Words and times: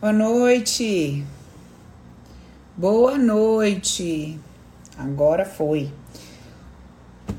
Boa 0.00 0.14
noite. 0.14 1.22
Boa 2.74 3.18
noite. 3.18 4.40
Agora 4.96 5.44
foi. 5.44 5.90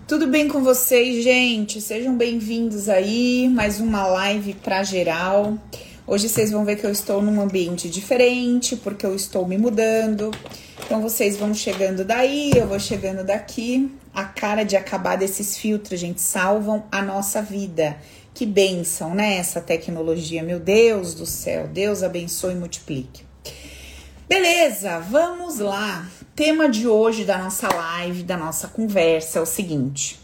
Tudo 0.08 0.28
bem 0.28 0.48
com 0.48 0.64
vocês, 0.64 1.24
gente? 1.24 1.82
Sejam 1.82 2.16
bem-vindos 2.16 2.88
aí, 2.88 3.50
mais 3.50 3.80
uma 3.80 4.06
live 4.06 4.54
para 4.54 4.84
geral. 4.84 5.58
Hoje 6.06 6.30
vocês 6.30 6.52
vão 6.52 6.64
ver 6.64 6.76
que 6.76 6.86
eu 6.86 6.92
estou 6.92 7.20
num 7.20 7.42
ambiente 7.42 7.90
diferente, 7.90 8.76
porque 8.76 9.08
eu 9.08 9.16
estou 9.16 9.48
me 9.48 9.58
mudando. 9.58 10.30
Então 10.86 11.02
vocês 11.02 11.38
vão 11.38 11.56
chegando 11.56 12.06
daí, 12.06 12.52
eu 12.56 12.68
vou 12.68 12.80
chegando 12.80 13.26
daqui. 13.26 13.92
A 14.14 14.26
cara 14.26 14.64
de 14.64 14.76
acabar 14.76 15.18
desses 15.18 15.58
filtros, 15.58 16.00
gente, 16.00 16.22
salvam 16.22 16.84
a 16.92 17.02
nossa 17.02 17.42
vida. 17.42 17.98
Que 18.34 18.46
benção, 18.46 19.14
né? 19.14 19.38
Essa 19.38 19.62
tecnologia, 19.62 20.42
meu 20.42 20.60
Deus 20.60 21.14
do 21.14 21.26
céu. 21.26 21.68
Deus 21.68 22.02
abençoe 22.02 22.54
e 22.54 22.58
multiplique. 22.58 23.26
Beleza, 24.28 25.00
vamos 25.00 25.60
lá. 25.60 26.08
Tema 26.34 26.70
de 26.70 26.88
hoje 26.88 27.26
da 27.26 27.38
nossa 27.38 27.68
live, 27.68 28.24
da 28.24 28.38
nossa 28.38 28.70
conversa 28.70 29.40
é 29.40 29.42
o 29.42 29.46
seguinte: 29.46 30.20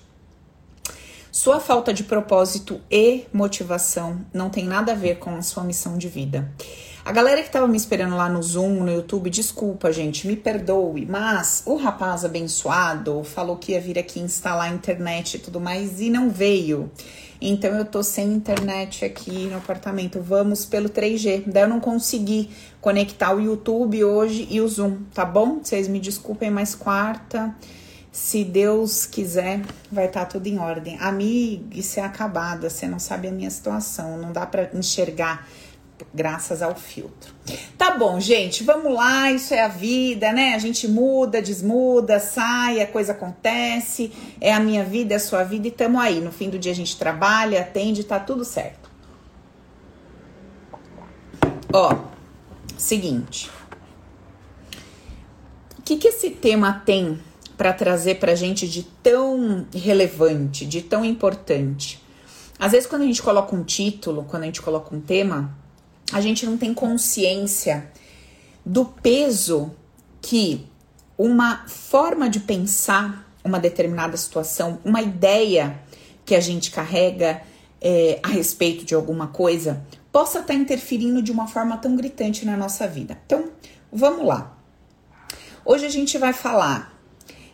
sua 1.29 1.59
falta 1.59 1.93
de 1.93 2.05
propósito 2.05 2.79
e 2.89 3.25
motivação 3.34 4.26
não 4.34 4.49
tem 4.49 4.65
nada 4.65 4.93
a 4.93 4.95
ver 4.95 5.20
com 5.20 5.35
a 5.35 5.41
sua 5.41 5.63
missão 5.63 5.98
de 5.98 6.07
vida. 6.07 6.49
A 7.03 7.12
galera 7.12 7.43
que 7.43 7.49
tava 7.49 7.67
me 7.67 7.77
esperando 7.77 8.15
lá 8.15 8.27
no 8.27 8.41
Zoom, 8.41 8.84
no 8.84 8.91
YouTube, 8.91 9.29
desculpa, 9.29 9.93
gente, 9.93 10.26
me 10.26 10.35
perdoe, 10.35 11.05
mas 11.05 11.63
o 11.65 11.76
rapaz 11.76 12.26
abençoado 12.26 13.23
falou 13.23 13.55
que 13.55 13.73
ia 13.73 13.79
vir 13.79 13.99
aqui 13.99 14.20
instalar 14.20 14.71
a 14.71 14.73
internet 14.73 15.35
e 15.35 15.39
tudo 15.39 15.59
mais 15.59 16.01
e 16.01 16.09
não 16.09 16.29
veio. 16.29 16.91
Então 17.41 17.72
eu 17.76 17.86
tô 17.86 18.02
sem 18.02 18.34
internet 18.34 19.05
aqui 19.05 19.46
no 19.46 19.58
apartamento. 19.58 20.22
Vamos 20.22 20.66
pelo 20.66 20.90
3G. 20.90 21.44
Daí 21.48 21.63
eu 21.63 21.70
não 21.70 21.80
consegui 21.80 22.50
conectar 22.82 23.35
o 23.35 23.40
YouTube 23.40 24.04
hoje 24.04 24.48
e 24.49 24.60
o 24.60 24.68
Zoom, 24.68 24.98
tá 25.13 25.26
bom? 25.26 25.60
Vocês 25.62 25.88
me 25.88 25.99
desculpem, 25.99 26.49
mas 26.49 26.74
quarta, 26.74 27.55
se 28.12 28.44
Deus 28.44 29.05
quiser, 29.05 29.62
vai 29.91 30.05
estar 30.07 30.21
tá 30.21 30.26
tudo 30.26 30.48
em 30.48 30.57
ordem. 30.57 30.98
Amiga, 30.99 31.77
isso 31.77 31.99
é 31.99 32.04
acabada, 32.04 32.70
você 32.70 32.88
não 32.88 32.98
sabe 32.98 33.27
a 33.27 33.32
minha 33.32 33.49
situação, 33.49 34.18
não 34.18 34.32
dá 34.32 34.46
para 34.46 34.70
enxergar 34.74 35.48
graças 36.13 36.62
ao 36.62 36.76
filtro. 36.76 37.34
Tá 37.77 37.98
bom, 37.98 38.20
gente, 38.20 38.63
vamos 38.63 38.93
lá, 38.93 39.31
isso 39.31 39.53
é 39.53 39.62
a 39.62 39.67
vida, 39.67 40.31
né? 40.31 40.54
A 40.55 40.59
gente 40.59 40.87
muda, 40.87 41.41
desmuda, 41.41 42.20
sai, 42.20 42.81
a 42.81 42.87
coisa 42.87 43.12
acontece, 43.12 44.12
é 44.39 44.54
a 44.54 44.59
minha 44.59 44.84
vida, 44.84 45.13
é 45.13 45.17
a 45.17 45.20
sua 45.20 45.43
vida 45.43 45.67
e 45.67 45.71
tamo 45.71 45.99
aí. 45.99 46.20
No 46.20 46.31
fim 46.31 46.49
do 46.49 46.59
dia 46.59 46.71
a 46.71 46.76
gente 46.76 46.98
trabalha, 46.98 47.62
atende, 47.62 48.04
tá 48.04 48.20
tudo 48.20 48.43
certo. 48.43 48.89
Ó, 51.71 51.95
seguinte. 52.77 53.49
O 55.77 55.82
que 55.82 55.98
que 55.98 56.09
esse 56.09 56.29
tema 56.32 56.82
tem 56.85 57.20
para 57.57 57.73
trazer 57.73 58.15
pra 58.15 58.35
gente 58.35 58.67
de 58.67 58.84
tão 58.84 59.65
relevante, 59.73 60.65
de 60.65 60.82
tão 60.82 61.04
importante? 61.04 62.04
Às 62.59 62.71
vezes 62.71 62.87
quando 62.87 63.04
a 63.04 63.05
gente 63.05 63.21
coloca 63.21 63.55
um 63.55 63.63
título, 63.63 64.25
quando 64.28 64.44
a 64.44 64.45
gente 64.47 64.61
coloca 64.61 64.94
um 64.95 65.00
tema, 65.00 65.56
a 66.12 66.22
gente 66.22 66.46
não 66.46 66.58
tem 66.58 66.74
consciência 66.74 67.91
do 68.66 68.86
peso 68.86 69.72
que 70.22 70.66
uma 71.18 71.66
forma 71.68 72.30
de 72.30 72.40
pensar 72.40 73.25
uma 73.44 73.59
determinada 73.59 74.16
situação, 74.18 74.80
uma 74.84 75.02
ideia 75.02 75.80
que 76.25 76.35
a 76.35 76.40
gente 76.40 76.69
carrega 76.69 77.41
é, 77.81 78.19
a 78.22 78.28
respeito 78.28 78.85
de 78.85 78.94
alguma 78.94 79.28
coisa, 79.28 79.85
possa 80.12 80.40
estar 80.40 80.53
tá 80.53 80.59
interferindo 80.59 81.22
de 81.22 81.31
uma 81.31 81.47
forma 81.47 81.78
tão 81.78 81.96
gritante 81.96 82.46
na 82.46 82.58
nossa 82.58 82.88
vida. 82.88 83.18
Então, 83.25 83.50
vamos 83.91 84.25
lá. 84.25 84.58
Hoje 85.63 85.85
a 85.85 85.90
gente 85.90 86.18
vai 86.18 86.34
falar 86.34 86.94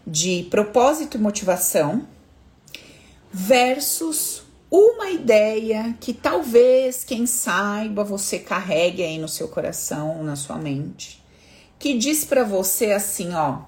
de 0.06 0.48
propósito 0.50 1.18
e 1.18 1.22
motivação 1.22 2.08
versus 3.32 4.43
uma 4.76 5.12
ideia 5.12 5.96
que 6.00 6.12
talvez, 6.12 7.04
quem 7.04 7.28
saiba, 7.28 8.04
você 8.04 8.40
carregue 8.40 9.04
aí 9.04 9.20
no 9.20 9.30
seu 9.30 9.48
coração, 9.48 10.24
na 10.24 10.36
sua 10.36 10.56
mente, 10.56 11.24
que 11.78 11.96
diz 11.96 12.26
para 12.26 12.44
você 12.44 12.92
assim, 12.92 13.36
ó: 13.36 13.60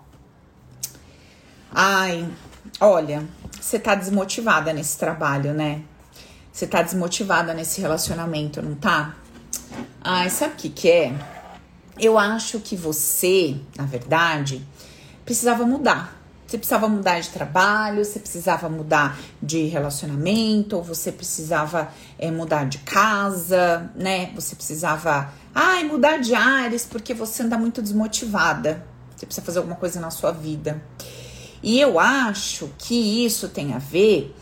Ai, 1.71 2.27
olha, 2.79 3.23
você 3.61 3.77
tá 3.77 3.93
desmotivada 3.93 4.73
nesse 4.73 4.97
trabalho, 4.97 5.53
né? 5.53 5.83
Você 6.51 6.65
tá 6.65 6.81
desmotivada 6.81 7.53
nesse 7.53 7.81
relacionamento, 7.81 8.59
não 8.63 8.73
tá? 8.73 9.15
Ai, 10.01 10.31
sabe 10.31 10.53
o 10.53 10.57
que 10.57 10.69
que 10.69 10.89
é? 10.89 11.13
Eu 11.99 12.17
acho 12.17 12.59
que 12.59 12.75
você, 12.75 13.55
na 13.77 13.85
verdade, 13.85 14.65
precisava 15.23 15.67
mudar. 15.67 16.14
Você 16.55 16.59
precisava 16.59 16.87
mudar 16.87 17.19
de 17.19 17.29
trabalho, 17.31 18.05
você 18.05 18.17
precisava 18.17 18.69
mudar 18.69 19.19
de 19.43 19.65
relacionamento, 19.65 20.77
ou 20.77 20.83
você 20.83 21.11
precisava 21.11 21.89
é, 22.17 22.31
mudar 22.31 22.65
de 22.65 22.77
casa, 22.77 23.91
né? 23.93 24.31
Você 24.35 24.55
precisava, 24.55 25.33
ai, 25.53 25.83
mudar 25.83 26.17
de 26.17 26.33
áreas 26.33 26.85
porque 26.85 27.13
você 27.13 27.43
anda 27.43 27.57
muito 27.57 27.81
desmotivada. 27.81 28.85
Você 29.17 29.25
precisa 29.25 29.45
fazer 29.45 29.57
alguma 29.57 29.75
coisa 29.75 29.99
na 29.99 30.09
sua 30.09 30.31
vida. 30.31 30.81
E 31.61 31.77
eu 31.77 31.99
acho 31.99 32.69
que 32.77 33.25
isso 33.25 33.49
tem 33.49 33.73
a 33.73 33.79
ver 33.79 34.33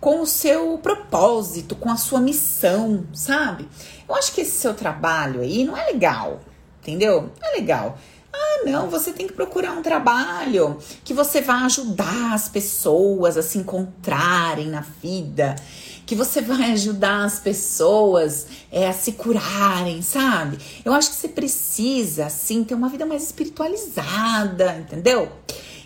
com 0.00 0.22
o 0.22 0.26
seu 0.26 0.78
propósito, 0.78 1.76
com 1.76 1.90
a 1.90 1.98
sua 1.98 2.20
missão, 2.20 3.04
sabe? 3.12 3.68
Eu 4.08 4.14
acho 4.14 4.32
que 4.32 4.40
esse 4.40 4.52
seu 4.52 4.72
trabalho 4.72 5.42
aí 5.42 5.64
não 5.64 5.76
é 5.76 5.84
legal, 5.84 6.40
entendeu? 6.80 7.30
Não 7.38 7.50
é 7.50 7.56
legal. 7.56 7.98
Ah, 8.32 8.62
não, 8.64 8.90
você 8.90 9.12
tem 9.12 9.26
que 9.26 9.32
procurar 9.32 9.72
um 9.72 9.82
trabalho 9.82 10.78
que 11.02 11.14
você 11.14 11.40
vai 11.40 11.64
ajudar 11.64 12.34
as 12.34 12.48
pessoas 12.48 13.36
a 13.36 13.42
se 13.42 13.58
encontrarem 13.58 14.68
na 14.68 14.82
vida, 15.02 15.56
que 16.04 16.14
você 16.14 16.40
vai 16.42 16.72
ajudar 16.72 17.24
as 17.24 17.38
pessoas 17.40 18.46
é, 18.70 18.88
a 18.88 18.92
se 18.92 19.12
curarem, 19.12 20.02
sabe? 20.02 20.58
Eu 20.84 20.92
acho 20.92 21.10
que 21.10 21.16
você 21.16 21.28
precisa, 21.28 22.26
assim, 22.26 22.64
ter 22.64 22.74
uma 22.74 22.88
vida 22.88 23.06
mais 23.06 23.22
espiritualizada, 23.24 24.76
entendeu? 24.78 25.30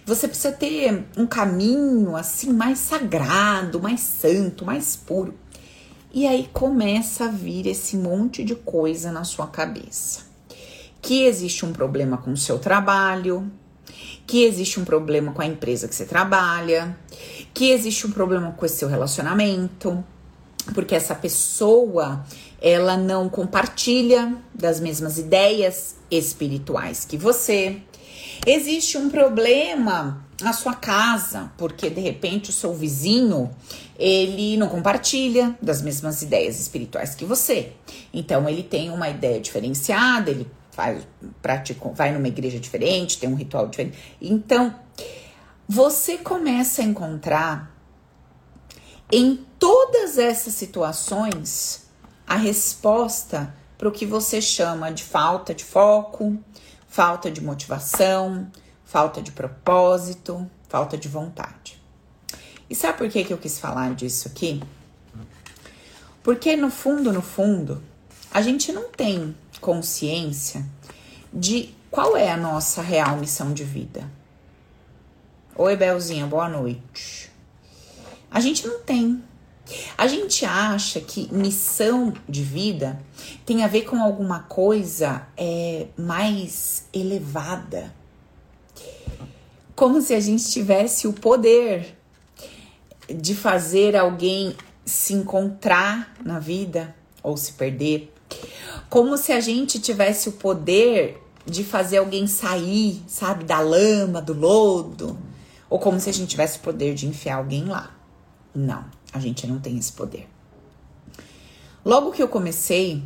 Você 0.05 0.27
precisa 0.27 0.53
ter 0.53 1.07
um 1.17 1.27
caminho, 1.27 2.17
assim, 2.17 2.53
mais 2.53 2.81
sagrado, 2.81 3.81
mais 3.81 4.01
santo, 4.01 4.65
mais 4.65 4.97
puro. 4.97 5.35
E 6.13 6.27
aí 6.27 6.51
começa 6.53 7.27
a 7.27 7.29
vir 7.29 7.67
esse 7.69 7.97
monte 7.97 8.43
de 8.43 8.57
coisa 8.57 9.13
na 9.13 9.25
sua 9.25 9.47
cabeça 9.47 10.32
que 11.03 11.25
existe 11.25 11.67
um 11.67 11.73
problema 11.73 12.17
com 12.17 12.33
o 12.33 12.37
seu 12.37 12.61
trabalho, 12.61 13.51
que 14.25 14.45
existe 14.45 14.79
um 14.79 14.85
problema 14.85 15.33
com 15.33 15.43
a 15.43 15.47
empresa 15.47 15.89
que 15.89 15.95
você 15.95 16.07
trabalha, 16.07 16.97
que 17.53 17.71
existe 17.71 18.07
um 18.07 18.13
problema 18.13 18.53
com 18.53 18.65
esse 18.65 18.77
seu 18.77 18.89
relacionamento, 18.89 20.03
porque 20.73 20.95
essa 20.95 21.15
pessoa 21.15 22.25
ela 22.61 22.97
não 22.97 23.29
compartilha 23.29 24.37
das 24.55 24.79
mesmas 24.79 25.19
ideias 25.19 25.97
espirituais 26.09 27.05
que 27.05 27.17
você. 27.17 27.79
Existe 28.47 28.97
um 28.97 29.11
problema 29.11 30.25
na 30.41 30.53
sua 30.53 30.75
casa, 30.75 31.53
porque 31.59 31.91
de 31.91 32.01
repente 32.01 32.51
o 32.51 32.53
seu 32.53 32.73
vizinho 32.73 33.51
ele 33.99 34.57
não 34.57 34.69
compartilha 34.69 35.57
das 35.61 35.83
mesmas 35.83 36.23
ideias 36.23 36.61
espirituais 36.61 37.15
que 37.15 37.25
você. 37.25 37.73
Então 38.15 38.49
ele 38.49 38.63
tem 38.63 38.91
uma 38.91 39.09
ideia 39.09 39.41
diferenciada, 39.41 40.31
ele 40.31 40.47
faz, 40.73 41.07
pratica, 41.41 41.89
vai 41.91 42.13
numa 42.13 42.27
igreja 42.27 42.59
diferente, 42.59 43.19
tem 43.19 43.29
um 43.29 43.37
ritual 43.37 43.69
diferente. 43.69 43.99
Então, 44.21 44.75
você 45.69 46.19
começa 46.19 46.83
a 46.83 46.85
encontrar 46.85 47.71
em 49.13 49.37
todas 49.59 50.19
essas 50.19 50.55
situações 50.55 51.87
a 52.27 52.37
resposta 52.37 53.55
para 53.77 53.89
o 53.89 53.93
que 53.93 54.07
você 54.07 54.41
chama 54.41 54.91
de 54.91 55.05
falta 55.05 55.55
de 55.55 55.65
foco, 55.65 56.39
falta 56.89 57.31
de 57.31 57.43
motivação, 57.43 58.51
falta 58.85 59.21
de 59.21 59.31
propósito, 59.33 60.51
falta 60.69 60.97
de 60.97 61.09
vontade. 61.09 61.81
E 62.71 62.75
sabe 62.75 62.99
por 62.99 63.09
que, 63.11 63.25
que 63.25 63.33
eu 63.33 63.39
quis 63.39 63.59
falar 63.59 63.95
disso 63.95 64.29
aqui? 64.29 64.63
Porque 66.23 66.57
no 66.57 66.71
fundo, 66.71 67.13
no 67.13 67.21
fundo, 67.21 67.83
a 68.31 68.41
gente 68.41 68.73
não 68.73 68.89
tem 68.89 69.37
consciência 69.63 70.67
de 71.33 71.73
qual 71.91 72.17
é 72.17 72.31
a 72.31 72.37
nossa 72.37 72.83
real 72.83 73.17
missão 73.17 73.55
de 73.55 73.65
vida. 73.65 74.11
Oi, 75.57 75.77
Belzinha, 75.77 76.27
boa 76.27 76.49
noite. 76.49 77.31
A 78.31 78.41
gente 78.41 78.67
não 78.67 78.81
tem. 78.81 79.23
A 79.97 80.07
gente 80.09 80.45
acha 80.45 81.01
que 81.01 81.33
missão 81.33 82.13
de 82.29 82.43
vida 82.43 83.01
tem 83.47 83.63
a 83.63 83.69
ver 83.69 83.83
com 83.83 84.03
alguma 84.03 84.41
coisa 84.41 85.27
é, 85.37 85.87
mais 85.97 86.89
elevada. 86.93 87.95
Como 89.77 90.03
se 90.03 90.13
a 90.13 90.21
gente 90.21 90.51
tivesse 90.51 91.07
o 91.07 91.13
poder 91.13 91.97
de 93.09 93.35
fazer 93.35 93.97
alguém 93.97 94.57
se 94.85 95.15
encontrar 95.15 96.15
na 96.25 96.39
vida 96.39 96.95
ou 97.23 97.37
se 97.37 97.53
perder. 97.53 98.13
Como 98.89 99.17
se 99.17 99.33
a 99.33 99.41
gente 99.41 99.81
tivesse 99.81 100.29
o 100.29 100.33
poder 100.33 101.23
de 101.47 101.65
fazer 101.65 101.99
alguém 101.99 102.27
sair, 102.27 103.03
sabe, 103.07 103.45
da 103.45 103.61
lama, 103.61 104.21
do 104.21 104.33
lodo, 104.33 105.19
ou 105.69 105.79
como 105.79 105.99
se 105.99 106.11
a 106.11 106.13
gente 106.13 106.29
tivesse 106.29 106.59
o 106.59 106.61
poder 106.61 106.95
de 106.95 107.07
enfiar 107.07 107.37
alguém 107.37 107.65
lá. 107.65 107.97
Não, 108.55 108.85
a 109.13 109.19
gente 109.19 109.47
não 109.47 109.59
tem 109.59 109.79
esse 109.79 109.93
poder. 109.93 110.29
Logo 111.85 112.13
que 112.13 112.23
eu 112.23 112.29
comecei 112.29 113.03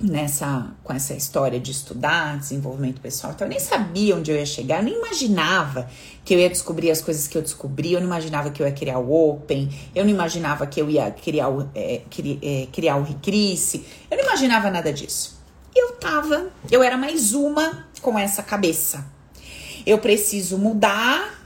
nessa 0.00 0.72
com 0.84 0.92
essa 0.92 1.14
história 1.14 1.58
de 1.58 1.72
estudar 1.72 2.38
desenvolvimento 2.38 3.00
pessoal, 3.00 3.32
então 3.32 3.46
eu 3.46 3.50
nem 3.50 3.58
sabia 3.58 4.14
onde 4.16 4.30
eu 4.30 4.36
ia 4.36 4.46
chegar, 4.46 4.78
eu 4.78 4.84
nem 4.84 4.94
imaginava 4.94 5.88
que 6.24 6.34
eu 6.34 6.38
ia 6.38 6.48
descobrir 6.48 6.90
as 6.90 7.00
coisas 7.00 7.26
que 7.26 7.36
eu 7.36 7.42
descobri, 7.42 7.92
eu 7.92 8.00
não 8.00 8.06
imaginava 8.06 8.50
que 8.50 8.62
eu 8.62 8.66
ia 8.66 8.72
criar 8.72 8.98
o 8.98 9.30
Open, 9.30 9.68
eu 9.94 10.04
não 10.04 10.10
imaginava 10.10 10.66
que 10.66 10.80
eu 10.80 10.88
ia 10.88 11.10
criar 11.10 11.48
o, 11.48 11.68
é, 11.74 12.02
criar, 12.08 12.38
é, 12.42 12.66
criar 12.72 12.96
o 12.96 13.02
Recrisse, 13.02 13.84
eu 14.10 14.16
não 14.16 14.24
imaginava 14.24 14.70
nada 14.70 14.92
disso. 14.92 15.38
Eu 15.74 15.92
tava, 15.92 16.50
eu 16.70 16.82
era 16.82 16.96
mais 16.96 17.32
uma 17.34 17.86
com 18.00 18.18
essa 18.18 18.42
cabeça. 18.42 19.04
Eu 19.86 19.98
preciso 19.98 20.58
mudar 20.58 21.37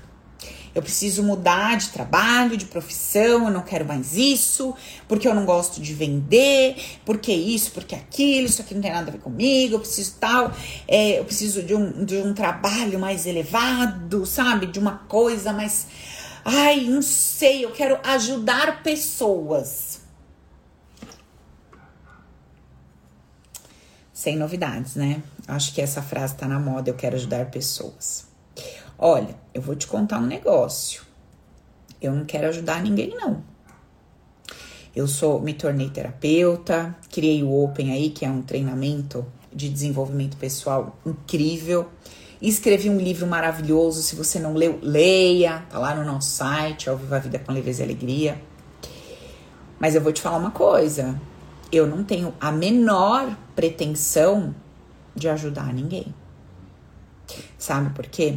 eu 0.74 0.82
preciso 0.82 1.22
mudar 1.22 1.76
de 1.76 1.90
trabalho, 1.90 2.56
de 2.56 2.64
profissão, 2.64 3.46
eu 3.46 3.50
não 3.50 3.62
quero 3.62 3.84
mais 3.84 4.16
isso, 4.16 4.74
porque 5.06 5.28
eu 5.28 5.34
não 5.34 5.44
gosto 5.44 5.80
de 5.80 5.92
vender, 5.92 6.76
porque 7.04 7.32
isso, 7.32 7.72
porque 7.72 7.94
aquilo, 7.94 8.46
isso 8.46 8.62
aqui 8.62 8.74
não 8.74 8.80
tem 8.80 8.92
nada 8.92 9.08
a 9.08 9.12
ver 9.12 9.20
comigo, 9.20 9.74
eu 9.74 9.80
preciso 9.80 10.16
tal, 10.18 10.52
é, 10.88 11.18
eu 11.18 11.24
preciso 11.24 11.62
de 11.62 11.74
um, 11.74 12.04
de 12.04 12.16
um 12.16 12.32
trabalho 12.32 12.98
mais 12.98 13.26
elevado, 13.26 14.24
sabe? 14.24 14.66
De 14.66 14.78
uma 14.78 14.98
coisa 15.08 15.52
mais. 15.52 15.86
Ai, 16.44 16.80
não 16.84 17.02
sei, 17.02 17.64
eu 17.64 17.70
quero 17.72 17.98
ajudar 18.02 18.82
pessoas. 18.82 20.00
Sem 24.12 24.36
novidades, 24.36 24.94
né? 24.94 25.22
Acho 25.46 25.74
que 25.74 25.82
essa 25.82 26.00
frase 26.00 26.36
tá 26.36 26.46
na 26.46 26.58
moda, 26.58 26.88
eu 26.88 26.94
quero 26.94 27.16
ajudar 27.16 27.50
pessoas. 27.50 28.26
Olha, 28.96 29.41
eu 29.54 29.60
vou 29.60 29.74
te 29.74 29.86
contar 29.86 30.18
um 30.18 30.26
negócio. 30.26 31.02
Eu 32.00 32.12
não 32.12 32.24
quero 32.24 32.48
ajudar 32.48 32.82
ninguém, 32.82 33.14
não. 33.14 33.42
Eu 34.94 35.06
sou, 35.06 35.40
me 35.40 35.54
tornei 35.54 35.88
terapeuta, 35.88 36.94
criei 37.10 37.42
o 37.42 37.64
Open 37.64 37.92
aí, 37.92 38.10
que 38.10 38.24
é 38.24 38.30
um 38.30 38.42
treinamento 38.42 39.24
de 39.52 39.68
desenvolvimento 39.68 40.36
pessoal 40.36 40.98
incrível. 41.06 41.88
Escrevi 42.40 42.90
um 42.90 42.98
livro 42.98 43.26
maravilhoso. 43.26 44.02
Se 44.02 44.16
você 44.16 44.38
não 44.38 44.52
leu, 44.52 44.78
leia. 44.82 45.64
Tá 45.70 45.78
lá 45.78 45.94
no 45.94 46.04
nosso 46.04 46.30
site, 46.30 46.90
ao 46.90 46.96
Viva 46.96 47.16
a 47.16 47.20
Vida 47.20 47.38
com 47.38 47.52
Leveza 47.52 47.82
e 47.82 47.84
Alegria. 47.84 48.42
Mas 49.78 49.94
eu 49.94 50.00
vou 50.00 50.12
te 50.12 50.20
falar 50.20 50.38
uma 50.38 50.50
coisa. 50.50 51.18
Eu 51.70 51.86
não 51.86 52.04
tenho 52.04 52.34
a 52.40 52.50
menor 52.50 53.36
pretensão 53.54 54.54
de 55.14 55.28
ajudar 55.28 55.72
ninguém. 55.72 56.12
Sabe 57.56 57.90
por 57.94 58.06
quê? 58.06 58.34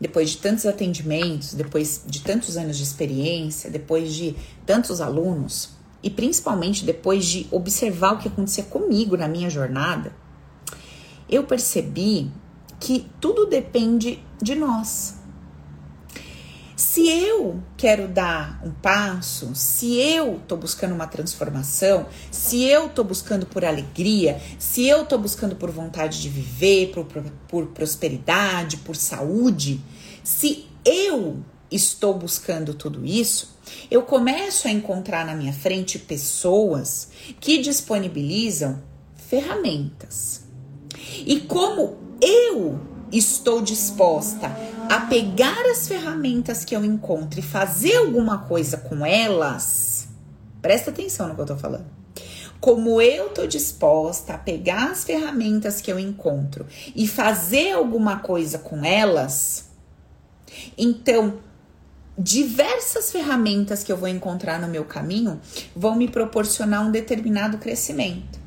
Depois 0.00 0.30
de 0.30 0.38
tantos 0.38 0.66
atendimentos, 0.66 1.54
depois 1.54 2.02
de 2.06 2.20
tantos 2.20 2.56
anos 2.56 2.76
de 2.76 2.82
experiência, 2.82 3.70
depois 3.70 4.14
de 4.14 4.36
tantos 4.64 5.00
alunos 5.00 5.70
e 6.02 6.08
principalmente 6.08 6.84
depois 6.84 7.24
de 7.26 7.46
observar 7.50 8.14
o 8.14 8.18
que 8.18 8.28
acontecia 8.28 8.64
comigo 8.64 9.16
na 9.16 9.26
minha 9.26 9.50
jornada, 9.50 10.12
eu 11.28 11.44
percebi 11.44 12.30
que 12.78 13.06
tudo 13.20 13.46
depende 13.46 14.22
de 14.40 14.54
nós. 14.54 15.17
Se 16.98 17.08
eu 17.08 17.62
quero 17.76 18.08
dar 18.08 18.60
um 18.60 18.72
passo, 18.72 19.54
se 19.54 20.00
eu 20.00 20.42
tô 20.48 20.56
buscando 20.56 20.96
uma 20.96 21.06
transformação, 21.06 22.08
se 22.28 22.64
eu 22.64 22.88
tô 22.88 23.04
buscando 23.04 23.46
por 23.46 23.64
alegria, 23.64 24.42
se 24.58 24.84
eu 24.84 25.06
tô 25.06 25.16
buscando 25.16 25.54
por 25.54 25.70
vontade 25.70 26.20
de 26.20 26.28
viver, 26.28 26.88
por, 26.88 27.04
por, 27.04 27.22
por 27.46 27.66
prosperidade, 27.66 28.78
por 28.78 28.96
saúde, 28.96 29.80
se 30.24 30.66
eu 30.84 31.36
estou 31.70 32.14
buscando 32.14 32.74
tudo 32.74 33.06
isso, 33.06 33.56
eu 33.88 34.02
começo 34.02 34.66
a 34.66 34.72
encontrar 34.72 35.24
na 35.24 35.36
minha 35.36 35.52
frente 35.52 36.00
pessoas 36.00 37.10
que 37.38 37.58
disponibilizam 37.58 38.82
ferramentas. 39.14 40.42
E 41.24 41.38
como 41.38 41.96
eu 42.20 42.80
estou 43.12 43.62
disposta 43.62 44.48
a 44.88 45.00
pegar 45.00 45.66
as 45.70 45.86
ferramentas 45.86 46.64
que 46.64 46.74
eu 46.74 46.84
encontro 46.84 47.38
e 47.38 47.42
fazer 47.42 47.96
alguma 47.96 48.38
coisa 48.38 48.78
com 48.78 49.04
elas, 49.04 50.08
presta 50.62 50.90
atenção 50.90 51.28
no 51.28 51.34
que 51.34 51.40
eu 51.40 51.46
tô 51.46 51.56
falando. 51.56 51.86
Como 52.60 53.00
eu 53.00 53.28
tô 53.28 53.46
disposta 53.46 54.34
a 54.34 54.38
pegar 54.38 54.90
as 54.90 55.04
ferramentas 55.04 55.80
que 55.80 55.92
eu 55.92 55.98
encontro 55.98 56.66
e 56.96 57.06
fazer 57.06 57.72
alguma 57.72 58.18
coisa 58.18 58.58
com 58.58 58.84
elas, 58.84 59.68
então 60.76 61.38
diversas 62.18 63.12
ferramentas 63.12 63.84
que 63.84 63.92
eu 63.92 63.96
vou 63.96 64.08
encontrar 64.08 64.60
no 64.60 64.66
meu 64.66 64.84
caminho 64.84 65.40
vão 65.76 65.94
me 65.94 66.08
proporcionar 66.08 66.84
um 66.84 66.90
determinado 66.90 67.58
crescimento. 67.58 68.38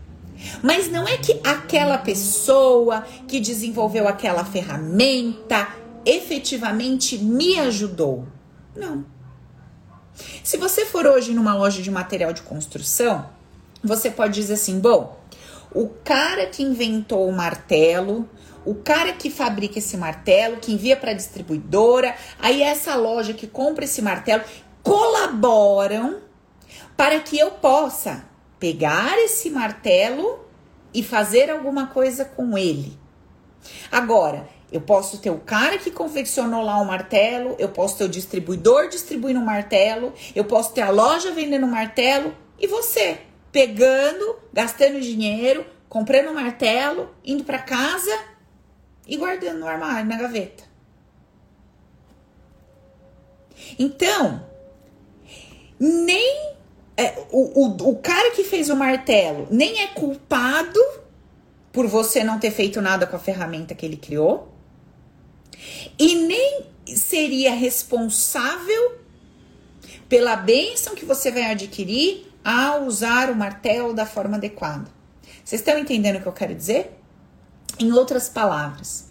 Mas 0.62 0.90
não 0.90 1.08
é 1.08 1.18
que 1.18 1.40
aquela 1.44 1.98
pessoa 1.98 3.06
que 3.28 3.40
desenvolveu 3.40 4.08
aquela 4.08 4.44
ferramenta 4.44 5.81
efetivamente 6.06 7.18
me 7.18 7.60
ajudou. 7.60 8.28
Não. 8.76 9.06
Se 10.44 10.58
você 10.58 10.86
for 10.86 11.06
hoje 11.06 11.34
numa 11.34 11.56
loja 11.56 11.82
de 11.82 11.92
material 11.92 12.34
de 12.34 12.42
construção, 12.42 13.30
você 13.84 14.10
pode 14.10 14.34
dizer 14.34 14.54
assim: 14.54 14.80
bom, 14.80 15.20
o 15.74 15.88
cara 16.04 16.46
que 16.46 16.64
inventou 16.64 17.28
o 17.28 17.34
martelo, 17.34 18.30
o 18.66 18.76
cara 18.76 19.14
que 19.14 19.30
fabrica 19.30 19.80
esse 19.80 19.98
martelo, 19.98 20.58
que 20.58 20.74
envia 20.74 20.96
para 20.96 21.12
a 21.12 21.16
distribuidora, 21.16 22.16
aí 22.40 22.62
essa 22.62 22.96
loja 22.96 23.34
que 23.34 23.48
compra 23.48 23.86
esse 23.86 24.02
martelo 24.02 24.44
colaboram 24.84 26.20
para 26.96 27.20
que 27.20 27.38
eu 27.38 27.52
possa 27.52 28.26
pegar 28.60 29.18
esse 29.18 29.50
martelo 29.50 30.40
e 30.94 31.02
fazer 31.02 31.50
alguma 31.50 31.88
coisa 31.88 32.26
com 32.26 32.58
ele. 32.58 32.98
Agora, 33.92 34.48
eu 34.72 34.80
posso 34.80 35.18
ter 35.18 35.30
o 35.30 35.40
cara 35.40 35.78
que 35.78 35.92
confeccionou 35.92 36.64
lá 36.64 36.78
o 36.78 36.86
martelo, 36.86 37.56
eu 37.60 37.68
posso 37.70 37.98
ter 37.98 38.06
o 38.06 38.10
distribuidor 38.10 38.88
distribuindo 38.88 39.40
o 39.40 39.46
martelo, 39.46 40.14
eu 40.34 40.46
posso 40.46 40.74
ter 40.74 40.82
a 40.82 40.90
loja 40.90 41.32
vendendo 41.32 41.66
o 41.66 41.72
martelo 41.72 42.34
e 42.58 42.68
você 42.68 43.20
pegando, 43.52 44.40
gastando 44.54 45.02
dinheiro, 45.02 45.66
comprando 45.90 46.30
o 46.30 46.34
martelo, 46.34 47.10
indo 47.26 47.44
para 47.44 47.60
casa 47.60 48.18
e 49.06 49.18
guardando 49.18 49.60
no 49.60 49.68
armário, 49.68 50.08
na 50.08 50.18
gaveta. 50.18 50.64
Então, 53.78 54.46
nem 55.78 56.56
é, 56.96 57.26
o, 57.30 57.66
o, 57.66 57.90
o 57.90 57.96
cara 57.98 58.32
que 58.32 58.44
fez 58.44 58.70
o 58.70 58.76
martelo 58.76 59.48
nem 59.52 59.82
é 59.82 59.88
culpado 59.88 60.80
por 61.74 61.88
você 61.88 62.24
não 62.24 62.40
ter 62.40 62.52
feito 62.52 62.82
nada 62.82 63.06
com 63.06 63.16
a 63.16 63.20
ferramenta 63.20 63.76
que 63.76 63.86
ele 63.86 63.98
criou 63.98 64.51
e 65.98 66.16
nem 66.16 66.66
seria 66.96 67.54
responsável 67.54 69.00
pela 70.10 70.36
bênção 70.36 70.96
que 70.96 71.06
você 71.06 71.32
vai 71.32 71.44
adquirir 71.44 72.32
ao 72.44 72.84
usar 72.84 73.30
o 73.30 73.36
martelo 73.36 73.94
da 73.94 74.06
forma 74.06 74.38
adequada. 74.38 74.92
Vocês 75.44 75.62
estão 75.62 75.78
entendendo 75.78 76.18
o 76.18 76.22
que 76.22 76.28
eu 76.28 76.34
quero 76.34 76.56
dizer? 76.56 76.98
Em 77.80 77.92
outras 77.92 78.28
palavras, 78.28 79.08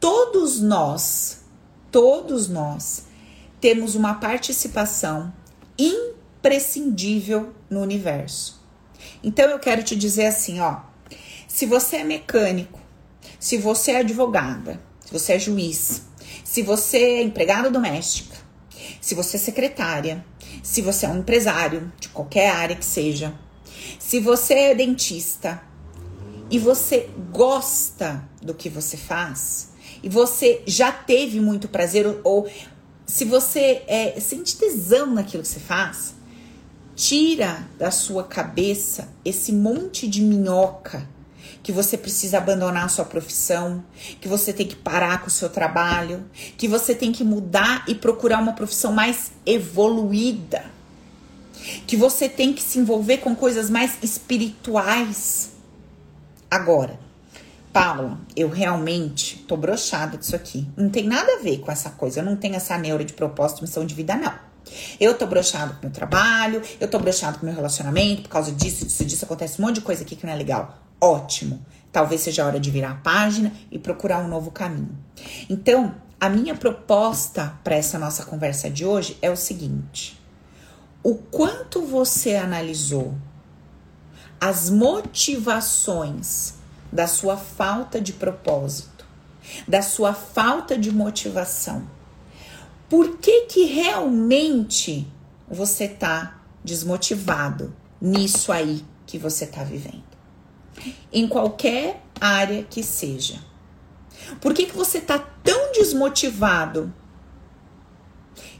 todos 0.00 0.60
nós, 0.60 1.44
todos 1.90 2.48
nós 2.48 3.04
temos 3.60 3.94
uma 3.94 4.14
participação 4.14 5.32
imprescindível 5.76 7.52
no 7.68 7.80
universo. 7.80 8.58
Então 9.22 9.48
eu 9.50 9.58
quero 9.58 9.82
te 9.82 9.94
dizer 9.94 10.26
assim, 10.26 10.60
ó, 10.60 10.80
se 11.46 11.66
você 11.66 11.96
é 11.96 12.04
mecânico, 12.04 12.80
se 13.38 13.56
você 13.56 13.92
é 13.92 13.96
advogada, 13.98 14.80
se 15.08 15.12
você 15.14 15.32
é 15.32 15.38
juiz, 15.38 16.02
se 16.44 16.60
você 16.60 16.98
é 16.98 17.22
empregada 17.22 17.70
doméstica, 17.70 18.36
se 19.00 19.14
você 19.14 19.38
é 19.38 19.40
secretária, 19.40 20.22
se 20.62 20.82
você 20.82 21.06
é 21.06 21.08
um 21.08 21.20
empresário 21.20 21.90
de 21.98 22.10
qualquer 22.10 22.50
área 22.50 22.76
que 22.76 22.84
seja, 22.84 23.32
se 23.98 24.20
você 24.20 24.52
é 24.52 24.74
dentista 24.74 25.62
e 26.50 26.58
você 26.58 27.08
gosta 27.32 28.22
do 28.42 28.52
que 28.52 28.68
você 28.68 28.98
faz 28.98 29.70
e 30.02 30.10
você 30.10 30.62
já 30.66 30.92
teve 30.92 31.40
muito 31.40 31.68
prazer 31.68 32.20
ou 32.22 32.46
se 33.06 33.24
você 33.24 33.82
é, 33.86 34.20
sente 34.20 34.58
tesão 34.58 35.14
naquilo 35.14 35.42
que 35.42 35.48
você 35.48 35.60
faz, 35.60 36.16
tira 36.94 37.66
da 37.78 37.90
sua 37.90 38.24
cabeça 38.24 39.08
esse 39.24 39.52
monte 39.52 40.06
de 40.06 40.20
minhoca 40.20 41.08
que 41.68 41.72
você 41.72 41.98
precisa 41.98 42.38
abandonar 42.38 42.86
a 42.86 42.88
sua 42.88 43.04
profissão, 43.04 43.84
que 44.22 44.26
você 44.26 44.54
tem 44.54 44.66
que 44.66 44.74
parar 44.74 45.20
com 45.20 45.26
o 45.26 45.30
seu 45.30 45.50
trabalho, 45.50 46.24
que 46.56 46.66
você 46.66 46.94
tem 46.94 47.12
que 47.12 47.22
mudar 47.22 47.84
e 47.86 47.94
procurar 47.94 48.40
uma 48.40 48.54
profissão 48.54 48.90
mais 48.90 49.32
evoluída. 49.44 50.64
que 51.86 51.94
você 51.94 52.26
tem 52.26 52.54
que 52.54 52.62
se 52.62 52.78
envolver 52.78 53.18
com 53.18 53.36
coisas 53.36 53.68
mais 53.68 53.98
espirituais. 54.02 55.50
Agora, 56.50 56.98
Paula, 57.70 58.18
eu 58.34 58.48
realmente 58.48 59.44
tô 59.46 59.54
brochada 59.54 60.16
disso 60.16 60.34
aqui. 60.34 60.66
Não 60.74 60.88
tem 60.88 61.06
nada 61.06 61.34
a 61.34 61.42
ver 61.42 61.58
com 61.58 61.70
essa 61.70 61.90
coisa. 61.90 62.20
Eu 62.20 62.24
não 62.24 62.34
tenho 62.34 62.54
essa 62.54 62.78
neura 62.78 63.04
de 63.04 63.12
propósito, 63.12 63.60
missão 63.60 63.84
de 63.84 63.94
vida, 63.94 64.16
não. 64.16 64.32
Eu 64.98 65.12
tô 65.18 65.26
brochado 65.26 65.74
com 65.74 65.80
meu 65.82 65.90
trabalho, 65.90 66.62
eu 66.80 66.88
tô 66.88 66.98
brochado 66.98 67.38
com 67.38 67.44
meu 67.44 67.54
relacionamento, 67.54 68.22
por 68.22 68.30
causa 68.30 68.52
disso, 68.52 68.86
disso, 68.86 69.04
disso, 69.04 69.26
acontece 69.26 69.60
um 69.60 69.66
monte 69.66 69.74
de 69.74 69.80
coisa 69.82 70.02
aqui 70.02 70.16
que 70.16 70.24
não 70.24 70.32
é 70.32 70.36
legal. 70.36 70.87
Ótimo. 71.00 71.64
Talvez 71.90 72.20
seja 72.20 72.42
a 72.42 72.46
hora 72.46 72.60
de 72.60 72.70
virar 72.70 72.90
a 72.90 72.96
página 72.96 73.52
e 73.70 73.78
procurar 73.78 74.18
um 74.18 74.28
novo 74.28 74.50
caminho. 74.50 74.96
Então, 75.48 75.94
a 76.20 76.28
minha 76.28 76.54
proposta 76.54 77.58
para 77.62 77.76
essa 77.76 77.98
nossa 77.98 78.24
conversa 78.24 78.68
de 78.68 78.84
hoje 78.84 79.16
é 79.22 79.30
o 79.30 79.36
seguinte: 79.36 80.20
o 81.02 81.14
quanto 81.14 81.82
você 81.82 82.36
analisou 82.36 83.14
as 84.40 84.70
motivações 84.70 86.54
da 86.92 87.06
sua 87.06 87.36
falta 87.36 88.00
de 88.00 88.12
propósito, 88.12 89.04
da 89.66 89.82
sua 89.82 90.14
falta 90.14 90.78
de 90.78 90.90
motivação. 90.90 91.88
Por 92.88 93.18
que 93.18 93.42
que 93.42 93.64
realmente 93.64 95.06
você 95.48 95.88
tá 95.88 96.40
desmotivado 96.64 97.74
nisso 98.00 98.50
aí 98.52 98.84
que 99.06 99.18
você 99.18 99.46
tá 99.46 99.62
vivendo? 99.62 100.07
Em 101.12 101.26
qualquer 101.28 102.02
área 102.20 102.64
que 102.64 102.82
seja. 102.82 103.38
Por 104.40 104.52
que 104.52 104.66
que 104.66 104.76
você 104.76 105.00
tá 105.00 105.18
tão 105.18 105.72
desmotivado 105.72 106.92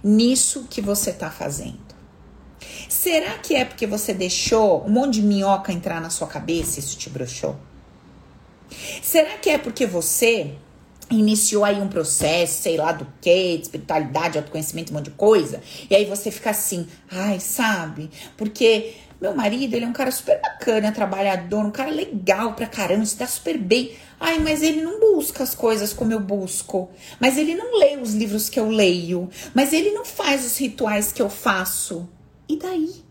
nisso 0.02 0.66
que 0.70 0.80
você 0.80 1.12
tá 1.12 1.30
fazendo? 1.30 1.88
Será 2.88 3.38
que 3.38 3.54
é 3.54 3.64
porque 3.64 3.86
você 3.86 4.12
deixou 4.14 4.84
um 4.84 4.90
monte 4.90 5.14
de 5.14 5.22
minhoca 5.22 5.72
entrar 5.72 6.00
na 6.00 6.10
sua 6.10 6.26
cabeça 6.26 6.78
e 6.78 6.82
isso 6.82 6.96
te 6.96 7.10
broxou? 7.10 7.56
Será 9.02 9.38
que 9.38 9.50
é 9.50 9.58
porque 9.58 9.86
você 9.86 10.54
iniciou 11.10 11.64
aí 11.64 11.80
um 11.80 11.88
processo, 11.88 12.62
sei 12.62 12.76
lá 12.76 12.92
do 12.92 13.06
que, 13.20 13.56
de 13.56 13.62
espiritualidade, 13.62 14.36
autoconhecimento, 14.36 14.92
um 14.92 14.96
monte 14.96 15.06
de 15.06 15.12
coisa, 15.12 15.62
e 15.88 15.94
aí 15.94 16.04
você 16.04 16.30
fica 16.30 16.50
assim, 16.50 16.86
ai, 17.10 17.40
sabe? 17.40 18.10
Porque 18.36 18.94
meu 19.20 19.34
marido, 19.34 19.74
ele 19.74 19.84
é 19.84 19.88
um 19.88 19.92
cara 19.92 20.12
super 20.12 20.40
bacana, 20.40 20.92
trabalhador, 20.92 21.64
um 21.64 21.72
cara 21.72 21.90
legal 21.90 22.54
pra 22.54 22.66
caramba, 22.66 23.04
se 23.04 23.16
dá 23.16 23.26
super 23.26 23.58
bem. 23.58 23.92
Ai, 24.20 24.38
mas 24.38 24.62
ele 24.62 24.80
não 24.80 25.00
busca 25.00 25.42
as 25.42 25.54
coisas 25.54 25.92
como 25.92 26.12
eu 26.12 26.20
busco. 26.20 26.90
Mas 27.18 27.36
ele 27.36 27.56
não 27.56 27.78
lê 27.78 27.96
os 27.96 28.14
livros 28.14 28.48
que 28.48 28.60
eu 28.60 28.68
leio. 28.68 29.28
Mas 29.52 29.72
ele 29.72 29.90
não 29.90 30.04
faz 30.04 30.44
os 30.44 30.56
rituais 30.56 31.10
que 31.10 31.20
eu 31.20 31.28
faço. 31.28 32.08
E 32.48 32.56
daí? 32.56 33.02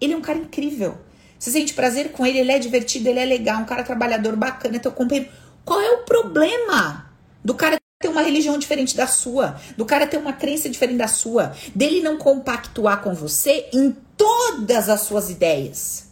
Ele 0.00 0.12
é 0.12 0.16
um 0.16 0.20
cara 0.20 0.38
incrível. 0.38 0.96
Você 1.36 1.50
sente 1.50 1.74
prazer 1.74 2.12
com 2.12 2.24
ele, 2.24 2.38
ele 2.38 2.52
é 2.52 2.58
divertido, 2.58 3.08
ele 3.08 3.20
é 3.20 3.24
legal, 3.24 3.60
um 3.60 3.64
cara 3.64 3.82
trabalhador 3.82 4.36
bacana, 4.36 4.78
teu 4.78 4.92
companheiro. 4.92 5.30
Qual 5.64 5.80
é 5.80 5.90
o 5.90 6.04
problema 6.04 7.12
do 7.44 7.54
cara 7.54 7.76
ter 8.00 8.08
uma 8.08 8.22
religião 8.22 8.56
diferente 8.56 8.96
da 8.96 9.06
sua, 9.06 9.60
do 9.76 9.84
cara 9.84 10.06
ter 10.06 10.16
uma 10.16 10.32
crença 10.32 10.68
diferente 10.68 10.98
da 10.98 11.08
sua, 11.08 11.52
dele 11.74 12.00
não 12.00 12.16
compactuar 12.16 13.02
com 13.02 13.12
você 13.12 13.68
em 13.72 13.96
todas 14.18 14.90
as 14.90 15.00
suas 15.00 15.30
ideias? 15.30 16.10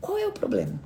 Qual 0.00 0.16
é 0.16 0.26
o 0.26 0.32
problema? 0.32 0.80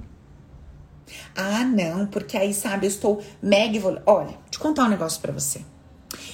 Ah, 1.37 1.65
não, 1.65 2.07
porque 2.07 2.37
aí, 2.37 2.53
sabe, 2.53 2.87
eu 2.87 2.91
estou 2.91 3.23
mega 3.41 3.77
evolu... 3.77 4.01
Olha, 4.05 4.37
te 4.51 4.59
contar 4.59 4.87
um 4.87 4.89
negócio 4.89 5.21
para 5.21 5.33
você. 5.33 5.61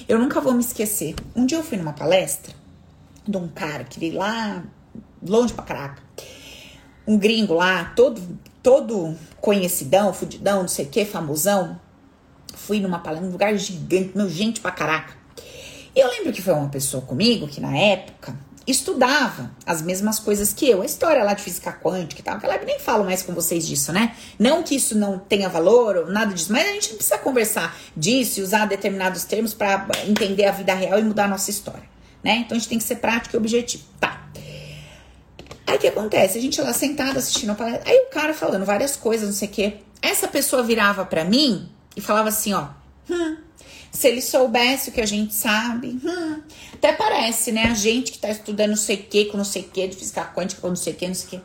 Eu 0.07 0.17
nunca 0.17 0.41
vou 0.41 0.53
me 0.53 0.61
esquecer. 0.61 1.13
Um 1.35 1.45
dia 1.45 1.59
eu 1.59 1.63
fui 1.63 1.77
numa 1.77 1.93
palestra 1.93 2.55
de 3.27 3.37
um 3.37 3.47
cara 3.47 3.83
que 3.83 3.99
veio 3.99 4.17
lá 4.17 4.63
longe 5.21 5.53
pra 5.53 5.63
caraca 5.63 6.01
um 7.09 7.17
gringo 7.17 7.55
lá, 7.55 7.85
todo, 7.95 8.21
todo 8.61 9.17
conhecidão, 9.41 10.13
fudidão, 10.13 10.61
não 10.61 10.67
sei 10.67 10.85
o 10.85 10.89
que, 10.89 11.03
famosão. 11.03 11.81
Fui 12.53 12.79
numa 12.79 12.99
palestra, 12.99 13.25
num 13.25 13.31
lugar 13.31 13.57
gigante, 13.57 14.11
meu, 14.15 14.29
gente 14.29 14.61
pra 14.61 14.69
caraca. 14.69 15.15
Eu 15.95 16.07
lembro 16.07 16.31
que 16.31 16.39
foi 16.39 16.53
uma 16.53 16.69
pessoa 16.69 17.01
comigo 17.01 17.47
que 17.47 17.59
na 17.59 17.75
época 17.75 18.37
estudava 18.71 19.51
as 19.65 19.81
mesmas 19.81 20.19
coisas 20.19 20.53
que 20.53 20.69
eu, 20.69 20.81
a 20.81 20.85
história 20.85 21.23
lá 21.23 21.33
de 21.33 21.41
física 21.41 21.71
quântica 21.71 22.21
e 22.21 22.23
tal, 22.23 22.37
aquela 22.37 22.57
nem 22.57 22.79
falo 22.79 23.03
mais 23.03 23.21
com 23.21 23.33
vocês 23.33 23.67
disso, 23.67 23.91
né? 23.91 24.15
Não 24.37 24.63
que 24.63 24.75
isso 24.75 24.97
não 24.97 25.17
tenha 25.17 25.49
valor 25.49 25.95
ou 25.97 26.07
nada 26.07 26.33
disso, 26.33 26.51
mas 26.51 26.67
a 26.67 26.73
gente 26.73 26.93
precisa 26.93 27.17
conversar 27.17 27.75
disso 27.95 28.39
e 28.39 28.43
usar 28.43 28.65
determinados 28.65 29.23
termos 29.23 29.53
para 29.53 29.87
entender 30.07 30.45
a 30.45 30.51
vida 30.51 30.73
real 30.73 30.99
e 30.99 31.03
mudar 31.03 31.25
a 31.25 31.27
nossa 31.27 31.49
história, 31.49 31.83
né? 32.23 32.43
Então 32.45 32.55
a 32.55 32.59
gente 32.59 32.69
tem 32.69 32.77
que 32.77 32.83
ser 32.83 32.97
prático 32.97 33.35
e 33.35 33.37
objetivo. 33.37 33.83
Tá. 33.99 34.27
Aí 35.65 35.75
o 35.75 35.79
que 35.79 35.87
acontece? 35.87 36.37
A 36.37 36.41
gente 36.41 36.59
lá 36.61 36.73
sentada 36.73 37.19
assistindo 37.19 37.51
a 37.51 37.55
palestra, 37.55 37.89
aí 37.89 38.07
o 38.07 38.13
cara 38.13 38.33
falando 38.33 38.65
várias 38.65 38.95
coisas, 38.95 39.27
não 39.27 39.35
sei 39.35 39.47
o 39.47 39.51
quê. 39.51 39.77
Essa 40.01 40.27
pessoa 40.27 40.63
virava 40.63 41.05
para 41.05 41.23
mim 41.23 41.69
e 41.95 42.01
falava 42.01 42.29
assim, 42.29 42.53
ó, 42.53 42.69
hum, 43.09 43.37
se 43.91 44.07
ele 44.07 44.21
soubesse 44.21 44.89
o 44.89 44.93
que 44.93 45.01
a 45.01 45.05
gente 45.05 45.33
sabe, 45.33 45.99
hum, 46.03 46.41
até 46.73 46.93
parece, 46.93 47.51
né? 47.51 47.65
A 47.65 47.73
gente 47.73 48.11
que 48.11 48.19
tá 48.19 48.29
estudando 48.29 48.69
não 48.69 48.77
sei 48.77 48.97
o 48.97 49.03
que, 49.03 49.25
com 49.25 49.37
não 49.37 49.45
sei 49.45 49.63
o 49.63 49.65
que, 49.65 49.87
de 49.87 49.97
física 49.97 50.23
quântica, 50.35 50.61
com 50.61 50.69
não 50.69 50.75
sei 50.75 50.93
o 50.93 50.95
que, 50.95 51.07
não 51.07 51.15
sei 51.15 51.27
o 51.27 51.29
que. 51.29 51.41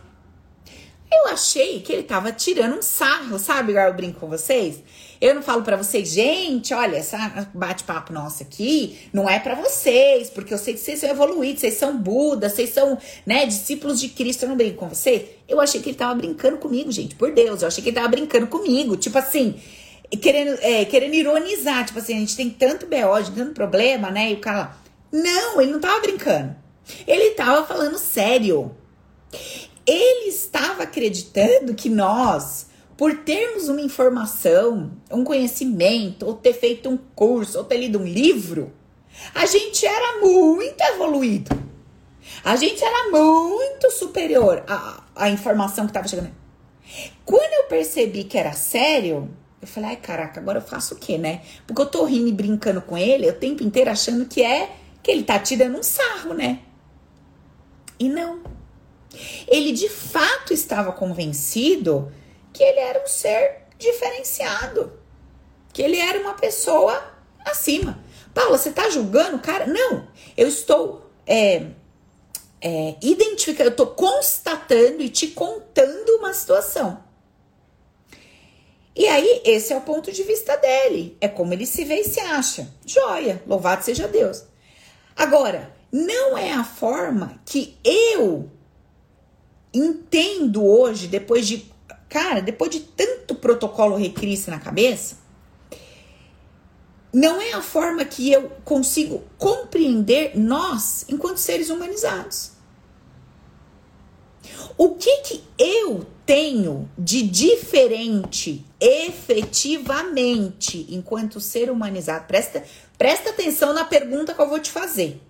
Eu 1.12 1.28
achei 1.28 1.80
que 1.80 1.92
ele 1.92 2.02
tava 2.02 2.32
tirando 2.32 2.76
um 2.76 2.82
sarro, 2.82 3.38
sabe? 3.38 3.70
Igual 3.70 3.86
eu 3.86 3.94
brinco 3.94 4.20
com 4.20 4.28
vocês. 4.28 4.82
Eu 5.20 5.34
não 5.34 5.42
falo 5.42 5.62
para 5.62 5.76
vocês, 5.76 6.10
gente, 6.10 6.74
olha, 6.74 6.96
essa 6.96 7.48
bate-papo 7.54 8.12
nosso 8.12 8.42
aqui 8.42 8.98
não 9.12 9.30
é 9.30 9.38
para 9.38 9.54
vocês, 9.54 10.28
porque 10.28 10.52
eu 10.52 10.58
sei 10.58 10.74
que 10.74 10.80
vocês 10.80 10.98
são 10.98 11.08
evoluídos, 11.08 11.60
vocês 11.60 11.74
são 11.74 11.96
Buda, 11.96 12.48
vocês 12.48 12.70
são, 12.70 12.98
né, 13.24 13.46
discípulos 13.46 14.00
de 14.00 14.08
Cristo, 14.08 14.42
eu 14.42 14.50
não 14.50 14.56
brinco 14.56 14.76
com 14.76 14.88
vocês. 14.88 15.22
Eu 15.48 15.60
achei 15.60 15.80
que 15.80 15.90
ele 15.90 15.96
tava 15.96 16.14
brincando 16.14 16.58
comigo, 16.58 16.90
gente, 16.90 17.14
por 17.14 17.32
Deus, 17.32 17.62
eu 17.62 17.68
achei 17.68 17.82
que 17.82 17.90
ele 17.90 17.96
tava 17.96 18.08
brincando 18.08 18.48
comigo, 18.48 18.96
tipo 18.96 19.16
assim, 19.16 19.54
querendo, 20.20 20.58
é, 20.61 20.84
querendo 20.84 21.14
ironizar, 21.14 21.84
tipo 21.87 21.99
assim, 21.99 22.16
a 22.16 22.20
gente 22.20 22.37
tem 22.37 22.50
tanto 22.50 22.87
BO, 22.87 23.32
tanto 23.34 23.52
problema, 23.52 24.11
né, 24.11 24.32
e 24.32 24.34
o 24.34 24.40
cara 24.40 24.58
lá, 24.58 24.78
não, 25.12 25.61
ele 25.61 25.73
não 25.73 25.80
tava 25.80 26.00
brincando. 26.00 26.56
Ele 27.06 27.30
tava 27.30 27.64
falando 27.66 27.99
sério. 27.99 28.75
Ele 29.87 30.28
estava 30.28 30.82
acreditando 30.82 31.75
que 31.75 31.88
nós, 31.88 32.66
por 32.96 33.18
termos 33.18 33.68
uma 33.68 33.80
informação, 33.80 34.92
um 35.11 35.25
conhecimento, 35.25 36.26
ou 36.26 36.34
ter 36.34 36.54
feito 36.54 36.88
um 36.88 36.96
curso, 36.96 37.58
ou 37.58 37.64
ter 37.64 37.78
lido 37.78 37.99
um 37.99 38.04
livro, 38.04 38.73
a 39.34 39.46
gente 39.46 39.87
era 39.87 40.20
muito 40.20 40.80
evoluído. 40.80 41.64
A 42.42 42.56
gente 42.56 42.82
era 42.82 43.11
muito 43.11 43.90
superior 43.90 44.64
à, 44.66 45.04
à 45.14 45.30
informação 45.30 45.84
que 45.84 45.90
estava 45.90 46.08
chegando. 46.08 46.32
Quando 47.25 47.52
eu 47.52 47.64
percebi 47.64 48.25
que 48.25 48.37
era 48.37 48.52
sério, 48.52 49.30
eu 49.64 49.68
falei, 49.68 49.90
ai 49.90 49.97
caraca, 49.97 50.40
agora 50.40 50.59
eu 50.59 50.62
faço 50.62 50.94
o 50.94 50.99
quê, 50.99 51.18
né? 51.18 51.42
Porque 51.66 51.80
eu 51.80 51.87
tô 51.87 52.04
rindo 52.04 52.28
e 52.28 52.33
brincando 52.33 52.80
com 52.83 52.97
ele 52.97 53.28
o 53.28 53.33
tempo 53.33 53.62
inteiro 53.62 53.90
achando 53.90 54.26
que 54.26 54.42
é 54.42 54.71
que 55.02 55.11
ele 55.11 55.25
tá 55.25 55.38
tirando 55.38 55.78
um 55.78 55.83
sarro, 55.83 56.35
né? 56.35 56.61
E 57.99 58.09
não. 58.09 58.42
Ele 59.49 59.73
de 59.73 59.88
fato 59.88 60.52
estava 60.52 60.92
convencido 60.92 62.12
que 62.52 62.62
ele 62.62 62.80
era 62.80 63.02
um 63.02 63.06
ser 63.06 63.62
diferenciado, 63.78 64.92
que 65.73 65.83
ele 65.83 65.99
era 65.99 66.21
uma 66.21 66.35
pessoa 66.35 67.02
acima. 67.44 67.99
Paula, 68.33 68.59
você 68.59 68.68
está 68.68 68.90
julgando 68.90 69.37
o 69.37 69.40
cara? 69.40 69.66
Não, 69.66 70.09
eu 70.37 70.49
estou 70.49 71.11
é, 71.26 71.66
é, 72.61 72.97
identificando, 73.00 73.68
eu 73.68 73.73
estou 73.73 73.87
constatando 73.88 75.02
e 75.02 75.09
te 75.09 75.28
contando 75.28 76.18
uma 76.18 76.33
situação. 76.33 77.02
E 78.96 79.06
aí, 79.08 79.42
esse 79.44 79.72
é 79.72 79.76
o 79.76 79.80
ponto 79.80 80.12
de 80.12 80.22
vista 80.22 80.56
dele. 80.56 81.16
É 81.20 81.26
como 81.26 81.52
ele 81.52 81.66
se 81.66 81.84
vê 81.84 82.00
e 82.00 82.04
se 82.04 82.20
acha. 82.20 82.68
Joia, 82.86 83.42
louvado 83.46 83.84
seja 83.84 84.06
Deus. 84.06 84.44
Agora, 85.16 85.74
não 85.90 86.38
é 86.38 86.52
a 86.52 86.64
forma 86.64 87.40
que 87.44 87.76
eu 87.84 88.50
entendo 89.72 90.64
hoje, 90.64 91.08
depois 91.08 91.46
de. 91.46 91.72
Cara, 92.08 92.40
depois 92.40 92.70
de 92.70 92.80
tanto 92.80 93.34
protocolo 93.34 93.96
recrisse 93.96 94.48
na 94.48 94.60
cabeça, 94.60 95.16
não 97.12 97.40
é 97.40 97.52
a 97.52 97.62
forma 97.62 98.04
que 98.04 98.30
eu 98.30 98.50
consigo 98.64 99.24
compreender 99.36 100.38
nós 100.38 101.04
enquanto 101.08 101.38
seres 101.38 101.70
humanizados. 101.70 102.52
O 104.76 104.96
que 104.96 105.18
que 105.22 105.44
eu 105.58 106.06
tenho 106.26 106.88
de 106.98 107.22
diferente 107.22 108.64
efetivamente 108.80 110.86
enquanto 110.90 111.40
ser 111.40 111.70
humanizado? 111.70 112.26
Presta, 112.26 112.64
presta 112.96 113.30
atenção 113.30 113.72
na 113.72 113.84
pergunta 113.84 114.34
que 114.34 114.40
eu 114.40 114.48
vou 114.48 114.58
te 114.58 114.70
fazer. 114.70 115.20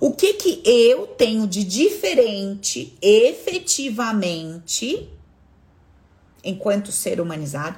O 0.00 0.12
que 0.12 0.34
que 0.34 0.62
eu 0.64 1.08
tenho 1.08 1.46
de 1.46 1.64
diferente 1.64 2.96
efetivamente 3.02 5.10
enquanto 6.44 6.92
ser 6.92 7.20
humanizado 7.20 7.76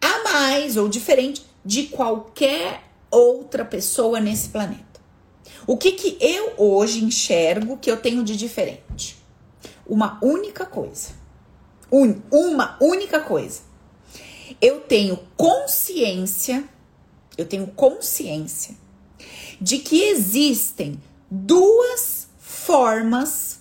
a 0.00 0.24
mais 0.24 0.76
ou 0.76 0.88
diferente 0.88 1.46
de 1.64 1.84
qualquer 1.84 2.82
outra 3.10 3.64
pessoa 3.64 4.18
nesse 4.18 4.48
planeta? 4.48 4.90
O 5.66 5.76
que 5.76 5.92
que 5.92 6.16
eu 6.20 6.54
hoje 6.56 7.04
enxergo 7.04 7.76
que 7.76 7.90
eu 7.90 7.98
tenho 7.98 8.24
de 8.24 8.36
diferente? 8.36 9.16
Uma 9.86 10.18
única 10.22 10.66
coisa. 10.66 11.19
Un, 11.90 12.20
uma 12.30 12.76
única 12.80 13.20
coisa. 13.20 13.60
Eu 14.60 14.80
tenho 14.80 15.18
consciência, 15.36 16.64
eu 17.36 17.46
tenho 17.46 17.66
consciência 17.68 18.74
de 19.60 19.78
que 19.78 20.02
existem 20.04 21.00
duas 21.30 22.28
formas 22.38 23.60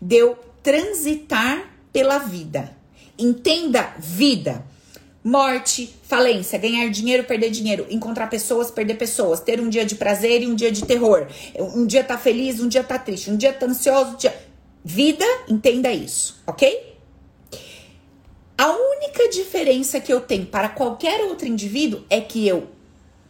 de 0.00 0.16
eu 0.16 0.38
transitar 0.62 1.72
pela 1.92 2.18
vida. 2.18 2.76
Entenda 3.18 3.94
vida 3.98 4.64
morte, 5.26 5.92
falência, 6.04 6.56
ganhar 6.56 6.88
dinheiro, 6.88 7.24
perder 7.24 7.50
dinheiro, 7.50 7.84
encontrar 7.90 8.28
pessoas, 8.28 8.70
perder 8.70 8.94
pessoas, 8.94 9.40
ter 9.40 9.60
um 9.60 9.68
dia 9.68 9.84
de 9.84 9.96
prazer 9.96 10.40
e 10.42 10.46
um 10.46 10.54
dia 10.54 10.70
de 10.70 10.84
terror. 10.84 11.26
Um 11.58 11.84
dia 11.84 12.04
tá 12.04 12.16
feliz, 12.16 12.60
um 12.60 12.68
dia 12.68 12.84
tá 12.84 12.96
triste, 12.96 13.28
um 13.28 13.36
dia 13.36 13.52
tá 13.52 13.66
ansioso, 13.66 14.12
um 14.12 14.16
dia... 14.16 14.32
Vida, 14.84 15.24
entenda 15.48 15.90
isso, 15.90 16.40
ok? 16.46 16.95
A 18.58 18.70
única 18.70 19.28
diferença 19.28 20.00
que 20.00 20.12
eu 20.12 20.20
tenho 20.20 20.46
para 20.46 20.68
qualquer 20.68 21.20
outro 21.24 21.46
indivíduo 21.46 22.04
é 22.08 22.20
que 22.20 22.46
eu 22.46 22.68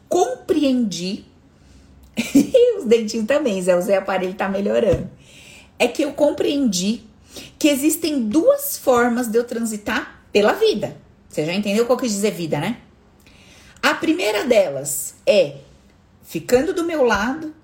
compreendi. 0.08 1.24
os 2.78 2.84
dentinhos 2.84 3.26
também, 3.26 3.60
Zé, 3.60 3.76
o 3.76 3.82
Zé 3.82 3.96
aparelho 3.96 4.34
tá 4.34 4.48
melhorando. 4.48 5.10
É 5.78 5.88
que 5.88 6.02
eu 6.02 6.12
compreendi 6.12 7.02
que 7.58 7.68
existem 7.68 8.22
duas 8.28 8.78
formas 8.78 9.26
de 9.26 9.38
eu 9.38 9.44
transitar 9.44 10.22
pela 10.32 10.52
vida. 10.52 10.96
Você 11.28 11.44
já 11.44 11.52
entendeu 11.52 11.86
qual 11.86 11.98
que 11.98 12.06
dizer 12.06 12.30
vida, 12.30 12.58
né? 12.58 12.78
A 13.82 13.94
primeira 13.94 14.44
delas 14.44 15.14
é 15.26 15.56
ficando 16.22 16.72
do 16.72 16.84
meu 16.84 17.04
lado. 17.04 17.54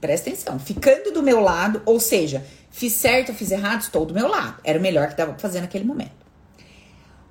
Presta 0.00 0.30
atenção, 0.30 0.58
ficando 0.58 1.10
do 1.10 1.22
meu 1.22 1.40
lado, 1.40 1.82
ou 1.84 1.98
seja, 1.98 2.46
fiz 2.70 2.92
certo, 2.94 3.32
fiz 3.34 3.50
errado, 3.50 3.82
estou 3.82 4.04
do 4.04 4.14
meu 4.14 4.28
lado. 4.28 4.60
Era 4.64 4.78
o 4.78 4.82
melhor 4.82 5.08
que 5.08 5.16
dava 5.16 5.32
pra 5.32 5.40
fazer 5.40 5.60
naquele 5.60 5.84
momento. 5.84 6.18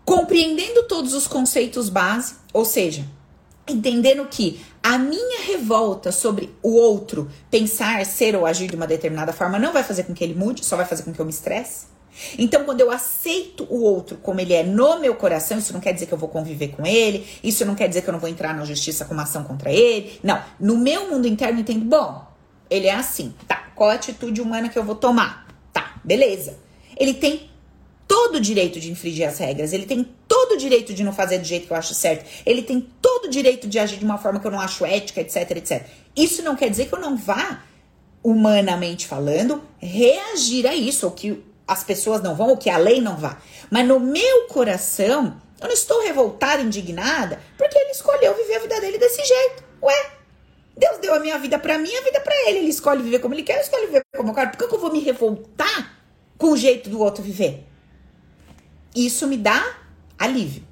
Compreendendo 0.05 0.83
todos 0.83 1.13
os 1.13 1.27
conceitos 1.27 1.89
base, 1.89 2.35
ou 2.53 2.63
seja, 2.63 3.05
entendendo 3.67 4.25
que 4.25 4.61
a 4.81 4.97
minha 4.97 5.41
revolta 5.41 6.11
sobre 6.11 6.55
o 6.63 6.75
outro 6.75 7.29
pensar, 7.51 8.05
ser 8.05 8.35
ou 8.35 8.45
agir 8.45 8.69
de 8.69 8.75
uma 8.75 8.87
determinada 8.87 9.33
forma 9.33 9.59
não 9.59 9.73
vai 9.73 9.83
fazer 9.83 10.03
com 10.03 10.13
que 10.13 10.23
ele 10.23 10.33
mude, 10.33 10.65
só 10.65 10.77
vai 10.77 10.85
fazer 10.85 11.03
com 11.03 11.11
que 11.11 11.19
eu 11.19 11.25
me 11.25 11.31
estresse. 11.31 11.87
Então, 12.37 12.63
quando 12.63 12.81
eu 12.81 12.89
aceito 12.89 13.67
o 13.69 13.81
outro 13.83 14.17
como 14.17 14.39
ele 14.39 14.53
é 14.53 14.63
no 14.63 14.99
meu 14.99 15.15
coração, 15.15 15.57
isso 15.57 15.73
não 15.73 15.79
quer 15.79 15.93
dizer 15.93 16.07
que 16.07 16.13
eu 16.13 16.17
vou 16.17 16.29
conviver 16.29 16.69
com 16.69 16.85
ele, 16.85 17.27
isso 17.43 17.65
não 17.65 17.75
quer 17.75 17.87
dizer 17.87 18.01
que 18.01 18.09
eu 18.09 18.13
não 18.13 18.19
vou 18.19 18.29
entrar 18.29 18.55
na 18.55 18.65
justiça 18.65 19.05
com 19.05 19.13
uma 19.13 19.23
ação 19.23 19.43
contra 19.43 19.71
ele. 19.71 20.19
Não. 20.23 20.41
No 20.59 20.77
meu 20.77 21.09
mundo 21.09 21.27
interno, 21.27 21.59
eu 21.59 21.61
entendo, 21.61 21.85
bom, 21.85 22.26
ele 22.69 22.87
é 22.87 22.93
assim. 22.93 23.33
Tá. 23.47 23.67
Qual 23.75 23.89
a 23.89 23.93
atitude 23.93 24.41
humana 24.41 24.69
que 24.69 24.77
eu 24.77 24.83
vou 24.83 24.95
tomar? 24.95 25.47
Tá, 25.71 25.99
beleza. 26.03 26.57
Ele 26.97 27.13
tem 27.13 27.49
todo 28.07 28.35
o 28.35 28.39
direito 28.39 28.79
de 28.79 28.89
infringir 28.89 29.27
as 29.27 29.37
regras, 29.37 29.73
ele 29.73 29.85
tem 29.85 30.07
todo 30.27 30.53
o 30.53 30.57
direito 30.57 30.93
de 30.93 31.03
não 31.03 31.11
fazer 31.11 31.39
do 31.39 31.45
jeito 31.45 31.67
que 31.67 31.73
eu 31.73 31.77
acho 31.77 31.93
certo, 31.93 32.25
ele 32.45 32.61
tem 32.61 32.79
todo 33.01 33.25
o 33.25 33.29
direito 33.29 33.67
de 33.67 33.77
agir 33.77 33.97
de 33.97 34.05
uma 34.05 34.17
forma 34.17 34.39
que 34.39 34.47
eu 34.47 34.51
não 34.51 34.59
acho 34.59 34.85
ética, 34.85 35.21
etc, 35.21 35.51
etc. 35.51 35.85
Isso 36.15 36.41
não 36.41 36.55
quer 36.55 36.69
dizer 36.69 36.87
que 36.87 36.95
eu 36.95 36.99
não 36.99 37.17
vá, 37.17 37.61
humanamente 38.23 39.05
falando, 39.05 39.61
reagir 39.77 40.65
a 40.65 40.73
isso, 40.73 41.05
ou 41.05 41.11
que 41.11 41.43
as 41.67 41.83
pessoas 41.83 42.21
não 42.21 42.33
vão, 42.33 42.49
ou 42.49 42.57
que 42.57 42.69
a 42.69 42.77
lei 42.77 43.01
não 43.01 43.17
vá. 43.17 43.37
Mas 43.69 43.85
no 43.85 43.99
meu 43.99 44.47
coração, 44.47 45.39
eu 45.59 45.67
não 45.67 45.73
estou 45.73 46.01
revoltada, 46.01 46.61
indignada, 46.61 47.39
porque 47.57 47.77
ele 47.77 47.91
escolheu 47.91 48.33
viver 48.35 48.55
a 48.55 48.59
vida 48.59 48.79
dele 48.79 48.97
desse 48.97 49.23
jeito. 49.23 49.63
Ué, 49.81 50.11
Deus 50.77 50.99
deu 50.99 51.13
a 51.13 51.19
minha 51.19 51.37
vida 51.39 51.57
para 51.57 51.77
mim, 51.77 51.93
a 51.95 52.03
vida 52.03 52.19
para 52.21 52.35
ele. 52.47 52.59
Ele 52.59 52.69
escolhe 52.69 53.01
viver 53.01 53.19
como 53.19 53.33
ele 53.33 53.43
quer, 53.43 53.57
eu 53.57 53.61
escolho 53.61 53.87
viver 53.87 54.03
como 54.15 54.29
eu 54.29 54.33
quero. 54.33 54.51
Por 54.51 54.67
que 54.67 54.75
eu 54.75 54.79
vou 54.79 54.91
me 54.91 54.99
revoltar 54.99 55.97
com 56.37 56.51
o 56.51 56.57
jeito 56.57 56.89
do 56.89 56.99
outro 56.99 57.23
viver? 57.23 57.65
Isso 58.95 59.27
me 59.27 59.37
dá 59.37 59.77
alívio. 60.17 60.63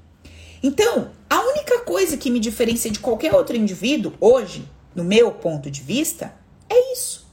Então, 0.62 1.12
a 1.30 1.41
única 1.41 1.80
coisa 1.80 2.17
que 2.17 2.32
me 2.32 2.39
diferencia 2.39 2.91
de 2.91 2.99
qualquer 2.99 3.34
outro 3.34 3.56
indivíduo 3.56 4.13
hoje, 4.19 4.67
no 4.93 5.03
meu 5.03 5.32
ponto 5.32 5.69
de 5.69 5.82
vista, 5.82 6.34
é 6.69 6.93
isso 6.93 7.25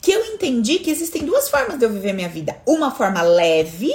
que 0.00 0.10
eu 0.10 0.24
entendi 0.24 0.78
que 0.78 0.90
existem 0.90 1.24
duas 1.24 1.48
formas 1.48 1.78
de 1.78 1.84
eu 1.84 1.90
viver 1.90 2.12
minha 2.12 2.28
vida: 2.28 2.60
uma 2.66 2.90
forma 2.90 3.22
leve 3.22 3.92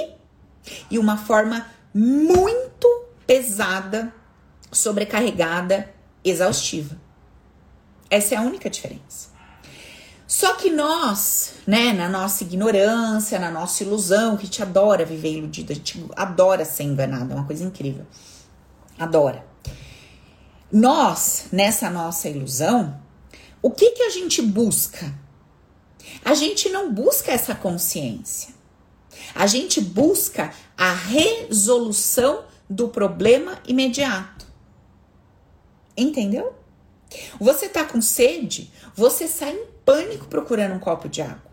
e 0.90 0.98
uma 0.98 1.16
forma 1.16 1.66
muito 1.92 2.88
pesada, 3.26 4.12
sobrecarregada, 4.72 5.92
exaustiva. 6.24 7.03
Essa 8.10 8.34
é 8.34 8.38
a 8.38 8.42
única 8.42 8.68
diferença. 8.70 9.34
Só 10.26 10.54
que 10.54 10.70
nós, 10.70 11.54
né, 11.66 11.92
na 11.92 12.08
nossa 12.08 12.44
ignorância, 12.44 13.38
na 13.38 13.50
nossa 13.50 13.82
ilusão, 13.82 14.36
que 14.36 14.44
gente 14.44 14.62
adora 14.62 15.04
viver 15.04 15.36
iludido, 15.36 15.72
a 15.72 15.74
gente 15.76 16.04
adora 16.16 16.64
ser 16.64 16.84
enganado, 16.84 17.32
é 17.32 17.36
uma 17.36 17.46
coisa 17.46 17.62
incrível. 17.62 18.06
Adora. 18.98 19.46
Nós, 20.72 21.46
nessa 21.52 21.90
nossa 21.90 22.28
ilusão, 22.28 23.00
o 23.62 23.70
que 23.70 23.90
que 23.92 24.02
a 24.02 24.10
gente 24.10 24.42
busca? 24.42 25.14
A 26.24 26.34
gente 26.34 26.68
não 26.68 26.92
busca 26.92 27.30
essa 27.30 27.54
consciência. 27.54 28.54
A 29.34 29.46
gente 29.46 29.80
busca 29.80 30.52
a 30.76 30.92
resolução 30.92 32.44
do 32.68 32.88
problema 32.88 33.58
imediato. 33.66 34.46
Entendeu? 35.96 36.54
Você 37.40 37.68
tá 37.68 37.84
com 37.84 38.00
sede, 38.00 38.70
você 38.94 39.26
sai 39.28 39.52
em 39.52 39.66
pânico 39.84 40.26
procurando 40.26 40.74
um 40.74 40.78
copo 40.78 41.08
de 41.08 41.22
água. 41.22 41.52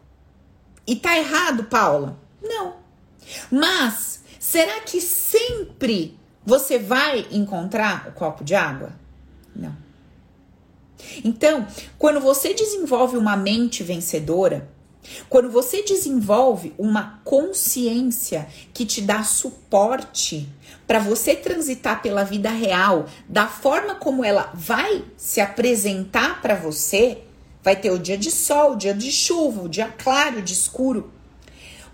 E 0.86 0.96
tá 0.96 1.18
errado, 1.18 1.66
Paula? 1.66 2.18
Não. 2.42 2.76
Mas 3.52 4.24
será 4.40 4.80
que 4.82 5.00
sempre 5.00 6.18
você 6.46 6.80
vai 6.80 7.28
encontrar 7.32 8.08
o 8.08 8.12
copo 8.14 8.44
de 8.44 8.56
água? 8.56 8.94
Não. 9.56 9.76
Então, 11.24 11.68
quando 11.98 12.20
você 12.20 12.54
desenvolve 12.54 13.18
uma 13.18 13.36
mente 13.36 13.84
vencedora, 13.84 14.70
quando 15.30 15.50
você 15.50 15.82
desenvolve 15.84 16.74
uma 16.78 17.22
consciência 17.24 18.48
que 18.74 18.86
te 18.86 19.02
dá 19.02 19.24
suporte 19.24 20.48
para 20.88 21.00
você 21.00 21.36
transitar 21.36 22.02
pela 22.02 22.24
vida 22.24 22.50
real, 22.50 23.06
da 23.28 23.48
forma 23.48 23.96
como 23.96 24.26
ela 24.26 24.52
vai 24.54 25.04
se 25.16 25.40
apresentar 25.40 26.42
para 26.42 26.56
você, 26.56 27.20
vai 27.64 27.76
ter 27.76 27.92
o 27.92 28.00
dia 28.00 28.18
de 28.18 28.32
sol, 28.32 28.74
o 28.74 28.78
dia 28.78 28.94
de 28.94 29.12
chuva, 29.12 29.64
o 29.64 29.70
dia 29.70 29.94
claro, 29.98 30.40
o 30.40 30.42
dia 30.42 30.56
escuro. 30.56 31.12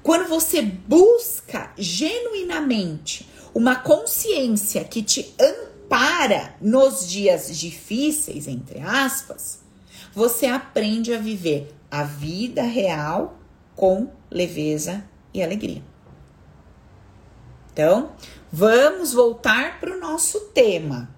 Quando 0.01 0.27
você 0.27 0.61
busca 0.61 1.71
genuinamente 1.77 3.27
uma 3.53 3.75
consciência 3.75 4.83
que 4.83 5.03
te 5.03 5.33
amplia, 5.39 5.67
para 5.89 6.53
nos 6.59 7.07
dias 7.07 7.57
difíceis, 7.57 8.47
entre 8.47 8.79
aspas, 8.79 9.59
você 10.13 10.45
aprende 10.45 11.13
a 11.13 11.19
viver 11.19 11.73
a 11.89 12.03
vida 12.03 12.63
real 12.63 13.37
com 13.75 14.09
leveza 14.29 15.03
e 15.33 15.41
alegria. 15.41 15.81
Então, 17.71 18.11
vamos 18.51 19.13
voltar 19.13 19.79
para 19.79 19.95
o 19.95 19.99
nosso 19.99 20.39
tema. 20.53 21.09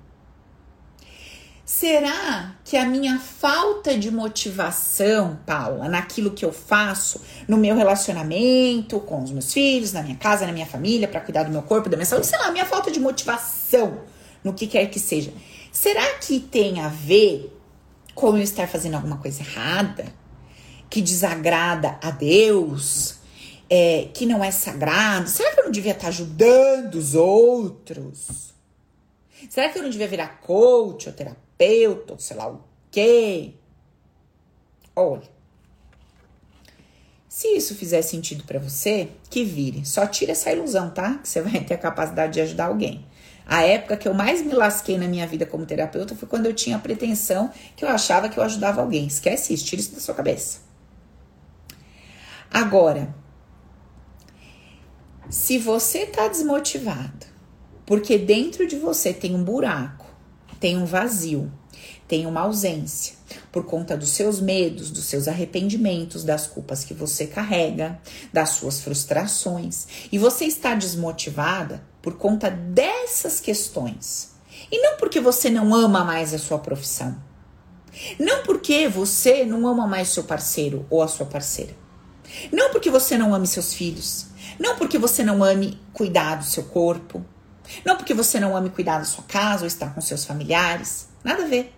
Será 1.63 2.55
que 2.65 2.75
a 2.75 2.83
minha 2.83 3.19
falta 3.19 3.95
de 3.95 4.09
motivação, 4.09 5.37
Paula, 5.45 5.87
naquilo 5.87 6.31
que 6.31 6.43
eu 6.43 6.51
faço, 6.51 7.21
no 7.47 7.57
meu 7.57 7.75
relacionamento 7.75 8.99
com 8.99 9.23
os 9.23 9.29
meus 9.29 9.53
filhos, 9.53 9.93
na 9.93 10.01
minha 10.01 10.15
casa, 10.15 10.47
na 10.47 10.51
minha 10.51 10.65
família, 10.65 11.07
para 11.07 11.21
cuidar 11.21 11.43
do 11.43 11.51
meu 11.51 11.61
corpo, 11.61 11.87
da 11.87 11.95
minha 11.95 12.07
saúde, 12.07 12.25
sei 12.25 12.39
lá, 12.39 12.47
a 12.47 12.51
minha 12.51 12.65
falta 12.65 12.89
de 12.89 12.99
motivação 12.99 13.99
no 14.43 14.51
que 14.51 14.65
quer 14.65 14.87
que 14.87 14.99
seja. 14.99 15.31
Será 15.71 16.15
que 16.15 16.39
tem 16.39 16.79
a 16.79 16.87
ver 16.87 17.55
com 18.15 18.35
eu 18.35 18.41
estar 18.41 18.67
fazendo 18.67 18.95
alguma 18.95 19.17
coisa 19.17 19.43
errada? 19.43 20.05
Que 20.89 21.03
desagrada 21.03 21.99
a 22.01 22.09
Deus? 22.09 23.18
É, 23.69 24.09
que 24.13 24.25
não 24.25 24.43
é 24.43 24.49
sagrado? 24.49 25.29
Será 25.29 25.53
que 25.53 25.59
eu 25.59 25.65
não 25.65 25.71
devia 25.71 25.91
estar 25.91 26.07
ajudando 26.07 26.95
os 26.95 27.13
outros? 27.13 28.53
Será 29.49 29.69
que 29.69 29.77
eu 29.77 29.83
não 29.83 29.89
devia 29.89 30.07
virar 30.07 30.39
coach 30.41 31.07
ou 31.07 31.13
terapeuta 31.13 32.13
ou 32.13 32.19
sei 32.19 32.35
lá 32.35 32.49
o 32.49 32.63
quê? 32.89 33.53
Olha, 34.95 35.29
se 37.29 37.47
isso 37.55 37.75
fizer 37.75 38.01
sentido 38.01 38.43
para 38.43 38.59
você, 38.59 39.07
que 39.29 39.45
vire. 39.45 39.85
Só 39.85 40.07
tira 40.07 40.31
essa 40.31 40.51
ilusão, 40.51 40.89
tá? 40.89 41.19
Que 41.19 41.29
você 41.29 41.41
vai 41.41 41.63
ter 41.63 41.75
a 41.75 41.77
capacidade 41.77 42.33
de 42.33 42.41
ajudar 42.41 42.65
alguém. 42.65 43.05
A 43.45 43.63
época 43.63 43.97
que 43.97 44.07
eu 44.07 44.13
mais 44.13 44.41
me 44.41 44.53
lasquei 44.53 44.97
na 44.97 45.07
minha 45.07 45.25
vida 45.25 45.45
como 45.45 45.65
terapeuta 45.65 46.15
foi 46.15 46.27
quando 46.27 46.47
eu 46.47 46.53
tinha 46.53 46.75
a 46.75 46.79
pretensão 46.79 47.49
que 47.75 47.85
eu 47.85 47.89
achava 47.89 48.29
que 48.29 48.37
eu 48.37 48.43
ajudava 48.43 48.81
alguém. 48.81 49.07
Esquece 49.07 49.53
isso, 49.53 49.65
tira 49.65 49.81
isso 49.81 49.95
da 49.95 50.01
sua 50.01 50.13
cabeça. 50.13 50.59
Agora, 52.51 53.13
se 55.29 55.59
você 55.59 56.07
tá 56.07 56.27
desmotivado, 56.27 57.27
porque 57.85 58.17
dentro 58.17 58.65
de 58.65 58.75
você 58.75 59.13
tem 59.13 59.35
um 59.35 59.43
buraco, 59.43 60.07
tem 60.59 60.75
um 60.75 60.85
vazio, 60.85 61.51
tem 62.07 62.25
uma 62.25 62.41
ausência 62.41 63.13
por 63.51 63.63
conta 63.63 63.95
dos 63.95 64.09
seus 64.09 64.41
medos, 64.41 64.89
dos 64.89 65.05
seus 65.05 65.27
arrependimentos, 65.27 66.23
das 66.23 66.47
culpas 66.47 66.83
que 66.83 66.95
você 66.95 67.27
carrega, 67.27 67.99
das 68.33 68.49
suas 68.49 68.79
frustrações, 68.79 69.87
e 70.11 70.17
você 70.17 70.45
está 70.45 70.73
desmotivada 70.73 71.83
por 72.01 72.17
conta 72.17 72.49
dessas 72.49 73.39
questões. 73.39 74.31
E 74.71 74.81
não 74.81 74.97
porque 74.97 75.19
você 75.19 75.51
não 75.51 75.75
ama 75.75 76.03
mais 76.03 76.33
a 76.33 76.39
sua 76.39 76.57
profissão. 76.57 77.15
Não 78.19 78.41
porque 78.43 78.87
você 78.87 79.45
não 79.45 79.67
ama 79.67 79.85
mais 79.85 80.09
seu 80.09 80.23
parceiro 80.23 80.85
ou 80.89 81.03
a 81.03 81.07
sua 81.07 81.25
parceira. 81.25 81.75
Não 82.51 82.71
porque 82.71 82.89
você 82.89 83.17
não 83.17 83.33
ame 83.33 83.47
seus 83.47 83.73
filhos. 83.73 84.28
Não 84.59 84.75
porque 84.75 84.97
você 84.97 85.23
não 85.23 85.43
ame 85.43 85.79
cuidar 85.93 86.35
do 86.35 86.43
seu 86.43 86.63
corpo. 86.63 87.25
Não 87.85 87.95
porque 87.95 88.13
você 88.13 88.39
não 88.39 88.55
ame 88.55 88.69
cuidar 88.69 88.97
da 88.97 89.05
sua 89.05 89.23
casa 89.23 89.61
ou 89.61 89.67
estar 89.67 89.93
com 89.93 90.01
seus 90.01 90.25
familiares. 90.25 91.07
Nada 91.23 91.43
a 91.43 91.47
ver. 91.47 91.73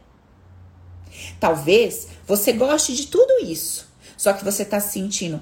Talvez 1.40 2.08
você 2.26 2.54
goste 2.54 2.96
de 2.96 3.08
tudo 3.08 3.44
isso, 3.44 3.88
só 4.16 4.34
que 4.34 4.44
você 4.44 4.64
está 4.64 4.80
se 4.80 4.94
sentindo 4.94 5.42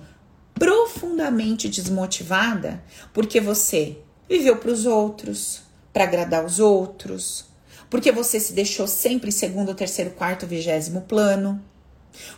profundamente 0.54 1.70
desmotivada 1.70 2.84
porque 3.14 3.40
você 3.40 3.98
viveu 4.28 4.58
para 4.58 4.72
os 4.72 4.86
outros, 4.86 5.62
para 5.94 6.04
agradar 6.04 6.44
os 6.44 6.60
outros, 6.60 7.46
porque 7.90 8.12
você 8.12 8.40
se 8.40 8.54
deixou 8.54 8.88
sempre 8.88 9.30
em 9.30 9.32
segundo, 9.32 9.74
terceiro, 9.74 10.12
quarto, 10.12 10.46
vigésimo 10.46 11.02
plano, 11.02 11.64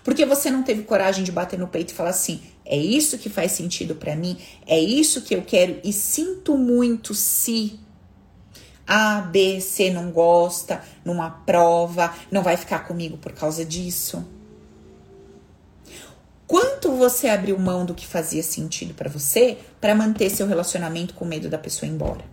porque 0.03 0.25
você 0.25 0.49
não 0.49 0.63
teve 0.63 0.84
coragem 0.84 1.23
de 1.23 1.31
bater 1.31 1.57
no 1.57 1.67
peito 1.67 1.91
e 1.91 1.95
falar 1.95 2.10
assim: 2.10 2.41
é 2.65 2.77
isso 2.77 3.17
que 3.17 3.29
faz 3.29 3.51
sentido 3.51 3.95
para 3.95 4.15
mim, 4.15 4.38
é 4.65 4.79
isso 4.79 5.21
que 5.21 5.36
eu 5.36 5.41
quero 5.41 5.79
e 5.84 5.91
sinto 5.91 6.57
muito 6.57 7.13
se 7.13 7.79
a, 8.86 9.21
B, 9.21 9.62
C 9.62 9.89
não 9.89 10.12
gosta, 10.12 10.84
numa 11.05 11.29
prova, 11.29 12.13
não 12.29 12.43
vai 12.43 12.57
ficar 12.57 12.79
comigo 12.79 13.17
por 13.17 13.31
causa 13.31 13.63
disso. 13.63 14.25
Quanto 16.45 16.91
você 16.91 17.29
abriu 17.29 17.57
mão 17.57 17.86
do 17.86 17.95
que 17.95 18.05
fazia 18.05 18.43
sentido 18.43 18.93
para 18.93 19.10
você 19.10 19.57
para 19.79 19.95
manter 19.95 20.29
seu 20.29 20.45
relacionamento 20.45 21.13
com 21.13 21.23
medo 21.23 21.47
da 21.47 21.57
pessoa 21.57 21.89
ir 21.89 21.93
embora? 21.93 22.25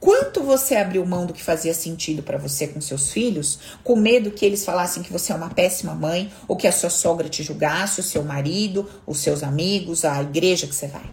Quanto 0.00 0.42
você 0.42 0.76
abriu 0.76 1.04
mão 1.04 1.26
do 1.26 1.34
que 1.34 1.42
fazia 1.42 1.74
sentido 1.74 2.22
para 2.22 2.38
você 2.38 2.66
com 2.66 2.80
seus 2.80 3.12
filhos, 3.12 3.58
com 3.84 3.94
medo 3.94 4.30
que 4.30 4.46
eles 4.46 4.64
falassem 4.64 5.02
que 5.02 5.12
você 5.12 5.30
é 5.30 5.34
uma 5.34 5.50
péssima 5.50 5.94
mãe, 5.94 6.32
ou 6.48 6.56
que 6.56 6.66
a 6.66 6.72
sua 6.72 6.88
sogra 6.88 7.28
te 7.28 7.42
julgasse, 7.42 8.00
o 8.00 8.02
seu 8.02 8.24
marido, 8.24 8.88
os 9.06 9.18
seus 9.18 9.42
amigos, 9.42 10.04
a 10.04 10.22
igreja 10.22 10.66
que 10.66 10.74
você 10.74 10.86
vai? 10.86 11.12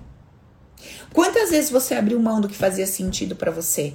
Quantas 1.13 1.49
vezes 1.49 1.69
você 1.69 1.95
abriu 1.95 2.19
mão 2.19 2.39
do 2.39 2.47
que 2.47 2.55
fazia 2.55 2.87
sentido 2.87 3.35
para 3.35 3.51
você 3.51 3.93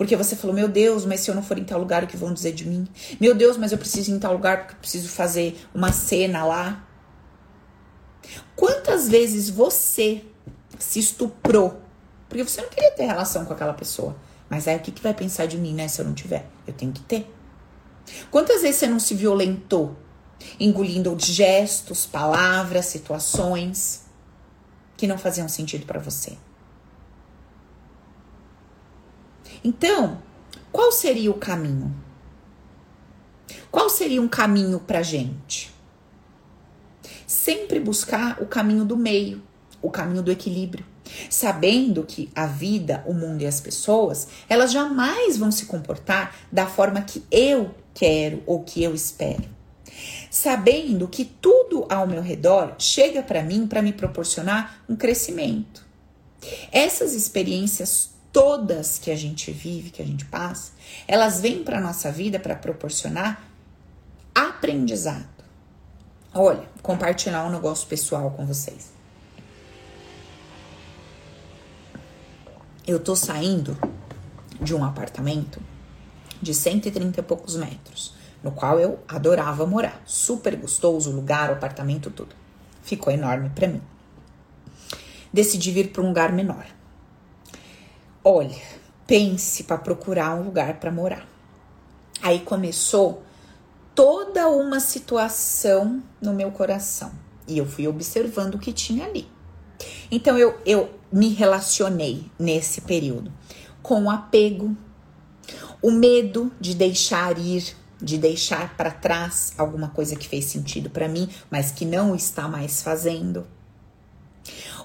porque 0.00 0.16
você 0.16 0.34
falou, 0.34 0.56
meu 0.56 0.66
Deus, 0.66 1.04
mas 1.04 1.20
se 1.20 1.30
eu 1.30 1.34
não 1.34 1.42
for 1.42 1.58
em 1.58 1.64
tal 1.64 1.78
lugar, 1.78 2.02
o 2.02 2.06
que 2.06 2.16
vão 2.16 2.32
dizer 2.32 2.52
de 2.52 2.66
mim? 2.66 2.88
Meu 3.20 3.34
Deus, 3.34 3.58
mas 3.58 3.70
eu 3.70 3.76
preciso 3.76 4.10
ir 4.10 4.14
em 4.14 4.18
tal 4.18 4.32
lugar 4.32 4.60
porque 4.60 4.76
preciso 4.76 5.10
fazer 5.10 5.60
uma 5.74 5.92
cena 5.92 6.42
lá. 6.42 6.88
Quantas 8.56 9.10
vezes 9.10 9.50
você 9.50 10.24
se 10.78 11.00
estuprou? 11.00 11.82
Porque 12.30 12.42
você 12.42 12.62
não 12.62 12.70
queria 12.70 12.90
ter 12.92 13.04
relação 13.04 13.44
com 13.44 13.52
aquela 13.52 13.74
pessoa. 13.74 14.16
Mas 14.50 14.66
aí 14.66 14.76
o 14.76 14.80
que, 14.80 14.90
que 14.90 15.02
vai 15.02 15.14
pensar 15.14 15.46
de 15.46 15.56
mim, 15.56 15.72
né? 15.72 15.86
Se 15.86 16.00
eu 16.00 16.04
não 16.04 16.12
tiver? 16.12 16.44
Eu 16.66 16.74
tenho 16.74 16.92
que 16.92 17.00
ter. 17.02 17.32
Quantas 18.32 18.62
vezes 18.62 18.80
você 18.80 18.88
não 18.88 18.98
se 18.98 19.14
violentou? 19.14 19.96
Engolindo 20.58 21.14
gestos, 21.18 22.04
palavras, 22.04 22.86
situações 22.86 24.06
que 24.96 25.06
não 25.06 25.16
faziam 25.16 25.48
sentido 25.48 25.86
para 25.86 26.00
você. 26.00 26.36
Então, 29.62 30.20
qual 30.72 30.90
seria 30.90 31.30
o 31.30 31.34
caminho? 31.34 31.94
Qual 33.70 33.88
seria 33.88 34.20
um 34.20 34.28
caminho 34.28 34.80
para 34.80 35.02
gente? 35.02 35.72
Sempre 37.26 37.78
buscar 37.78 38.42
o 38.42 38.46
caminho 38.46 38.84
do 38.84 38.96
meio, 38.96 39.42
o 39.80 39.90
caminho 39.90 40.22
do 40.22 40.32
equilíbrio, 40.32 40.84
sabendo 41.28 42.04
que 42.04 42.30
a 42.34 42.46
vida, 42.46 43.04
o 43.06 43.14
mundo 43.14 43.42
e 43.42 43.46
as 43.46 43.60
pessoas, 43.60 44.28
elas 44.48 44.72
jamais 44.72 45.36
vão 45.36 45.50
se 45.50 45.66
comportar 45.66 46.34
da 46.50 46.66
forma 46.66 47.02
que 47.02 47.24
eu 47.30 47.74
quero 47.94 48.42
ou 48.46 48.62
que 48.62 48.82
eu 48.82 48.94
espero. 48.94 49.44
Sabendo 50.30 51.08
que 51.08 51.24
tudo 51.24 51.86
ao 51.88 52.06
meu 52.06 52.22
redor 52.22 52.74
chega 52.78 53.22
para 53.22 53.42
mim 53.42 53.66
para 53.66 53.82
me 53.82 53.92
proporcionar 53.92 54.82
um 54.88 54.96
crescimento. 54.96 55.84
Essas 56.72 57.14
experiências 57.14 58.10
todas 58.32 58.98
que 58.98 59.10
a 59.10 59.16
gente 59.16 59.50
vive, 59.50 59.90
que 59.90 60.00
a 60.00 60.06
gente 60.06 60.24
passa, 60.24 60.72
elas 61.06 61.40
vêm 61.40 61.64
para 61.64 61.80
nossa 61.80 62.10
vida 62.10 62.38
para 62.38 62.54
proporcionar 62.54 63.44
aprendizado. 64.34 65.28
Olha, 66.32 66.62
compartilhar 66.82 67.44
um 67.44 67.50
negócio 67.50 67.88
pessoal 67.88 68.30
com 68.30 68.46
vocês. 68.46 68.99
Eu 72.90 72.98
tô 72.98 73.14
saindo 73.14 73.78
de 74.60 74.74
um 74.74 74.84
apartamento 74.84 75.60
de 76.42 76.52
130 76.52 77.20
e 77.20 77.22
poucos 77.22 77.54
metros, 77.54 78.12
no 78.42 78.50
qual 78.50 78.80
eu 78.80 78.98
adorava 79.06 79.64
morar. 79.64 80.02
Super 80.04 80.56
gostoso 80.56 81.08
o 81.08 81.14
lugar, 81.14 81.50
o 81.50 81.52
apartamento, 81.52 82.10
tudo. 82.10 82.34
Ficou 82.82 83.12
enorme 83.12 83.48
para 83.50 83.68
mim. 83.68 83.80
Decidi 85.32 85.70
vir 85.70 85.92
para 85.92 86.02
um 86.02 86.08
lugar 86.08 86.32
menor. 86.32 86.66
Olha, 88.24 88.60
pense 89.06 89.62
para 89.62 89.78
procurar 89.78 90.34
um 90.34 90.42
lugar 90.42 90.80
para 90.80 90.90
morar. 90.90 91.28
Aí 92.20 92.40
começou 92.40 93.22
toda 93.94 94.48
uma 94.48 94.80
situação 94.80 96.02
no 96.20 96.34
meu 96.34 96.50
coração 96.50 97.12
e 97.46 97.56
eu 97.56 97.66
fui 97.66 97.86
observando 97.86 98.56
o 98.56 98.58
que 98.58 98.72
tinha 98.72 99.06
ali. 99.06 99.28
Então 100.10 100.36
eu, 100.38 100.58
eu 100.64 100.90
me 101.12 101.28
relacionei 101.28 102.24
nesse 102.38 102.80
período 102.82 103.32
com 103.82 104.04
o 104.04 104.10
apego, 104.10 104.76
o 105.82 105.90
medo 105.90 106.52
de 106.60 106.74
deixar 106.74 107.38
ir, 107.38 107.76
de 108.00 108.18
deixar 108.18 108.76
para 108.76 108.90
trás 108.90 109.52
alguma 109.56 109.88
coisa 109.88 110.16
que 110.16 110.28
fez 110.28 110.44
sentido 110.46 110.90
para 110.90 111.08
mim, 111.08 111.28
mas 111.50 111.70
que 111.70 111.84
não 111.84 112.14
está 112.14 112.46
mais 112.46 112.82
fazendo 112.82 113.46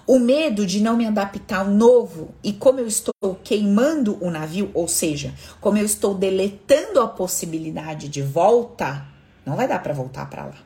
o 0.07 0.19
medo 0.19 0.65
de 0.65 0.79
não 0.81 0.95
me 0.95 1.05
adaptar 1.05 1.59
ao 1.59 1.67
novo 1.67 2.33
e 2.43 2.53
como 2.53 2.79
eu 2.79 2.87
estou 2.87 3.13
queimando 3.43 4.23
o 4.23 4.29
navio, 4.29 4.69
ou 4.73 4.87
seja, 4.87 5.33
como 5.59 5.77
eu 5.77 5.85
estou 5.85 6.13
deletando 6.13 7.01
a 7.01 7.07
possibilidade 7.07 8.07
de 8.07 8.21
volta, 8.21 9.05
não 9.45 9.55
vai 9.55 9.67
dar 9.67 9.81
para 9.81 9.93
voltar 9.93 10.29
para 10.29 10.45
lá. 10.45 10.64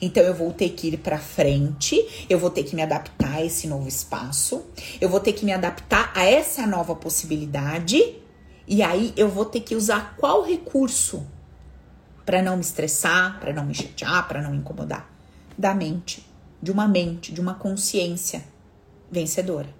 Então 0.00 0.22
eu 0.22 0.34
vou 0.34 0.52
ter 0.52 0.70
que 0.70 0.88
ir 0.88 0.96
para 0.98 1.18
frente, 1.18 2.26
eu 2.28 2.38
vou 2.38 2.50
ter 2.50 2.64
que 2.64 2.74
me 2.74 2.82
adaptar 2.82 3.34
a 3.34 3.44
esse 3.44 3.66
novo 3.66 3.88
espaço, 3.88 4.64
eu 5.00 5.08
vou 5.08 5.20
ter 5.20 5.32
que 5.32 5.44
me 5.44 5.52
adaptar 5.52 6.12
a 6.14 6.24
essa 6.24 6.66
nova 6.66 6.94
possibilidade, 6.94 8.16
e 8.66 8.82
aí 8.82 9.12
eu 9.16 9.28
vou 9.28 9.44
ter 9.44 9.60
que 9.60 9.74
usar 9.74 10.16
qual 10.16 10.42
recurso 10.42 11.26
para 12.24 12.42
não 12.42 12.56
me 12.56 12.62
estressar, 12.62 13.38
para 13.38 13.52
não 13.52 13.64
me 13.64 13.74
chatear, 13.74 14.26
para 14.26 14.42
não 14.42 14.50
me 14.50 14.58
incomodar? 14.58 15.08
Da 15.56 15.72
mente, 15.72 16.26
de 16.60 16.72
uma 16.72 16.88
mente, 16.88 17.32
de 17.32 17.40
uma 17.40 17.54
consciência 17.54 18.42
vencedora. 19.10 19.75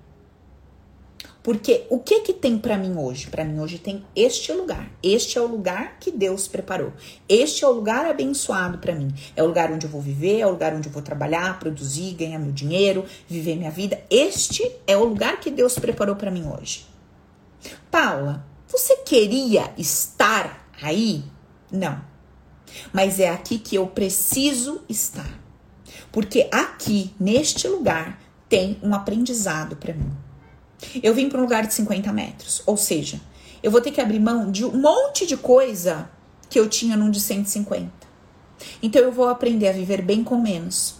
Porque 1.46 1.86
o 1.90 2.00
que 2.00 2.22
que 2.22 2.32
tem 2.32 2.58
para 2.58 2.76
mim 2.76 2.96
hoje? 2.98 3.28
Para 3.28 3.44
mim 3.44 3.60
hoje 3.60 3.78
tem 3.78 4.04
este 4.16 4.52
lugar. 4.52 4.90
Este 5.00 5.38
é 5.38 5.40
o 5.40 5.46
lugar 5.46 5.96
que 6.00 6.10
Deus 6.10 6.48
preparou. 6.48 6.92
Este 7.28 7.64
é 7.64 7.68
o 7.68 7.70
lugar 7.70 8.04
abençoado 8.04 8.78
para 8.78 8.96
mim. 8.96 9.14
É 9.36 9.44
o 9.44 9.46
lugar 9.46 9.70
onde 9.70 9.86
eu 9.86 9.90
vou 9.90 10.00
viver, 10.00 10.40
é 10.40 10.46
o 10.48 10.50
lugar 10.50 10.74
onde 10.74 10.88
eu 10.88 10.92
vou 10.92 11.02
trabalhar, 11.02 11.60
produzir, 11.60 12.14
ganhar 12.14 12.40
meu 12.40 12.50
dinheiro, 12.50 13.04
viver 13.28 13.54
minha 13.54 13.70
vida. 13.70 14.02
Este 14.10 14.68
é 14.88 14.96
o 14.96 15.04
lugar 15.04 15.38
que 15.38 15.48
Deus 15.48 15.78
preparou 15.78 16.16
para 16.16 16.32
mim 16.32 16.48
hoje. 16.48 16.84
Paula, 17.92 18.44
você 18.66 18.96
queria 19.04 19.72
estar 19.78 20.68
aí? 20.82 21.22
Não. 21.70 22.02
Mas 22.92 23.20
é 23.20 23.30
aqui 23.30 23.60
que 23.60 23.76
eu 23.76 23.86
preciso 23.86 24.80
estar. 24.88 25.38
Porque 26.10 26.48
aqui, 26.50 27.14
neste 27.20 27.68
lugar, 27.68 28.20
tem 28.48 28.80
um 28.82 28.92
aprendizado 28.92 29.76
para 29.76 29.94
mim. 29.94 30.25
Eu 31.02 31.14
vim 31.14 31.28
para 31.28 31.38
um 31.38 31.42
lugar 31.42 31.66
de 31.66 31.74
50 31.74 32.12
metros, 32.12 32.62
ou 32.66 32.76
seja, 32.76 33.20
eu 33.62 33.70
vou 33.70 33.80
ter 33.80 33.90
que 33.90 34.00
abrir 34.00 34.20
mão 34.20 34.50
de 34.50 34.64
um 34.64 34.76
monte 34.76 35.26
de 35.26 35.36
coisa 35.36 36.08
que 36.48 36.58
eu 36.58 36.68
tinha 36.68 36.96
num 36.96 37.10
de 37.10 37.20
150. 37.20 37.90
Então 38.82 39.02
eu 39.02 39.12
vou 39.12 39.28
aprender 39.28 39.68
a 39.68 39.72
viver 39.72 40.02
bem 40.02 40.22
com 40.22 40.38
menos. 40.38 40.96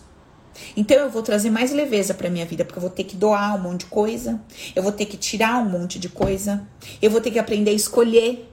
Então 0.77 0.97
eu 0.97 1.11
vou 1.11 1.23
trazer 1.23 1.51
mais 1.51 1.73
leveza 1.73 2.15
para 2.15 2.31
minha 2.31 2.47
vida, 2.47 2.65
porque 2.65 2.79
eu 2.79 2.83
vou 2.83 2.91
ter 2.91 3.05
que 3.05 3.17
doar 3.17 3.55
um 3.55 3.59
monte 3.63 3.81
de 3.81 3.87
coisa, 3.87 4.41
eu 4.75 4.83
vou 4.83 4.93
ter 4.93 5.07
que 5.07 5.17
tirar 5.17 5.59
um 5.59 5.69
monte 5.69 5.99
de 5.99 6.09
coisa, 6.09 6.67
eu 7.01 7.11
vou 7.11 7.21
ter 7.21 7.31
que 7.31 7.39
aprender 7.39 7.71
a 7.71 7.75
escolher. 7.75 8.51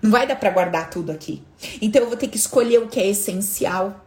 Não 0.00 0.10
vai 0.10 0.26
dar 0.26 0.36
para 0.36 0.50
guardar 0.50 0.90
tudo 0.90 1.12
aqui. 1.12 1.42
Então 1.80 2.02
eu 2.02 2.08
vou 2.08 2.16
ter 2.16 2.28
que 2.28 2.36
escolher 2.36 2.78
o 2.78 2.88
que 2.88 2.98
é 2.98 3.06
essencial. 3.06 4.04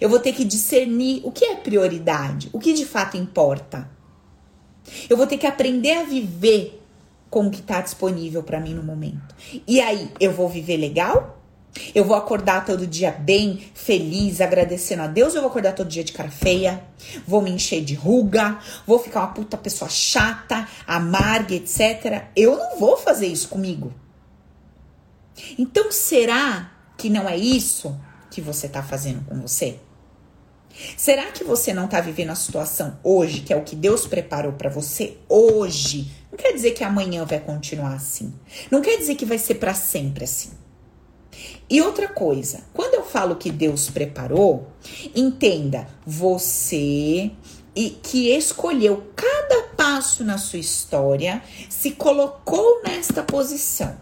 Eu 0.00 0.08
vou 0.08 0.18
ter 0.18 0.32
que 0.32 0.44
discernir 0.44 1.20
o 1.24 1.32
que 1.32 1.44
é 1.44 1.56
prioridade, 1.56 2.48
o 2.52 2.58
que 2.58 2.72
de 2.72 2.84
fato 2.86 3.16
importa. 3.16 3.88
Eu 5.08 5.16
vou 5.16 5.26
ter 5.26 5.38
que 5.38 5.46
aprender 5.46 5.92
a 5.98 6.04
viver 6.04 6.82
com 7.28 7.46
o 7.46 7.50
que 7.50 7.60
está 7.60 7.80
disponível 7.80 8.42
para 8.42 8.60
mim 8.60 8.74
no 8.74 8.82
momento. 8.82 9.34
E 9.66 9.80
aí, 9.80 10.10
eu 10.18 10.32
vou 10.32 10.48
viver 10.48 10.76
legal 10.76 11.40
Eu 11.94 12.04
vou 12.04 12.16
acordar 12.16 12.64
todo 12.64 12.86
dia 12.86 13.12
bem, 13.12 13.60
feliz, 13.74 14.40
agradecendo 14.40 15.02
a 15.02 15.06
Deus. 15.06 15.34
Eu 15.34 15.42
vou 15.42 15.50
acordar 15.50 15.74
todo 15.74 15.88
dia 15.88 16.04
de 16.04 16.12
cara 16.12 16.30
feia, 16.30 16.82
vou 17.26 17.40
me 17.40 17.50
encher 17.50 17.84
de 17.84 17.94
ruga, 17.94 18.58
vou 18.86 18.98
ficar 18.98 19.20
uma 19.20 19.32
puta 19.32 19.56
pessoa 19.56 19.88
chata, 19.88 20.66
amarga, 20.86 21.54
etc. 21.54 22.24
Eu 22.34 22.56
não 22.56 22.78
vou 22.78 22.96
fazer 22.96 23.26
isso 23.26 23.48
comigo. 23.48 23.92
Então, 25.58 25.90
será 25.90 26.72
que 26.96 27.08
não 27.08 27.28
é 27.28 27.36
isso 27.36 27.98
que 28.30 28.40
você 28.40 28.68
tá 28.68 28.82
fazendo 28.82 29.24
com 29.24 29.40
você? 29.40 29.78
Será 30.96 31.26
que 31.26 31.44
você 31.44 31.72
não 31.72 31.88
tá 31.88 32.00
vivendo 32.00 32.30
a 32.30 32.34
situação 32.34 32.98
hoje, 33.02 33.40
que 33.40 33.52
é 33.52 33.56
o 33.56 33.64
que 33.64 33.76
Deus 33.76 34.06
preparou 34.06 34.52
para 34.52 34.70
você 34.70 35.16
hoje? 35.28 36.10
Não 36.30 36.38
quer 36.38 36.52
dizer 36.52 36.72
que 36.72 36.84
amanhã 36.84 37.24
vai 37.24 37.40
continuar 37.40 37.94
assim. 37.94 38.32
Não 38.70 38.80
quer 38.80 38.96
dizer 38.96 39.14
que 39.14 39.24
vai 39.24 39.38
ser 39.38 39.56
para 39.56 39.74
sempre 39.74 40.24
assim. 40.24 40.50
E 41.68 41.80
outra 41.80 42.08
coisa, 42.08 42.60
quando 42.72 42.94
eu 42.94 43.04
falo 43.04 43.36
que 43.36 43.50
Deus 43.50 43.88
preparou, 43.88 44.68
entenda, 45.14 45.86
você 46.04 47.30
e 47.74 47.90
que 47.90 48.30
escolheu 48.30 49.12
cada 49.14 49.62
passo 49.76 50.24
na 50.24 50.36
sua 50.36 50.58
história, 50.58 51.42
se 51.68 51.92
colocou 51.92 52.82
nesta 52.82 53.22
posição. 53.22 53.96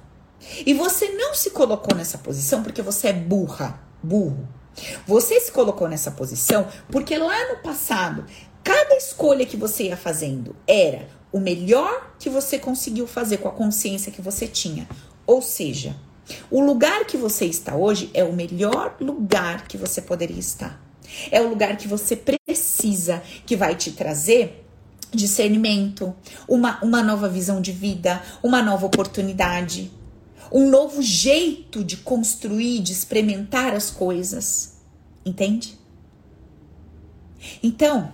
E 0.64 0.72
você 0.72 1.10
não 1.10 1.34
se 1.34 1.50
colocou 1.50 1.94
nessa 1.94 2.18
posição 2.18 2.62
porque 2.62 2.80
você 2.80 3.08
é 3.08 3.12
burra, 3.12 3.80
burro. 4.02 4.48
Você 5.06 5.40
se 5.40 5.52
colocou 5.52 5.88
nessa 5.88 6.10
posição 6.10 6.66
porque 6.90 7.16
lá 7.16 7.52
no 7.52 7.62
passado, 7.62 8.24
cada 8.62 8.96
escolha 8.96 9.46
que 9.46 9.56
você 9.56 9.84
ia 9.84 9.96
fazendo 9.96 10.54
era 10.66 11.08
o 11.32 11.38
melhor 11.38 12.14
que 12.18 12.30
você 12.30 12.58
conseguiu 12.58 13.06
fazer 13.06 13.38
com 13.38 13.48
a 13.48 13.52
consciência 13.52 14.12
que 14.12 14.22
você 14.22 14.46
tinha. 14.46 14.88
Ou 15.26 15.42
seja, 15.42 15.94
o 16.50 16.60
lugar 16.60 17.04
que 17.04 17.16
você 17.16 17.44
está 17.44 17.76
hoje 17.76 18.10
é 18.14 18.24
o 18.24 18.32
melhor 18.32 18.96
lugar 19.00 19.66
que 19.66 19.76
você 19.76 20.00
poderia 20.00 20.38
estar. 20.38 20.80
É 21.30 21.40
o 21.40 21.48
lugar 21.48 21.76
que 21.76 21.88
você 21.88 22.16
precisa, 22.16 23.22
que 23.46 23.56
vai 23.56 23.74
te 23.74 23.92
trazer 23.92 24.64
discernimento, 25.10 26.14
uma, 26.46 26.78
uma 26.82 27.02
nova 27.02 27.28
visão 27.28 27.60
de 27.60 27.72
vida, 27.72 28.22
uma 28.42 28.62
nova 28.62 28.86
oportunidade, 28.86 29.90
um 30.52 30.70
novo 30.70 31.02
jeito 31.02 31.84
de 31.84 31.96
construir, 31.98 32.80
de 32.80 32.92
experimentar 32.92 33.74
as 33.74 33.90
coisas. 33.90 34.78
Entende? 35.24 35.78
Então, 37.62 38.11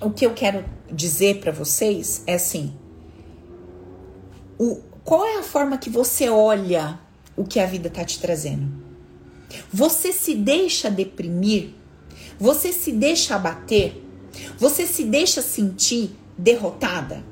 o 0.00 0.10
que 0.10 0.24
eu 0.24 0.34
quero 0.34 0.64
dizer 0.90 1.40
para 1.40 1.52
vocês 1.52 2.22
é 2.26 2.34
assim: 2.34 2.74
o, 4.58 4.76
qual 5.04 5.24
é 5.26 5.38
a 5.38 5.42
forma 5.42 5.78
que 5.78 5.90
você 5.90 6.28
olha 6.28 6.98
o 7.40 7.44
que 7.44 7.58
a 7.58 7.64
vida 7.64 7.88
tá 7.88 8.04
te 8.04 8.18
trazendo. 8.20 8.70
Você 9.72 10.12
se 10.12 10.34
deixa 10.34 10.90
deprimir, 10.90 11.70
você 12.38 12.70
se 12.70 12.92
deixa 12.92 13.34
abater, 13.34 14.04
você 14.58 14.86
se 14.86 15.04
deixa 15.04 15.40
sentir 15.40 16.10
derrotada? 16.36 17.24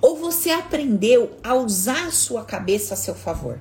Ou 0.00 0.16
você 0.16 0.50
aprendeu 0.50 1.38
a 1.42 1.54
usar 1.54 2.06
a 2.06 2.10
sua 2.10 2.44
cabeça 2.44 2.94
a 2.94 2.96
seu 2.96 3.14
favor? 3.14 3.60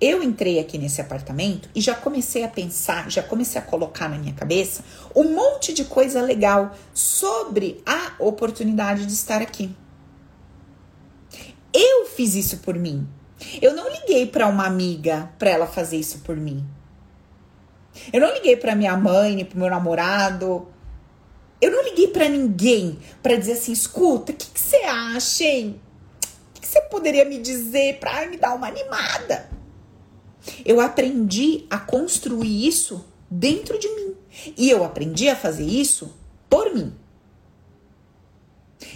Eu 0.00 0.22
entrei 0.22 0.58
aqui 0.58 0.76
nesse 0.76 1.00
apartamento 1.00 1.68
e 1.74 1.80
já 1.80 1.94
comecei 1.94 2.42
a 2.44 2.48
pensar, 2.48 3.10
já 3.10 3.22
comecei 3.22 3.60
a 3.60 3.64
colocar 3.64 4.08
na 4.08 4.18
minha 4.18 4.34
cabeça 4.34 4.84
um 5.14 5.34
monte 5.34 5.72
de 5.72 5.84
coisa 5.84 6.20
legal 6.20 6.76
sobre 6.92 7.80
a 7.86 8.12
oportunidade 8.18 9.06
de 9.06 9.12
estar 9.12 9.40
aqui. 9.40 9.74
Eu 11.72 12.06
fiz 12.06 12.34
isso 12.34 12.58
por 12.58 12.74
mim. 12.74 13.08
Eu 13.62 13.74
não 13.74 13.88
liguei 13.88 14.26
para 14.26 14.46
uma 14.46 14.66
amiga 14.66 15.30
para 15.38 15.50
ela 15.50 15.66
fazer 15.66 15.96
isso 15.96 16.18
por 16.18 16.36
mim. 16.36 16.66
Eu 18.12 18.20
não 18.20 18.32
liguei 18.34 18.56
para 18.56 18.74
minha 18.74 18.96
mãe, 18.96 19.36
nem 19.36 19.44
pro 19.44 19.58
meu 19.58 19.70
namorado. 19.70 20.68
Eu 21.60 21.70
não 21.70 21.82
liguei 21.84 22.08
para 22.08 22.28
ninguém 22.28 22.98
para 23.22 23.36
dizer 23.36 23.52
assim: 23.52 23.72
escuta, 23.72 24.32
o 24.32 24.34
que, 24.34 24.46
você 24.54 24.76
acha, 24.76 25.44
hein? 25.44 25.80
O 26.22 26.54
que, 26.54 26.60
que 26.60 26.66
você 26.66 26.80
poderia 26.82 27.24
me 27.24 27.38
dizer 27.38 27.98
para 27.98 28.26
me 28.28 28.36
dar 28.36 28.54
uma 28.54 28.68
animada? 28.68 29.48
Eu 30.64 30.80
aprendi 30.80 31.66
a 31.70 31.78
construir 31.78 32.66
isso 32.66 33.04
dentro 33.30 33.78
de 33.78 33.88
mim. 33.88 34.14
E 34.56 34.68
eu 34.68 34.84
aprendi 34.84 35.28
a 35.28 35.36
fazer 35.36 35.64
isso 35.64 36.14
por 36.50 36.74
mim. 36.74 36.94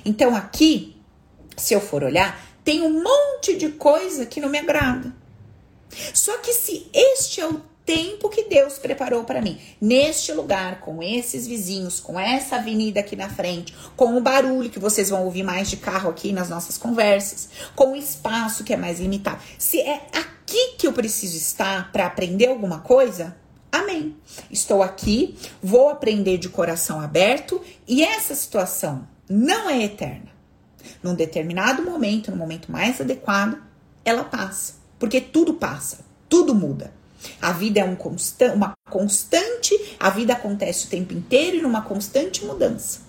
Então 0.04 0.34
aqui, 0.34 0.96
se 1.56 1.74
eu 1.74 1.80
for 1.80 2.02
olhar, 2.02 2.40
tem 2.64 2.82
um 2.82 3.02
monte 3.02 3.56
de 3.56 3.70
coisa 3.70 4.26
que 4.26 4.40
não 4.40 4.48
me 4.48 4.58
agrada. 4.58 5.14
Só 6.12 6.36
que 6.38 6.52
se 6.52 6.86
este 6.92 7.40
é 7.40 7.46
o 7.46 7.62
tempo 7.88 8.28
que 8.28 8.44
Deus 8.44 8.78
preparou 8.78 9.24
para 9.24 9.40
mim, 9.40 9.58
neste 9.80 10.30
lugar, 10.34 10.80
com 10.80 11.02
esses 11.02 11.46
vizinhos, 11.46 11.98
com 11.98 12.20
essa 12.20 12.56
avenida 12.56 13.00
aqui 13.00 13.16
na 13.16 13.30
frente, 13.30 13.74
com 13.96 14.14
o 14.14 14.20
barulho 14.20 14.68
que 14.68 14.78
vocês 14.78 15.08
vão 15.08 15.24
ouvir 15.24 15.42
mais 15.42 15.70
de 15.70 15.78
carro 15.78 16.10
aqui 16.10 16.30
nas 16.30 16.50
nossas 16.50 16.76
conversas, 16.76 17.48
com 17.74 17.92
o 17.92 17.96
espaço 17.96 18.62
que 18.62 18.74
é 18.74 18.76
mais 18.76 19.00
limitado. 19.00 19.40
Se 19.58 19.80
é 19.80 20.06
aqui 20.12 20.74
que 20.76 20.86
eu 20.86 20.92
preciso 20.92 21.38
estar 21.38 21.90
para 21.90 22.04
aprender 22.04 22.48
alguma 22.48 22.80
coisa, 22.80 23.34
amém. 23.72 24.14
Estou 24.50 24.82
aqui, 24.82 25.38
vou 25.62 25.88
aprender 25.88 26.36
de 26.36 26.50
coração 26.50 27.00
aberto 27.00 27.58
e 27.86 28.04
essa 28.04 28.34
situação 28.34 29.08
não 29.26 29.70
é 29.70 29.82
eterna 29.82 30.28
num 31.02 31.14
determinado 31.14 31.82
momento, 31.82 32.30
no 32.30 32.36
momento 32.36 32.70
mais 32.70 33.00
adequado, 33.00 33.56
ela 34.04 34.24
passa. 34.24 34.74
Porque 34.98 35.22
tudo 35.22 35.54
passa, 35.54 36.00
tudo 36.28 36.54
muda. 36.54 36.98
A 37.40 37.52
vida 37.52 37.80
é 37.80 37.84
um 37.84 37.96
constan 37.96 38.52
uma 38.52 38.72
constante, 38.88 39.78
a 39.98 40.10
vida 40.10 40.32
acontece 40.32 40.86
o 40.86 40.88
tempo 40.88 41.12
inteiro 41.12 41.56
e 41.56 41.62
numa 41.62 41.82
constante 41.82 42.44
mudança. 42.44 43.00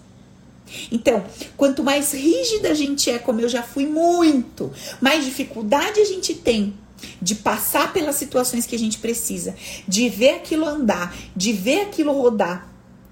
Então, 0.92 1.24
quanto 1.58 1.84
mais 1.84 2.14
rígida 2.14 2.70
a 2.70 2.74
gente 2.74 3.10
é, 3.10 3.18
como 3.18 3.42
eu 3.42 3.50
já 3.50 3.64
fui 3.64 3.88
muito, 3.88 4.72
mais 5.02 5.26
dificuldade 5.26 6.00
a 6.00 6.06
gente 6.06 6.36
tem 6.36 6.76
de 7.22 7.34
passar 7.36 7.94
pelas 7.94 8.16
situações 8.16 8.66
que 8.66 8.76
a 8.76 8.80
gente 8.80 9.00
precisa, 9.00 9.56
de 9.88 10.10
ver 10.10 10.36
aquilo 10.36 10.66
andar, 10.66 11.16
de 11.36 11.54
ver 11.54 11.82
aquilo 11.82 12.12
rodar. 12.12 12.70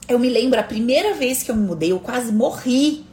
Eu 0.07 0.19
me 0.19 0.29
lembro 0.29 0.59
a 0.59 0.63
primeira 0.63 1.13
vez 1.13 1.41
que 1.41 1.49
eu 1.49 1.55
me 1.55 1.65
mudei, 1.65 1.91
eu 1.91 1.99
quase 1.99 2.31
morri 2.31 3.07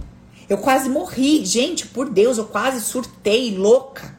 eu 0.48 0.58
quase 0.58 0.88
morri. 0.88 1.44
Gente, 1.44 1.86
por 1.86 2.08
Deus, 2.08 2.38
eu 2.38 2.44
quase 2.44 2.80
surtei, 2.80 3.56
louca. 3.56 4.16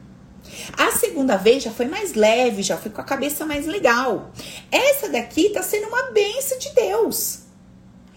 A 0.76 0.90
segunda 0.92 1.36
vez 1.36 1.62
já 1.62 1.70
foi 1.70 1.86
mais 1.86 2.14
leve, 2.14 2.62
já 2.62 2.76
fui 2.76 2.90
com 2.90 3.00
a 3.00 3.04
cabeça 3.04 3.44
mais 3.44 3.66
legal. 3.66 4.30
Essa 4.70 5.08
daqui 5.08 5.50
tá 5.50 5.62
sendo 5.62 5.88
uma 5.88 6.10
benção 6.10 6.58
de 6.58 6.72
Deus. 6.74 7.40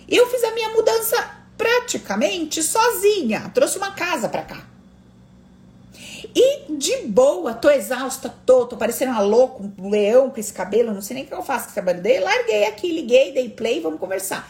Eu 0.08 0.28
fiz 0.30 0.44
a 0.44 0.52
minha 0.52 0.70
mudança 0.70 1.16
praticamente 1.58 2.64
sozinha. 2.64 3.52
Trouxe 3.54 3.78
uma 3.78 3.92
casa 3.92 4.30
pra 4.30 4.44
cá. 4.44 4.68
E 6.36 6.72
de 6.74 7.08
boa, 7.08 7.54
tô 7.54 7.70
exausta, 7.70 8.34
tô, 8.46 8.66
tô 8.66 8.78
parecendo 8.78 9.12
uma 9.12 9.22
louca, 9.22 9.64
um 9.78 9.90
leão 9.90 10.30
com 10.30 10.40
esse 10.40 10.54
cabelo, 10.54 10.94
não 10.94 11.02
sei 11.02 11.16
nem 11.16 11.24
o 11.24 11.28
que 11.28 11.34
eu 11.34 11.42
faço 11.42 11.66
com 11.66 11.70
esse 11.72 11.76
cabelo 11.76 12.02
dele. 12.02 12.24
Larguei 12.24 12.66
aqui, 12.66 12.92
liguei, 12.92 13.32
dei 13.34 13.50
play, 13.50 13.80
vamos 13.80 14.00
conversar. 14.00 14.50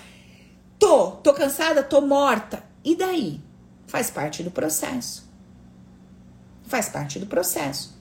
Tô, 0.78 1.12
tô 1.12 1.34
cansada, 1.34 1.84
tô 1.84 2.02
morta. 2.02 2.64
E 2.84 2.96
daí? 2.96 3.40
Faz 3.88 4.10
parte 4.10 4.44
do 4.44 4.52
processo. 4.52 5.29
Faz 6.70 6.88
parte 6.88 7.18
do 7.18 7.26
processo. 7.26 7.98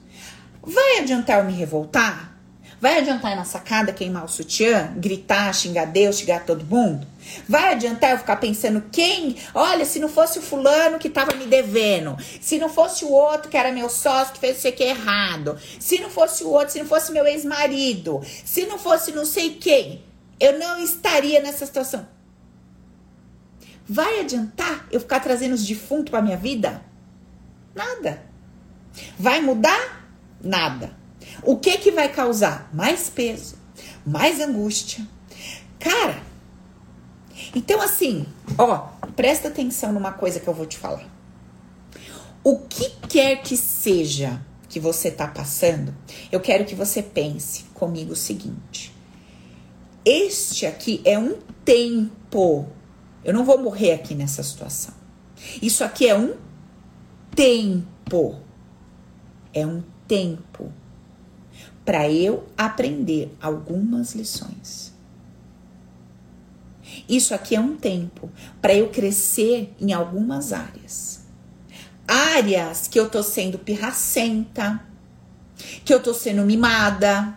Vai 0.61 0.99
adiantar 0.99 1.39
eu 1.39 1.45
me 1.45 1.53
revoltar? 1.53 2.37
Vai 2.79 2.99
adiantar 2.99 3.33
ir 3.33 3.35
na 3.35 3.43
sacada 3.43 3.91
queimar 3.91 4.23
o 4.23 4.29
sutiã, 4.29 4.93
gritar, 4.95 5.53
xingar 5.53 5.85
Deus, 5.85 6.19
xingar 6.19 6.45
todo 6.45 6.63
mundo? 6.63 7.05
Vai 7.47 7.73
adiantar 7.73 8.11
eu 8.11 8.19
ficar 8.19 8.37
pensando 8.37 8.83
quem? 8.91 9.35
Olha, 9.55 9.83
se 9.83 9.99
não 9.99 10.07
fosse 10.07 10.37
o 10.37 10.41
fulano 10.41 10.99
que 10.99 11.09
tava 11.09 11.35
me 11.35 11.45
devendo, 11.45 12.15
se 12.39 12.59
não 12.59 12.69
fosse 12.69 13.03
o 13.03 13.11
outro 13.11 13.49
que 13.49 13.57
era 13.57 13.71
meu 13.73 13.89
sócio 13.89 14.33
que 14.33 14.39
fez 14.39 14.59
isso 14.59 14.67
aqui 14.67 14.83
errado, 14.83 15.59
se 15.79 15.99
não 15.99 16.09
fosse 16.09 16.43
o 16.43 16.49
outro, 16.49 16.71
se 16.71 16.79
não 16.79 16.85
fosse 16.85 17.11
meu 17.11 17.25
ex-marido, 17.25 18.21
se 18.45 18.65
não 18.67 18.77
fosse 18.77 19.11
não 19.11 19.25
sei 19.25 19.55
quem, 19.55 20.03
eu 20.39 20.57
não 20.59 20.77
estaria 20.81 21.41
nessa 21.41 21.65
situação. 21.65 22.07
Vai 23.85 24.19
adiantar 24.19 24.87
eu 24.91 24.99
ficar 24.99 25.19
trazendo 25.19 25.55
os 25.55 25.65
defuntos 25.65 26.11
para 26.11 26.21
minha 26.21 26.37
vida? 26.37 26.81
Nada. 27.75 28.28
Vai 29.17 29.41
mudar? 29.41 30.07
Nada. 30.41 30.97
O 31.43 31.57
que 31.57 31.77
que 31.77 31.91
vai 31.91 32.09
causar? 32.09 32.69
Mais 32.73 33.09
peso, 33.09 33.55
mais 34.05 34.39
angústia. 34.39 35.05
Cara, 35.79 36.21
então 37.55 37.81
assim, 37.81 38.25
ó, 38.57 38.89
presta 39.15 39.47
atenção 39.47 39.93
numa 39.93 40.11
coisa 40.11 40.39
que 40.39 40.47
eu 40.47 40.53
vou 40.53 40.65
te 40.65 40.77
falar. 40.77 41.07
O 42.43 42.59
que 42.59 42.89
quer 43.07 43.41
que 43.41 43.55
seja 43.55 44.41
que 44.67 44.79
você 44.79 45.09
tá 45.11 45.27
passando, 45.27 45.95
eu 46.31 46.39
quero 46.39 46.65
que 46.65 46.75
você 46.75 47.01
pense 47.01 47.65
comigo 47.73 48.13
o 48.13 48.15
seguinte: 48.15 48.93
este 50.05 50.65
aqui 50.65 51.01
é 51.03 51.17
um 51.17 51.37
tempo 51.63 52.67
eu 53.23 53.33
não 53.33 53.43
vou 53.43 53.57
morrer 53.61 53.91
aqui 53.91 54.15
nessa 54.15 54.41
situação. 54.41 54.93
Isso 55.61 55.83
aqui 55.83 56.07
é 56.07 56.17
um 56.17 56.35
tempo. 57.35 58.41
É 59.59 59.67
um 59.67 59.83
tempo 60.07 60.71
para 61.85 62.09
eu 62.09 62.47
aprender 62.57 63.35
algumas 63.41 64.13
lições. 64.13 64.93
Isso 67.07 67.33
aqui 67.33 67.55
é 67.55 67.59
um 67.59 67.75
tempo 67.75 68.29
para 68.61 68.73
eu 68.73 68.89
crescer 68.89 69.73
em 69.79 69.93
algumas 69.93 70.53
áreas. 70.53 71.25
Áreas 72.07 72.87
que 72.87 72.99
eu 72.99 73.09
tô 73.09 73.21
sendo 73.21 73.59
pirracenta, 73.59 74.83
que 75.85 75.93
eu 75.93 76.01
tô 76.01 76.13
sendo 76.13 76.43
mimada, 76.43 77.35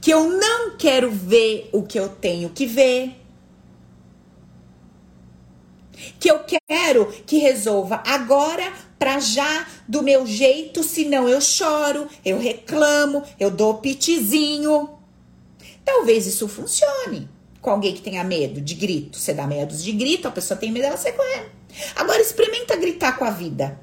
que 0.00 0.10
eu 0.10 0.30
não 0.30 0.76
quero 0.76 1.10
ver 1.10 1.68
o 1.72 1.82
que 1.82 1.98
eu 1.98 2.08
tenho 2.08 2.50
que 2.50 2.66
ver. 2.66 3.22
Que 6.20 6.30
eu 6.30 6.40
quero 6.44 7.06
que 7.26 7.38
resolva 7.38 8.02
agora, 8.06 8.72
para 8.98 9.20
já, 9.20 9.66
do 9.86 10.02
meu 10.02 10.26
jeito, 10.26 10.82
senão 10.82 11.28
eu 11.28 11.40
choro, 11.40 12.08
eu 12.24 12.38
reclamo, 12.38 13.22
eu 13.38 13.50
dou 13.50 13.74
pitizinho. 13.74 14.90
Talvez 15.84 16.26
isso 16.26 16.48
funcione 16.48 17.28
com 17.60 17.70
alguém 17.70 17.94
que 17.94 18.00
tenha 18.00 18.24
medo 18.24 18.60
de 18.60 18.74
grito. 18.74 19.18
Você 19.18 19.34
dá 19.34 19.46
medo 19.46 19.76
de 19.76 19.92
grito, 19.92 20.28
a 20.28 20.30
pessoa 20.30 20.58
tem 20.58 20.72
medo, 20.72 20.86
ela 20.86 20.96
sai 20.96 21.12
correndo. 21.12 21.50
Agora 21.94 22.20
experimenta 22.20 22.76
gritar 22.76 23.16
com 23.18 23.24
a 23.24 23.30
vida. 23.30 23.78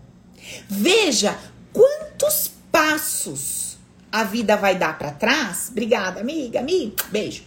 Veja 0.67 1.38
quantos 1.71 2.52
passos 2.71 3.78
a 4.12 4.23
vida 4.23 4.56
vai 4.56 4.76
dar 4.78 4.97
para 4.97 5.12
trás. 5.12 5.69
Obrigada, 5.69 6.21
amiga, 6.21 6.60
amiga. 6.60 7.04
Beijo. 7.10 7.43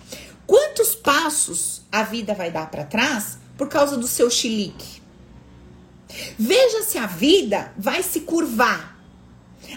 Quantos 0.47 0.95
passos 0.95 1.83
a 1.91 2.03
vida 2.03 2.35
vai 2.35 2.51
dar 2.51 2.71
para 2.71 2.85
trás 2.85 3.39
por 3.57 3.69
causa 3.69 3.97
do 3.97 4.07
seu 4.07 4.31
chilique? 4.31 4.96
Veja 6.39 6.83
se 6.83 6.99
a 6.99 7.07
vida 7.07 7.73
vai 7.77 8.03
se 8.03 8.21
curvar. 8.21 8.95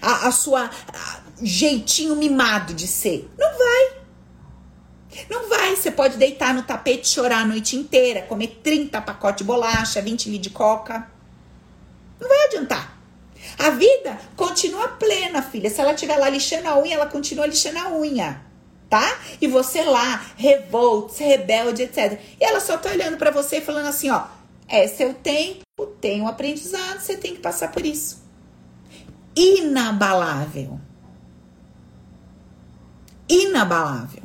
A, 0.02 0.28
a 0.28 0.32
sua 0.32 0.70
a, 0.94 1.20
jeitinho 1.42 2.16
mimado 2.16 2.74
de 2.74 2.88
ser. 2.88 3.30
Não 3.38 3.58
vai. 3.58 4.00
Não 5.30 5.50
vai, 5.50 5.76
você 5.76 5.92
pode 5.92 6.18
deitar 6.18 6.54
no 6.54 6.64
tapete, 6.64 7.08
chorar 7.08 7.40
a 7.40 7.46
noite 7.46 7.76
inteira, 7.76 8.22
comer 8.22 8.60
30 8.64 9.02
pacotes 9.02 9.40
de 9.40 9.44
bolacha, 9.44 10.02
20 10.02 10.30
litros 10.30 10.44
de 10.44 10.50
coca. 10.52 11.10
Não 12.20 12.28
vai 12.28 12.46
adiantar. 12.46 12.98
A 13.58 13.72
vida 13.72 14.20
continua 14.36 14.88
plena, 14.90 15.42
filha. 15.42 15.70
Se 15.70 15.82
ela 15.82 15.94
estiver 15.94 16.18
lá 16.18 16.30
lixando 16.30 16.68
a 16.68 16.80
unha, 16.80 16.96
ela 16.96 17.08
continua 17.08 17.48
lixando 17.48 17.80
a 17.80 17.92
unha. 17.92 18.42
Tá? 18.90 19.20
E 19.40 19.48
você 19.48 19.84
lá, 19.84 20.26
revolte, 20.36 21.24
rebelde, 21.24 21.84
etc. 21.84 22.20
E 22.40 22.44
ela 22.44 22.60
só 22.60 22.78
tá 22.78 22.90
olhando 22.90 23.18
para 23.18 23.30
você 23.30 23.58
e 23.58 23.62
falando 23.62 23.86
assim, 23.86 24.10
ó, 24.10 24.24
é 24.70 24.88
seu 24.88 25.14
tempo, 25.14 25.64
tem 26.00 26.22
um 26.22 26.28
aprendizado, 26.28 27.00
você 27.00 27.18
tem 27.18 27.34
que 27.34 27.42
passar 27.42 27.72
por 27.72 27.86
isso. 27.86 28.22
Inabalável. 29.36 30.80
Inabalável. 33.28 34.24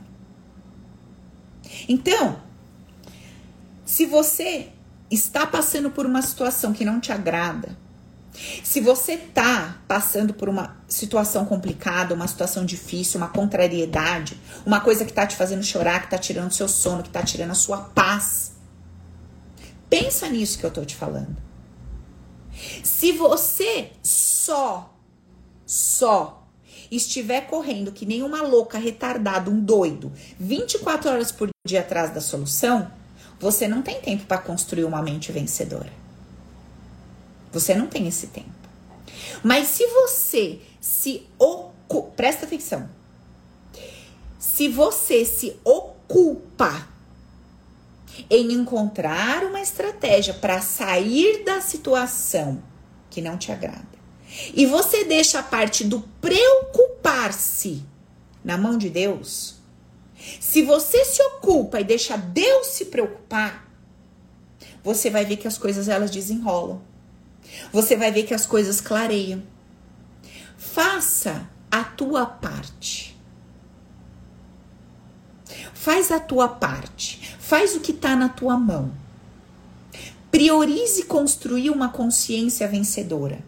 Então, 1.89 2.41
se 3.85 4.07
você 4.07 4.69
está 5.11 5.47
passando 5.47 5.91
por 5.91 6.05
uma 6.05 6.23
situação 6.23 6.73
que 6.73 6.85
não 6.85 7.01
te 7.01 7.11
agrada, 7.11 7.77
se 8.65 8.81
você 8.81 9.17
tá 9.17 9.79
passando 9.87 10.35
por 10.35 10.49
uma 10.49 10.77
situação 10.89 11.45
complicada, 11.45 12.15
uma 12.15 12.27
situação 12.27 12.65
difícil, 12.65 13.19
uma 13.19 13.29
contrariedade, 13.29 14.41
uma 14.67 14.81
coisa 14.81 15.05
que 15.05 15.13
tá 15.13 15.27
te 15.27 15.37
fazendo 15.37 15.63
chorar, 15.63 16.03
que 16.03 16.11
tá 16.11 16.19
tirando 16.19 16.53
seu 16.53 16.69
sono, 16.69 17.03
que 17.03 17.11
tá 17.11 17.23
tirando 17.23 17.53
a 17.53 17.55
sua 17.55 17.79
paz, 17.79 18.54
pensa 19.89 20.29
nisso 20.29 20.59
que 20.59 20.65
eu 20.65 20.71
tô 20.71 20.85
te 20.85 20.95
falando. 20.95 21.37
Se 22.83 23.13
você 23.13 23.91
só, 24.03 24.95
só 25.67 26.47
estiver 26.91 27.43
correndo 27.43 27.93
que 27.93 28.07
nem 28.07 28.23
uma 28.23 28.43
louca, 28.43 28.79
retardada, 28.79 29.51
um 29.51 29.61
doido, 29.61 30.13
24 30.39 31.11
horas 31.11 31.33
por 31.33 31.51
dia 31.67 31.81
atrás 31.81 32.13
da 32.13 32.21
solução, 32.21 32.91
você 33.41 33.67
não 33.67 33.83
tem 33.83 34.01
tempo 34.01 34.27
para 34.27 34.39
construir 34.39 34.85
uma 34.85 35.03
mente 35.03 35.33
vencedora. 35.33 35.93
Você 37.53 37.75
não 37.75 37.87
tem 37.87 38.07
esse 38.07 38.29
tempo. 38.29 38.49
Mas 39.43 39.69
se 39.69 39.87
você 39.87 40.61
se 40.81 41.27
ocupa, 41.39 42.11
presta 42.17 42.47
atenção. 42.47 42.89
Se 44.39 44.69
você 44.69 45.25
se 45.25 45.57
ocupa 45.65 46.89
em 48.31 48.53
encontrar 48.53 49.45
uma 49.45 49.61
estratégia 49.61 50.35
para 50.35 50.61
sair 50.61 51.45
da 51.45 51.61
situação 51.61 52.63
que 53.11 53.21
não 53.21 53.37
te 53.39 53.53
agrada, 53.53 53.95
e 54.53 54.67
você 54.67 55.05
deixa 55.05 55.39
a 55.39 55.43
parte 55.43 55.85
do 55.85 56.01
preocupar-se 56.21 57.85
na 58.43 58.59
mão 58.59 58.77
de 58.77 58.91
Deus, 58.91 59.57
se 60.41 60.63
você 60.63 61.05
se 61.05 61.23
ocupa 61.23 61.81
e 61.81 61.85
deixa 61.85 62.17
Deus 62.17 62.69
se 62.69 62.87
preocupar, 62.87 63.69
você 64.83 65.11
vai 65.11 65.25
ver 65.25 65.37
que 65.37 65.49
as 65.49 65.57
coisas 65.57 65.89
elas 65.89 66.11
desenrolam. 66.11 66.83
Você 67.73 67.97
vai 67.97 68.11
ver 68.11 68.25
que 68.25 68.35
as 68.35 68.47
coisas 68.47 68.81
clareiam. 68.81 69.43
Faça 70.57 71.49
a 71.71 71.85
tua 71.85 72.27
parte. 72.27 73.17
Faz 75.73 76.11
a 76.11 76.21
tua 76.21 76.49
parte. 76.49 77.21
Faz 77.47 77.77
o 77.77 77.81
que 77.81 77.93
está 77.93 78.17
na 78.17 78.31
tua 78.31 78.57
mão. 78.57 78.91
Priorize 80.31 81.03
construir 81.03 81.69
uma 81.69 81.91
consciência 81.91 82.67
vencedora. 82.67 83.39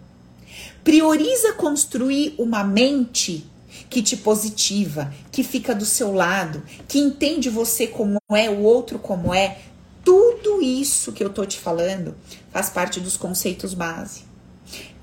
Prioriza 0.84 1.54
construir 1.54 2.34
uma 2.36 2.62
mente 2.62 3.50
que 3.88 4.02
te 4.02 4.14
positiva, 4.18 5.10
que 5.32 5.42
fica 5.42 5.74
do 5.74 5.86
seu 5.86 6.12
lado, 6.12 6.62
que 6.86 6.98
entende 6.98 7.48
você 7.48 7.86
como 7.86 8.20
é, 8.32 8.50
o 8.50 8.60
outro 8.60 8.98
como 8.98 9.32
é. 9.32 9.60
Tudo 10.04 10.60
isso 10.60 11.10
que 11.10 11.24
eu 11.24 11.30
tô 11.30 11.46
te 11.46 11.58
falando 11.58 12.14
faz 12.50 12.68
parte 12.68 13.00
dos 13.00 13.16
conceitos 13.16 13.72
base. 13.72 14.24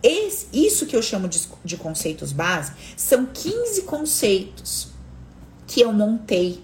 Esse, 0.03 0.45
isso 0.53 0.85
que 0.85 0.95
eu 0.95 1.01
chamo 1.01 1.27
de, 1.27 1.41
de 1.65 1.77
conceitos 1.77 2.31
base 2.31 2.73
são 2.95 3.25
15 3.25 3.81
conceitos 3.81 4.89
que 5.65 5.81
eu 5.81 5.91
montei 5.91 6.61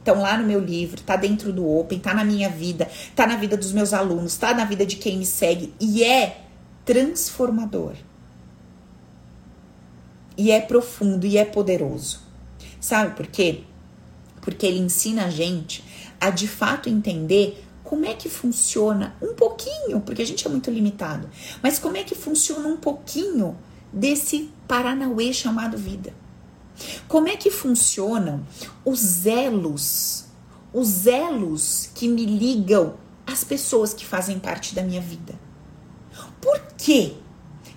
estão 0.00 0.20
lá 0.20 0.36
no 0.36 0.46
meu 0.46 0.60
livro, 0.60 1.00
tá 1.02 1.14
dentro 1.14 1.52
do 1.52 1.68
Open, 1.68 1.98
tá 1.98 2.12
na 2.12 2.24
minha 2.24 2.48
vida, 2.48 2.90
tá 3.14 3.26
na 3.26 3.36
vida 3.36 3.56
dos 3.56 3.72
meus 3.72 3.92
alunos, 3.92 4.36
tá 4.36 4.52
na 4.52 4.64
vida 4.64 4.84
de 4.84 4.96
quem 4.96 5.18
me 5.18 5.26
segue 5.26 5.72
e 5.78 6.02
é 6.02 6.40
transformador 6.84 7.94
e 10.36 10.50
é 10.50 10.60
profundo 10.60 11.26
e 11.26 11.36
é 11.36 11.44
poderoso. 11.44 12.20
Sabe 12.80 13.14
por 13.14 13.26
quê? 13.26 13.60
Porque 14.40 14.66
ele 14.66 14.78
ensina 14.78 15.26
a 15.26 15.30
gente 15.30 15.84
a 16.18 16.30
de 16.30 16.48
fato 16.48 16.88
entender 16.88 17.62
como 17.84 18.06
é 18.06 18.14
que 18.14 18.28
funciona 18.28 19.14
um 19.20 19.34
pouquinho, 19.34 20.00
porque 20.00 20.22
a 20.22 20.26
gente 20.26 20.46
é 20.46 20.50
muito 20.50 20.70
limitado, 20.70 21.28
mas 21.62 21.78
como 21.78 21.96
é 21.96 22.04
que 22.04 22.14
funciona 22.14 22.68
um 22.68 22.76
pouquinho 22.76 23.56
desse 23.92 24.50
Paranauê 24.66 25.32
chamado 25.32 25.76
vida. 25.76 26.14
Como 27.08 27.28
é 27.28 27.36
que 27.36 27.50
funcionam 27.50 28.46
os 28.84 29.26
elos, 29.26 30.26
os 30.72 31.06
elos 31.06 31.90
que 31.94 32.08
me 32.08 32.24
ligam 32.24 32.94
às 33.26 33.44
pessoas 33.44 33.94
que 33.94 34.04
fazem 34.04 34.38
parte 34.38 34.74
da 34.74 34.82
minha 34.82 35.00
vida? 35.00 35.34
Por 36.40 36.60
quê? 36.76 37.14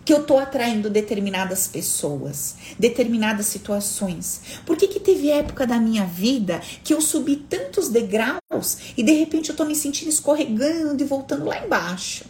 que 0.05 0.13
eu 0.13 0.23
tô 0.23 0.37
atraindo 0.37 0.89
determinadas 0.89 1.67
pessoas, 1.67 2.55
determinadas 2.77 3.45
situações? 3.45 4.41
Por 4.65 4.75
que, 4.75 4.87
que 4.87 4.99
teve 4.99 5.29
época 5.29 5.65
da 5.65 5.79
minha 5.79 6.05
vida 6.05 6.59
que 6.83 6.93
eu 6.93 7.01
subi 7.01 7.37
tantos 7.37 7.89
degraus 7.89 8.77
e 8.97 9.03
de 9.03 9.13
repente 9.13 9.49
eu 9.49 9.55
tô 9.55 9.65
me 9.65 9.75
sentindo 9.75 10.09
escorregando 10.09 11.01
e 11.01 11.05
voltando 11.05 11.45
lá 11.45 11.63
embaixo? 11.63 12.25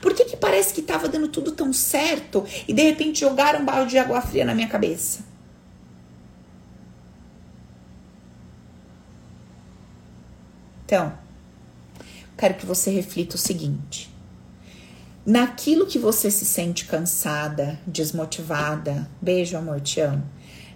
Por 0.00 0.12
que, 0.12 0.24
que 0.24 0.36
parece 0.36 0.74
que 0.74 0.82
tava 0.82 1.08
dando 1.08 1.28
tudo 1.28 1.52
tão 1.52 1.72
certo 1.72 2.44
e 2.66 2.72
de 2.72 2.82
repente 2.82 3.20
jogaram 3.20 3.60
um 3.60 3.64
balde 3.64 3.90
de 3.90 3.98
água 3.98 4.20
fria 4.20 4.44
na 4.44 4.54
minha 4.54 4.68
cabeça? 4.68 5.27
Então, 10.88 11.12
quero 12.34 12.54
que 12.54 12.64
você 12.64 12.90
reflita 12.90 13.36
o 13.36 13.38
seguinte 13.38 14.10
naquilo 15.28 15.84
que 15.84 15.98
você 15.98 16.30
se 16.30 16.46
sente 16.46 16.86
cansada, 16.86 17.78
desmotivada, 17.86 19.06
beijo, 19.20 19.58
amor, 19.58 19.78
te 19.82 20.00
amo. 20.00 20.26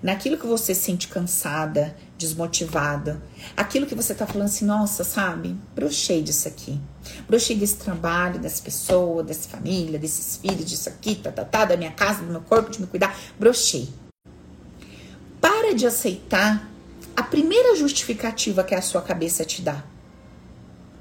Naquilo 0.03 0.37
que 0.37 0.47
você 0.47 0.75
se 0.75 0.83
sente 0.83 1.09
cansada, 1.09 1.97
desmotivada, 2.19 3.23
aquilo 3.57 3.87
que 3.87 3.95
você 3.95 4.15
tá 4.15 4.27
falando 4.27 4.49
assim, 4.49 4.67
nossa, 4.67 5.05
sabe, 5.05 5.57
brochei 5.75 6.23
disso 6.23 6.47
aqui. 6.47 6.79
Brochei 7.27 7.57
desse 7.57 7.77
trabalho, 7.77 8.39
dessa 8.39 8.63
pessoa, 8.63 9.23
dessa 9.23 9.49
família, 9.49 9.99
desses 9.99 10.37
filhos, 10.37 10.67
disso 10.67 10.91
aqui, 10.91 11.15
tá, 11.15 11.33
tá, 11.33 11.47
tá, 11.47 11.65
da 11.65 11.77
minha 11.79 11.93
casa, 11.93 12.23
do 12.23 12.31
meu 12.31 12.43
corpo, 12.43 12.71
de 12.71 12.79
me 12.79 12.87
cuidar. 12.87 13.19
Brochei. 13.41 13.89
Para 15.41 15.75
de 15.75 15.87
aceitar 15.87 16.69
a 17.17 17.23
primeira 17.23 17.75
justificativa 17.75 18.63
que 18.63 18.75
a 18.75 18.83
sua 18.83 19.01
cabeça 19.01 19.47
te 19.47 19.63
dá. 19.63 19.83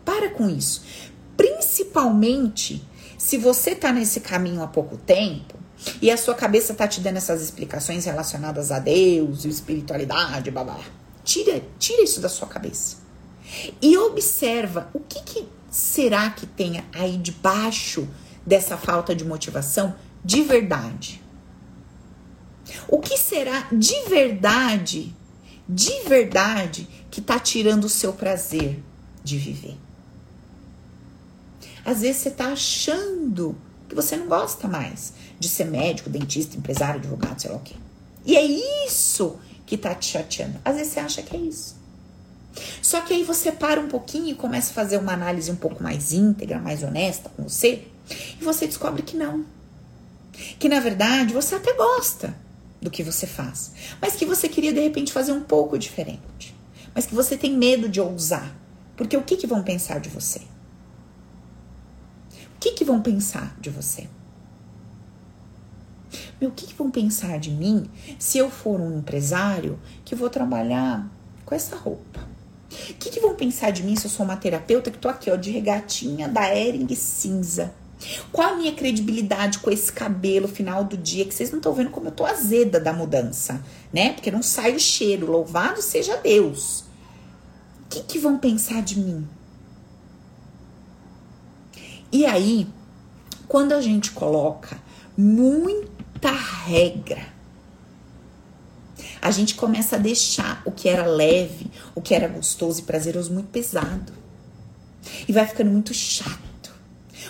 Para 0.05 0.29
com 0.29 0.49
isso. 0.49 0.83
Principalmente 1.37 2.85
se 3.17 3.37
você 3.37 3.75
tá 3.75 3.91
nesse 3.91 4.19
caminho 4.19 4.61
há 4.61 4.67
pouco 4.67 4.97
tempo 4.97 5.59
e 6.01 6.11
a 6.11 6.17
sua 6.17 6.35
cabeça 6.35 6.73
tá 6.73 6.87
te 6.87 6.99
dando 6.99 7.17
essas 7.17 7.41
explicações 7.41 8.05
relacionadas 8.05 8.71
a 8.71 8.79
Deus, 8.79 9.45
espiritualidade, 9.45 10.51
babá. 10.51 10.79
Tira, 11.23 11.61
tira 11.77 12.03
isso 12.03 12.19
da 12.19 12.29
sua 12.29 12.47
cabeça. 12.47 12.97
E 13.81 13.97
observa 13.97 14.89
o 14.93 14.99
que, 14.99 15.21
que 15.21 15.47
será 15.69 16.29
que 16.29 16.45
tem 16.45 16.83
aí 16.93 17.17
debaixo 17.17 18.07
dessa 18.45 18.77
falta 18.77 19.15
de 19.15 19.23
motivação 19.23 19.95
de 20.23 20.41
verdade. 20.41 21.21
O 22.87 22.99
que 22.99 23.17
será 23.17 23.67
de 23.71 24.03
verdade, 24.07 25.15
de 25.67 26.03
verdade, 26.07 26.87
que 27.09 27.21
tá 27.21 27.39
tirando 27.39 27.85
o 27.85 27.89
seu 27.89 28.13
prazer 28.13 28.81
de 29.23 29.37
viver? 29.37 29.77
Às 31.85 32.01
vezes 32.01 32.21
você 32.21 32.31
tá 32.31 32.47
achando 32.47 33.55
que 33.89 33.95
você 33.95 34.15
não 34.15 34.27
gosta 34.27 34.67
mais 34.67 35.13
de 35.39 35.49
ser 35.49 35.65
médico, 35.65 36.09
dentista, 36.09 36.57
empresário, 36.57 36.99
advogado, 36.99 37.41
sei 37.41 37.51
lá 37.51 37.57
o 37.57 37.61
quê. 37.61 37.75
E 38.25 38.37
é 38.37 38.43
isso 38.85 39.39
que 39.65 39.77
tá 39.77 39.95
te 39.95 40.05
chateando. 40.05 40.59
Às 40.63 40.75
vezes 40.75 40.93
você 40.93 40.99
acha 40.99 41.21
que 41.21 41.35
é 41.35 41.39
isso. 41.39 41.75
Só 42.81 43.01
que 43.01 43.13
aí 43.13 43.23
você 43.23 43.51
para 43.51 43.79
um 43.79 43.87
pouquinho 43.87 44.29
e 44.29 44.35
começa 44.35 44.71
a 44.71 44.73
fazer 44.73 44.97
uma 44.97 45.13
análise 45.13 45.51
um 45.51 45.55
pouco 45.55 45.81
mais 45.81 46.11
íntegra, 46.11 46.59
mais 46.59 46.83
honesta 46.83 47.29
com 47.29 47.43
você, 47.43 47.87
e 48.39 48.43
você 48.43 48.67
descobre 48.67 49.01
que 49.01 49.15
não. 49.15 49.45
Que 50.59 50.67
na 50.67 50.79
verdade 50.79 51.33
você 51.33 51.55
até 51.55 51.73
gosta 51.73 52.35
do 52.81 52.89
que 52.89 53.03
você 53.03 53.27
faz, 53.27 53.71
mas 54.01 54.15
que 54.15 54.25
você 54.25 54.49
queria 54.49 54.73
de 54.73 54.79
repente 54.79 55.13
fazer 55.13 55.31
um 55.31 55.41
pouco 55.41 55.77
diferente. 55.77 56.55
Mas 56.93 57.05
que 57.05 57.15
você 57.15 57.37
tem 57.37 57.55
medo 57.55 57.87
de 57.87 58.01
ousar. 58.01 58.53
Porque 58.97 59.15
o 59.15 59.23
que, 59.23 59.37
que 59.37 59.47
vão 59.47 59.63
pensar 59.63 59.99
de 59.99 60.09
você? 60.09 60.41
Que, 62.61 62.73
que 62.73 62.85
vão 62.85 63.01
pensar 63.01 63.57
de 63.59 63.71
você? 63.71 64.07
Meu, 66.39 66.51
o 66.51 66.53
que, 66.53 66.67
que 66.67 66.75
vão 66.75 66.91
pensar 66.91 67.39
de 67.39 67.49
mim 67.49 67.89
se 68.19 68.37
eu 68.37 68.51
for 68.51 68.79
um 68.79 68.99
empresário 68.99 69.79
que 70.05 70.13
vou 70.13 70.29
trabalhar 70.29 71.09
com 71.43 71.55
essa 71.55 71.75
roupa? 71.75 72.19
O 72.69 72.93
que, 72.93 73.09
que 73.09 73.19
vão 73.19 73.33
pensar 73.33 73.71
de 73.71 73.81
mim 73.81 73.95
se 73.95 74.05
eu 74.05 74.11
sou 74.11 74.23
uma 74.23 74.37
terapeuta 74.37 74.91
que 74.91 74.99
tô 74.99 75.09
aqui, 75.09 75.31
ó, 75.31 75.35
de 75.35 75.49
regatinha 75.49 76.29
da 76.29 76.55
Ering 76.55 76.93
cinza? 76.93 77.73
Qual 78.31 78.53
a 78.53 78.55
minha 78.55 78.73
credibilidade 78.73 79.57
com 79.57 79.71
esse 79.71 79.91
cabelo 79.91 80.47
final 80.47 80.83
do 80.83 80.95
dia? 80.95 81.25
Que 81.25 81.33
vocês 81.33 81.49
não 81.49 81.57
estão 81.57 81.73
vendo 81.73 81.89
como 81.89 82.09
eu 82.09 82.11
tô 82.11 82.27
azeda 82.27 82.79
da 82.79 82.93
mudança, 82.93 83.59
né? 83.91 84.13
Porque 84.13 84.29
não 84.29 84.43
sai 84.43 84.75
o 84.75 84.79
cheiro. 84.79 85.31
Louvado 85.31 85.81
seja 85.81 86.15
Deus. 86.17 86.81
O 87.85 87.89
que, 87.89 88.03
que 88.03 88.19
vão 88.19 88.37
pensar 88.37 88.83
de 88.83 88.99
mim? 88.99 89.27
E 92.11 92.25
aí, 92.25 92.67
quando 93.47 93.73
a 93.73 93.81
gente 93.81 94.11
coloca 94.11 94.77
muita 95.17 96.31
regra, 96.31 97.21
a 99.21 99.29
gente 99.29 99.55
começa 99.55 99.95
a 99.95 99.99
deixar 99.99 100.61
o 100.65 100.71
que 100.71 100.89
era 100.89 101.05
leve, 101.05 101.69
o 101.93 102.01
que 102.01 102.13
era 102.13 102.27
gostoso 102.27 102.79
e 102.79 102.83
prazeroso 102.83 103.31
muito 103.33 103.49
pesado. 103.49 104.11
E 105.27 105.31
vai 105.31 105.47
ficando 105.47 105.69
muito 105.71 105.93
chato. 105.93 106.41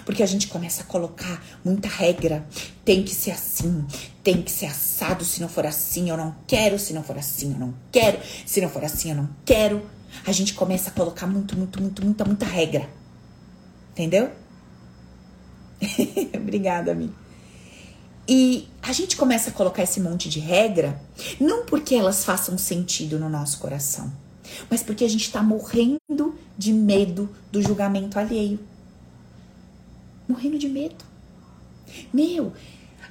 Porque 0.05 0.23
a 0.23 0.25
gente 0.25 0.47
começa 0.47 0.81
a 0.81 0.85
colocar 0.85 1.43
muita 1.63 1.87
regra. 1.87 2.45
Tem 2.83 3.03
que 3.03 3.13
ser 3.13 3.31
assim, 3.31 3.85
tem 4.23 4.41
que 4.41 4.51
ser 4.51 4.67
assado. 4.67 5.23
Se 5.23 5.41
não 5.41 5.49
for 5.49 5.65
assim, 5.65 6.09
eu 6.09 6.17
não 6.17 6.35
quero. 6.47 6.79
Se 6.79 6.93
não 6.93 7.03
for 7.03 7.17
assim, 7.17 7.53
eu 7.53 7.59
não 7.59 7.73
quero. 7.91 8.19
Se 8.45 8.61
não 8.61 8.69
for 8.69 8.83
assim, 8.83 9.09
eu 9.09 9.15
não 9.15 9.29
quero. 9.45 9.85
A 10.25 10.31
gente 10.31 10.53
começa 10.53 10.89
a 10.89 10.93
colocar 10.93 11.27
muito, 11.27 11.57
muito, 11.57 11.81
muito, 11.81 12.03
muita, 12.03 12.25
muita 12.25 12.45
regra. 12.45 12.89
Entendeu? 13.91 14.31
Obrigada, 16.35 16.91
amiga. 16.91 17.13
E 18.27 18.67
a 18.81 18.93
gente 18.93 19.17
começa 19.17 19.49
a 19.49 19.53
colocar 19.53 19.83
esse 19.83 19.99
monte 19.99 20.29
de 20.29 20.39
regra, 20.39 21.01
não 21.39 21.65
porque 21.65 21.95
elas 21.95 22.23
façam 22.23 22.57
sentido 22.57 23.19
no 23.19 23.27
nosso 23.27 23.59
coração, 23.59 24.11
mas 24.69 24.83
porque 24.83 25.03
a 25.03 25.09
gente 25.09 25.25
está 25.25 25.41
morrendo 25.41 26.35
de 26.57 26.71
medo 26.71 27.29
do 27.51 27.61
julgamento 27.61 28.17
alheio 28.17 28.59
morrendo 30.31 30.57
de 30.57 30.67
medo. 30.67 31.03
Meu, 32.13 32.53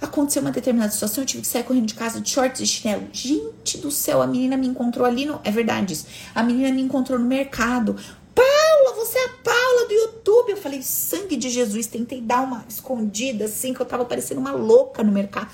aconteceu 0.01 0.43
uma 0.43 0.51
determinada 0.51 0.91
situação, 0.91 1.23
eu 1.23 1.27
tive 1.27 1.43
que 1.43 1.49
sair 1.49 1.63
correndo 1.63 1.87
de 1.87 1.95
casa 1.95 2.21
de 2.21 2.29
shorts 2.29 2.61
e 2.61 2.67
chinelo. 2.67 3.07
Gente 3.13 3.79
do 3.79 3.91
céu, 3.91 4.23
a 4.23 4.27
menina 4.27 4.57
me 4.57 4.67
encontrou 4.67 5.07
ali 5.07 5.27
no. 5.27 5.41
É 5.45 5.51
verdade 5.51 5.93
isso. 5.93 6.07
A 6.35 6.43
menina 6.43 6.73
me 6.73 6.83
encontrou 6.83 7.19
no 7.19 7.27
mercado. 7.27 7.97
Paula, 8.35 8.97
você 8.97 9.19
é 9.19 9.25
a 9.27 9.29
Paula 9.45 9.87
do 9.87 9.93
YouTube. 9.93 10.51
Eu 10.51 10.57
falei, 10.71 10.83
sangue 10.83 11.37
de 11.37 11.51
Jesus. 11.51 11.87
Tentei 11.87 12.21
dar 12.21 12.43
uma 12.43 12.65
escondida 12.69 13.47
assim, 13.47 13.75
que 13.75 13.81
eu 13.81 13.87
tava 13.87 14.05
parecendo 14.05 14.41
uma 14.41 14.53
louca 14.53 15.03
no 15.03 15.11
mercado. 15.11 15.51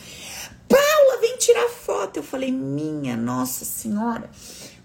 Paula, 0.68 1.20
vem 1.20 1.36
tirar 1.38 1.68
foto. 1.68 2.18
Eu 2.18 2.22
falei, 2.22 2.52
minha 2.52 3.16
Nossa 3.16 3.64
Senhora. 3.64 4.28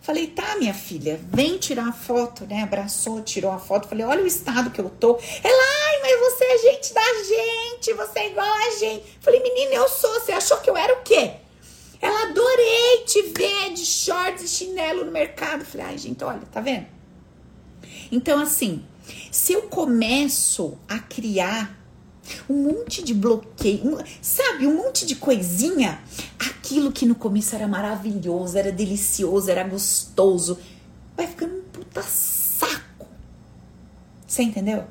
Falei, 0.01 0.27
tá, 0.27 0.55
minha 0.55 0.73
filha, 0.73 1.19
vem 1.31 1.59
tirar 1.59 1.89
a 1.89 1.91
foto, 1.91 2.45
né? 2.45 2.63
Abraçou, 2.63 3.21
tirou 3.21 3.51
a 3.51 3.59
foto. 3.59 3.87
Falei, 3.87 4.03
olha 4.03 4.23
o 4.23 4.27
estado 4.27 4.71
que 4.71 4.81
eu 4.81 4.89
tô. 4.89 5.19
Ela, 5.43 5.63
ai, 5.85 6.01
mas 6.01 6.19
você 6.19 6.43
é 6.43 6.57
gente 6.57 6.93
da 6.93 7.01
gente, 7.23 7.93
você 7.93 8.19
é 8.19 8.31
igual 8.31 8.47
a 8.47 8.79
gente. 8.79 9.03
Falei, 9.19 9.43
menina, 9.43 9.75
eu 9.75 9.87
sou. 9.87 10.11
Você 10.19 10.31
achou 10.31 10.57
que 10.57 10.69
eu 10.69 10.77
era 10.77 10.93
o 10.93 11.03
quê? 11.03 11.33
Ela, 12.01 12.29
adorei 12.29 13.03
te 13.05 13.21
ver 13.37 13.73
de 13.73 13.85
shorts 13.85 14.43
e 14.43 14.47
chinelo 14.47 15.05
no 15.05 15.11
mercado. 15.11 15.63
Falei, 15.63 15.85
ai, 15.87 15.97
gente, 15.99 16.23
olha, 16.23 16.41
tá 16.51 16.61
vendo? 16.61 16.87
Então, 18.11 18.39
assim, 18.39 18.83
se 19.31 19.53
eu 19.53 19.63
começo 19.63 20.77
a 20.89 20.99
criar 20.99 21.77
um 22.49 22.63
monte 22.63 23.01
de 23.01 23.13
bloqueio, 23.13 23.95
um, 23.95 24.03
sabe, 24.21 24.67
um 24.67 24.75
monte 24.75 25.05
de 25.05 25.15
coisinha. 25.15 26.01
Aquilo 26.37 26.91
que 26.91 27.05
no 27.05 27.15
começo 27.15 27.55
era 27.55 27.67
maravilhoso, 27.67 28.57
era 28.57 28.71
delicioso, 28.71 29.49
era 29.49 29.63
gostoso, 29.63 30.59
vai 31.15 31.27
ficando 31.27 31.55
um 31.55 31.61
puta 31.61 32.01
saco. 32.03 33.07
Você 34.27 34.43
entendeu? 34.43 34.85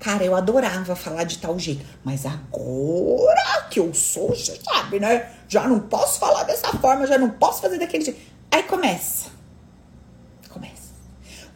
Cara, 0.00 0.24
eu 0.24 0.34
adorava 0.34 0.94
falar 0.94 1.24
de 1.24 1.38
tal 1.38 1.58
jeito, 1.58 1.84
mas 2.04 2.26
agora 2.26 3.66
que 3.70 3.78
eu 3.80 3.94
sou, 3.94 4.28
você 4.28 4.58
sabe, 4.62 5.00
né? 5.00 5.32
Já 5.48 5.66
não 5.68 5.80
posso 5.80 6.18
falar 6.18 6.44
dessa 6.44 6.68
forma, 6.78 7.06
já 7.06 7.18
não 7.18 7.30
posso 7.30 7.62
fazer 7.62 7.78
daquele 7.78 8.04
jeito. 8.04 8.20
Aí 8.50 8.62
começa 8.64 9.35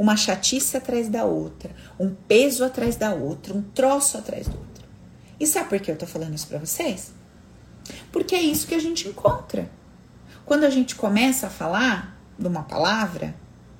uma 0.00 0.16
chatice 0.16 0.78
atrás 0.78 1.10
da 1.10 1.24
outra, 1.24 1.76
um 1.98 2.14
peso 2.14 2.64
atrás 2.64 2.96
da 2.96 3.12
outra, 3.12 3.52
um 3.52 3.60
troço 3.60 4.16
atrás 4.16 4.48
do 4.48 4.56
outro. 4.56 4.88
E 5.38 5.46
sabe 5.46 5.68
por 5.68 5.78
que 5.78 5.90
eu 5.90 5.96
tô 5.96 6.06
falando 6.06 6.34
isso 6.34 6.46
para 6.46 6.58
vocês? 6.58 7.12
Porque 8.10 8.34
é 8.34 8.40
isso 8.40 8.66
que 8.66 8.74
a 8.74 8.78
gente 8.78 9.06
encontra. 9.06 9.70
Quando 10.46 10.64
a 10.64 10.70
gente 10.70 10.94
começa 10.94 11.48
a 11.48 11.50
falar 11.50 12.18
de 12.38 12.46
uma 12.46 12.62
palavra, 12.62 13.34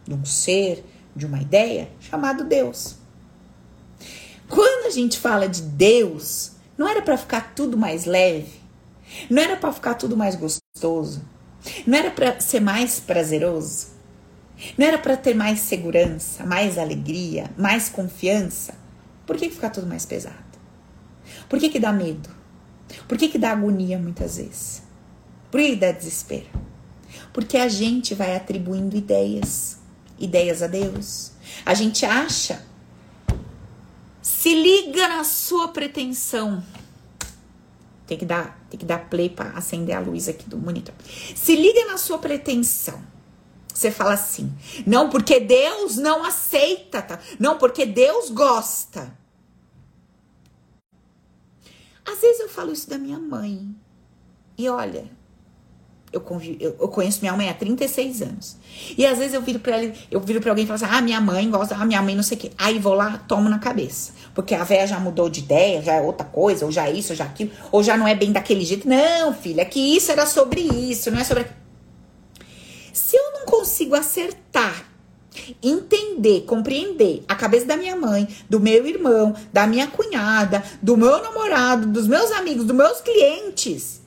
de 0.07 0.12
um 0.12 0.23
ser, 0.23 0.85
de 1.16 1.25
uma 1.25 1.41
ideia 1.41 1.89
chamado 2.01 2.45
Deus. 2.45 2.97
Quando 4.47 4.89
a 4.89 4.91
gente 4.91 5.18
fala 5.18 5.49
de 5.49 5.62
Deus, 5.62 6.53
não 6.77 6.87
era 6.87 7.01
para 7.01 7.16
ficar 7.16 7.55
tudo 7.55 7.79
mais 7.79 8.05
leve, 8.05 8.61
não 9.31 9.43
era 9.43 9.57
para 9.57 9.73
ficar 9.73 9.95
tudo 9.95 10.18
mais 10.18 10.37
gostoso, 10.37 11.23
não 11.87 11.97
era 11.97 12.11
para 12.11 12.39
ser 12.41 12.61
mais 12.61 13.01
prazeroso. 13.01 13.99
Não 14.77 14.87
era 14.87 14.99
para 14.99 15.17
ter 15.17 15.35
mais 15.35 15.61
segurança, 15.61 16.45
mais 16.45 16.79
alegria, 16.79 17.51
mais 17.57 17.89
confiança? 17.89 18.75
Por 19.27 19.37
que, 19.37 19.49
que 19.49 19.55
fica 19.55 19.71
tudo 19.71 19.87
mais 19.87 20.05
pesado? 20.05 20.37
Por 21.49 21.59
que, 21.59 21.69
que 21.69 21.79
dá 21.79 21.93
medo? 21.93 22.29
Por 23.09 23.17
que, 23.17 23.29
que 23.29 23.39
dá 23.39 23.53
agonia 23.53 23.99
muitas 23.99 24.37
vezes? 24.37 24.83
Por 25.51 25.61
que 25.61 25.77
dá 25.77 25.93
desespero? 25.93 26.49
Porque 27.33 27.57
a 27.57 27.69
gente 27.69 28.15
vai 28.15 28.37
atribuindo 28.37 28.97
ideias, 28.97 29.79
ideias 30.19 30.63
a 30.63 30.67
Deus. 30.67 31.33
A 31.65 31.75
gente 31.75 32.05
acha, 32.05 32.63
se 34.21 34.55
liga 34.55 35.09
na 35.09 35.25
sua 35.25 35.69
pretensão. 35.69 36.63
Tem 38.07 38.19
que 38.19 38.25
dar, 38.25 38.61
tem 38.69 38.79
que 38.79 38.87
dar 38.87 39.09
play 39.09 39.29
para 39.29 39.51
acender 39.51 39.95
a 39.95 40.01
luz 40.01 40.29
aqui 40.29 40.49
do 40.49 40.59
monitor. 40.59 40.95
Se 41.35 41.55
liga 41.55 41.87
na 41.87 41.97
sua 41.97 42.19
pretensão. 42.19 43.10
Você 43.75 43.91
fala 43.91 44.14
assim, 44.14 44.53
não 44.87 45.09
porque 45.09 45.41
Deus 45.41 45.97
não 45.97 46.25
aceita, 46.25 47.03
tá? 47.03 47.18
não 47.39 47.59
porque 47.59 47.87
Deus 47.87 48.31
gosta. 48.31 49.16
Às 52.05 52.21
vezes 52.21 52.41
eu 52.41 52.49
falo 52.49 52.73
isso 52.73 52.89
da 52.89 52.99
minha 52.99 53.18
mãe. 53.18 53.75
E 54.59 54.68
olha, 54.68 55.11
eu, 56.12 56.21
convivo, 56.21 56.57
eu, 56.61 56.77
eu, 56.81 56.89
conheço 56.89 57.21
minha 57.21 57.33
mãe 57.35 57.49
há 57.49 57.55
36 57.55 58.23
anos. 58.23 58.57
E 58.99 59.07
às 59.07 59.16
vezes 59.16 59.33
eu 59.33 59.41
viro 59.41 59.61
pra 59.61 59.77
ela, 59.77 59.93
eu 60.11 60.21
viro 60.21 60.41
pra 60.41 60.51
alguém 60.51 60.64
e 60.64 60.66
falo 60.66 60.77
assim: 60.77 60.93
ah, 60.93 61.01
minha 61.01 61.21
mãe 61.21 61.49
gosta, 61.49 61.77
ah, 61.77 61.85
minha 61.85 62.03
mãe 62.03 62.16
não 62.16 62.23
sei 62.23 62.37
o 62.37 62.41
quê. 62.41 62.51
Aí 62.59 62.79
vou 62.79 62.95
lá, 62.95 63.18
tomo 63.29 63.49
na 63.49 63.59
cabeça. 63.59 64.12
Porque 64.35 64.55
a 64.55 64.64
véia 64.64 64.87
já 64.87 64.99
mudou 64.99 65.29
de 65.31 65.41
ideia, 65.41 65.81
já 65.83 65.95
é 65.95 66.01
outra 66.01 66.27
coisa, 66.27 66.64
ou 66.64 66.73
já 66.73 66.89
é 66.89 66.93
isso, 66.93 67.12
ou 67.12 67.16
já 67.16 67.25
aquilo, 67.25 67.53
ou 67.71 67.83
já 67.83 67.97
não 67.97 68.09
é 68.09 68.14
bem 68.14 68.33
daquele 68.33 68.64
jeito. 68.64 68.89
Não, 68.89 69.33
filha, 69.33 69.62
é 69.62 69.64
que 69.64 69.79
isso 69.79 70.11
era 70.11 70.27
sobre 70.27 70.61
isso, 70.61 71.11
não 71.11 71.21
é 71.21 71.25
sobre. 71.25 71.47
Se 73.01 73.16
eu 73.16 73.32
não 73.32 73.46
consigo 73.46 73.94
acertar 73.94 74.86
entender, 75.62 76.42
compreender 76.42 77.24
a 77.26 77.34
cabeça 77.34 77.64
da 77.64 77.76
minha 77.76 77.96
mãe, 77.96 78.28
do 78.48 78.61
meu 78.61 78.86
irmão, 78.86 79.34
da 79.53 79.66
minha 79.66 79.86
cunhada, 79.86 80.62
do 80.82 80.96
meu 80.96 81.22
namorado, 81.22 81.86
dos 81.86 82.07
meus 82.07 82.30
amigos, 82.32 82.66
dos 82.66 82.76
meus 82.76 83.01
clientes. 83.01 84.03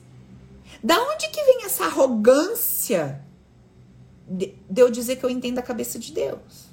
Da 0.82 0.96
onde 1.00 1.28
que 1.28 1.42
vem 1.44 1.64
essa 1.64 1.86
arrogância 1.86 3.20
de, 4.28 4.54
eu 4.76 4.90
dizer 4.90 5.16
que 5.16 5.24
eu 5.24 5.30
entendo 5.30 5.58
a 5.58 5.62
cabeça 5.62 5.98
de 5.98 6.12
Deus? 6.12 6.68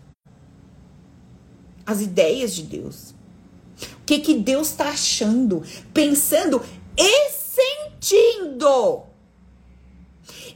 As 1.85 2.01
ideias 2.01 2.53
de 2.53 2.63
Deus. 2.63 3.15
O 3.81 4.05
que 4.05 4.19
que 4.19 4.35
Deus 4.35 4.67
está 4.67 4.89
achando, 4.89 5.63
pensando 5.93 6.61
e 6.95 7.29
sentindo? 7.31 9.10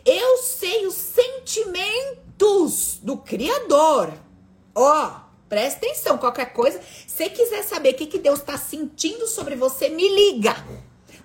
Eu 0.05 0.37
sei 0.37 0.85
os 0.85 0.93
sentimentos 0.93 2.99
do 3.01 3.17
Criador. 3.17 4.13
Ó, 4.75 5.07
oh, 5.07 5.11
presta 5.49 5.83
atenção, 5.83 6.19
qualquer 6.19 6.53
coisa. 6.53 6.79
Se 7.07 7.27
quiser 7.29 7.63
saber 7.63 7.95
o 7.95 7.95
que, 7.95 8.05
que 8.05 8.19
Deus 8.19 8.39
está 8.39 8.55
sentindo 8.55 9.25
sobre 9.25 9.55
você, 9.55 9.89
me 9.89 10.07
liga. 10.07 10.53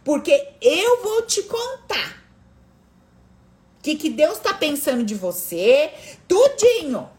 Porque 0.02 0.54
eu 0.62 1.02
vou 1.02 1.22
te 1.22 1.42
contar. 1.42 2.24
O 3.78 3.82
que, 3.82 3.96
que 3.96 4.08
Deus 4.08 4.38
está 4.38 4.54
pensando 4.54 5.04
de 5.04 5.14
você, 5.14 5.92
tudinho. 6.26 7.10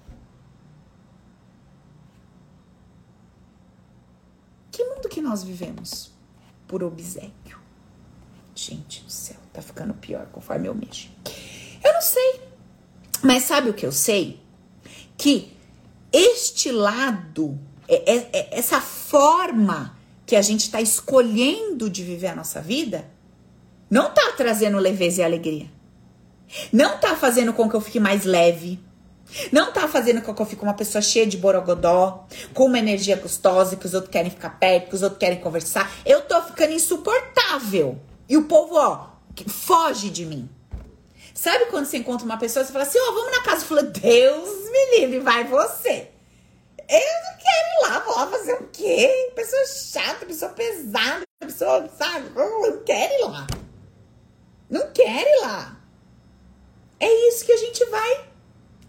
Que 4.72 4.84
mundo 4.84 5.10
que 5.10 5.22
nós 5.22 5.44
vivemos? 5.44 6.12
Por 6.68 6.84
obsequio. 6.84 7.60
Gente 8.56 9.04
do 9.04 9.12
céu, 9.12 9.38
tá 9.52 9.62
ficando 9.62 9.94
pior 9.94 10.28
conforme 10.28 10.68
eu 10.68 10.76
mexo. 10.76 11.10
Eu 11.84 11.94
não 11.94 12.02
sei. 12.02 12.42
Mas 13.24 13.44
sabe 13.44 13.70
o 13.70 13.74
que 13.74 13.86
eu 13.86 13.92
sei? 13.92 14.40
Que 15.18 15.52
este 16.12 16.72
lado, 16.72 17.60
é, 17.88 18.16
é, 18.16 18.30
é, 18.34 18.60
essa 18.60 18.82
forma 18.82 19.98
que 20.26 20.36
a 20.36 20.42
gente 20.42 20.62
está 20.62 20.82
escolhendo 20.82 21.90
de 21.90 22.04
viver 22.04 22.28
a 22.28 22.36
nossa 22.36 22.62
vida, 22.62 23.06
não 23.90 24.14
tá 24.14 24.34
trazendo 24.36 24.78
leveza 24.78 25.22
e 25.22 25.24
alegria. 25.24 25.68
Não 26.72 26.98
tá 26.98 27.16
fazendo 27.16 27.54
com 27.54 27.70
que 27.70 27.76
eu 27.76 27.82
fique 27.82 28.00
mais 28.00 28.26
leve. 28.26 28.80
Não 29.52 29.72
tá 29.72 29.88
fazendo 29.88 30.22
com 30.22 30.34
que 30.34 30.42
eu 30.42 30.46
fique 30.46 30.64
uma 30.64 30.74
pessoa 30.74 31.02
cheia 31.02 31.26
de 31.26 31.38
borogodó, 31.38 32.28
com 32.54 32.66
uma 32.66 32.80
energia 32.80 33.16
gostosa, 33.16 33.78
que 33.78 33.86
os 33.86 33.94
outros 33.94 34.12
querem 34.12 34.30
ficar 34.30 34.52
perto, 34.52 34.90
que 34.90 34.96
os 34.96 35.02
outros 35.02 35.20
querem 35.20 35.40
conversar. 35.40 35.90
Eu 36.06 36.22
tô 36.22 36.42
ficando 36.44 36.74
insuportável. 36.74 38.00
E 38.28 38.36
o 38.36 38.44
povo, 38.44 38.76
ó, 38.76 39.08
foge 39.48 40.10
de 40.10 40.26
mim. 40.26 40.50
Sabe 41.42 41.66
quando 41.72 41.88
você 41.88 41.98
encontra 41.98 42.24
uma 42.24 42.38
pessoa 42.38 42.64
você 42.64 42.72
fala 42.72 42.84
assim, 42.84 43.00
ó, 43.00 43.10
oh, 43.10 43.14
vamos 43.16 43.32
na 43.32 43.42
casa? 43.42 43.66
Fala, 43.66 43.82
Deus 43.82 44.70
me 44.70 45.00
livre, 45.00 45.22
vai 45.22 45.44
você. 45.44 46.08
Eu 46.88 47.00
não 47.00 47.38
quero 47.40 47.68
ir 47.68 47.82
lá, 47.82 48.00
vou 48.02 48.16
lá 48.16 48.28
fazer 48.28 48.54
o 48.54 48.70
quê? 48.72 49.32
Pessoa 49.36 49.66
chata, 49.66 50.24
pessoa 50.28 50.52
pesada, 50.52 51.24
pessoa, 51.40 51.90
sabe? 51.98 52.28
Eu 52.36 52.62
não 52.62 52.84
quero 52.84 53.12
ir 53.12 53.24
lá. 53.24 53.48
Não 54.70 54.92
quero 54.92 55.28
ir 55.28 55.42
lá. 55.42 55.82
É 57.00 57.12
isso 57.30 57.44
que 57.44 57.54
a 57.54 57.58
gente 57.58 57.86
vai 57.86 58.26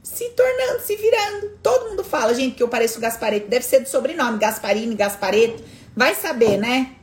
se 0.03 0.29
tornando, 0.29 0.83
se 0.83 0.95
virando. 0.95 1.59
Todo 1.63 1.89
mundo 1.89 2.05
fala, 2.05 2.35
gente, 2.35 2.57
que 2.57 2.63
eu 2.63 2.69
pareço 2.69 3.01
Gaspareto. 3.01 3.49
Deve 3.49 3.65
ser 3.65 3.81
do 3.81 3.89
sobrenome, 3.89 4.39
Gasparini, 4.39 4.95
Gaspareto. 4.95 5.65
Vai 5.97 6.15
saber, 6.15 6.59
né? 6.59 6.97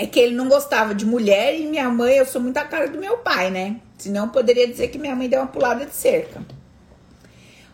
É 0.00 0.06
que 0.06 0.18
ele 0.18 0.34
não 0.34 0.48
gostava 0.48 0.94
de 0.94 1.04
mulher 1.04 1.60
e 1.60 1.66
minha 1.66 1.90
mãe, 1.90 2.16
eu 2.16 2.24
sou 2.24 2.40
muito 2.40 2.56
a 2.56 2.64
cara 2.64 2.88
do 2.88 2.98
meu 2.98 3.18
pai, 3.18 3.50
né? 3.50 3.76
Senão 3.98 4.30
poderia 4.30 4.66
dizer 4.66 4.88
que 4.88 4.98
minha 4.98 5.14
mãe 5.14 5.28
deu 5.28 5.40
uma 5.40 5.46
pulada 5.46 5.84
de 5.84 5.94
cerca. 5.94 6.42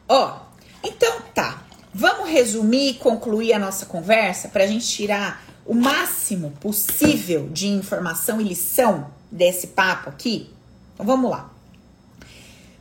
Ó, 0.09 0.41
então 0.83 1.21
tá. 1.33 1.63
Vamos 1.95 2.29
resumir 2.29 2.91
e 2.91 2.95
concluir 2.95 3.53
a 3.53 3.61
nossa 3.61 3.87
conversa 3.87 4.49
para 4.49 4.65
a 4.65 4.67
gente 4.67 4.89
tirar 4.89 5.41
o 5.65 5.73
máximo 5.73 6.51
possível 6.61 7.49
de 7.49 7.69
informação 7.69 8.41
e 8.41 8.45
lição 8.45 9.09
desse 9.31 9.69
papo 9.69 10.11
aqui? 10.11 10.51
Então 10.95 11.07
vamos 11.07 11.31
lá. 11.31 11.49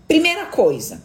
Primeira 0.08 0.48
coisa, 0.48 1.04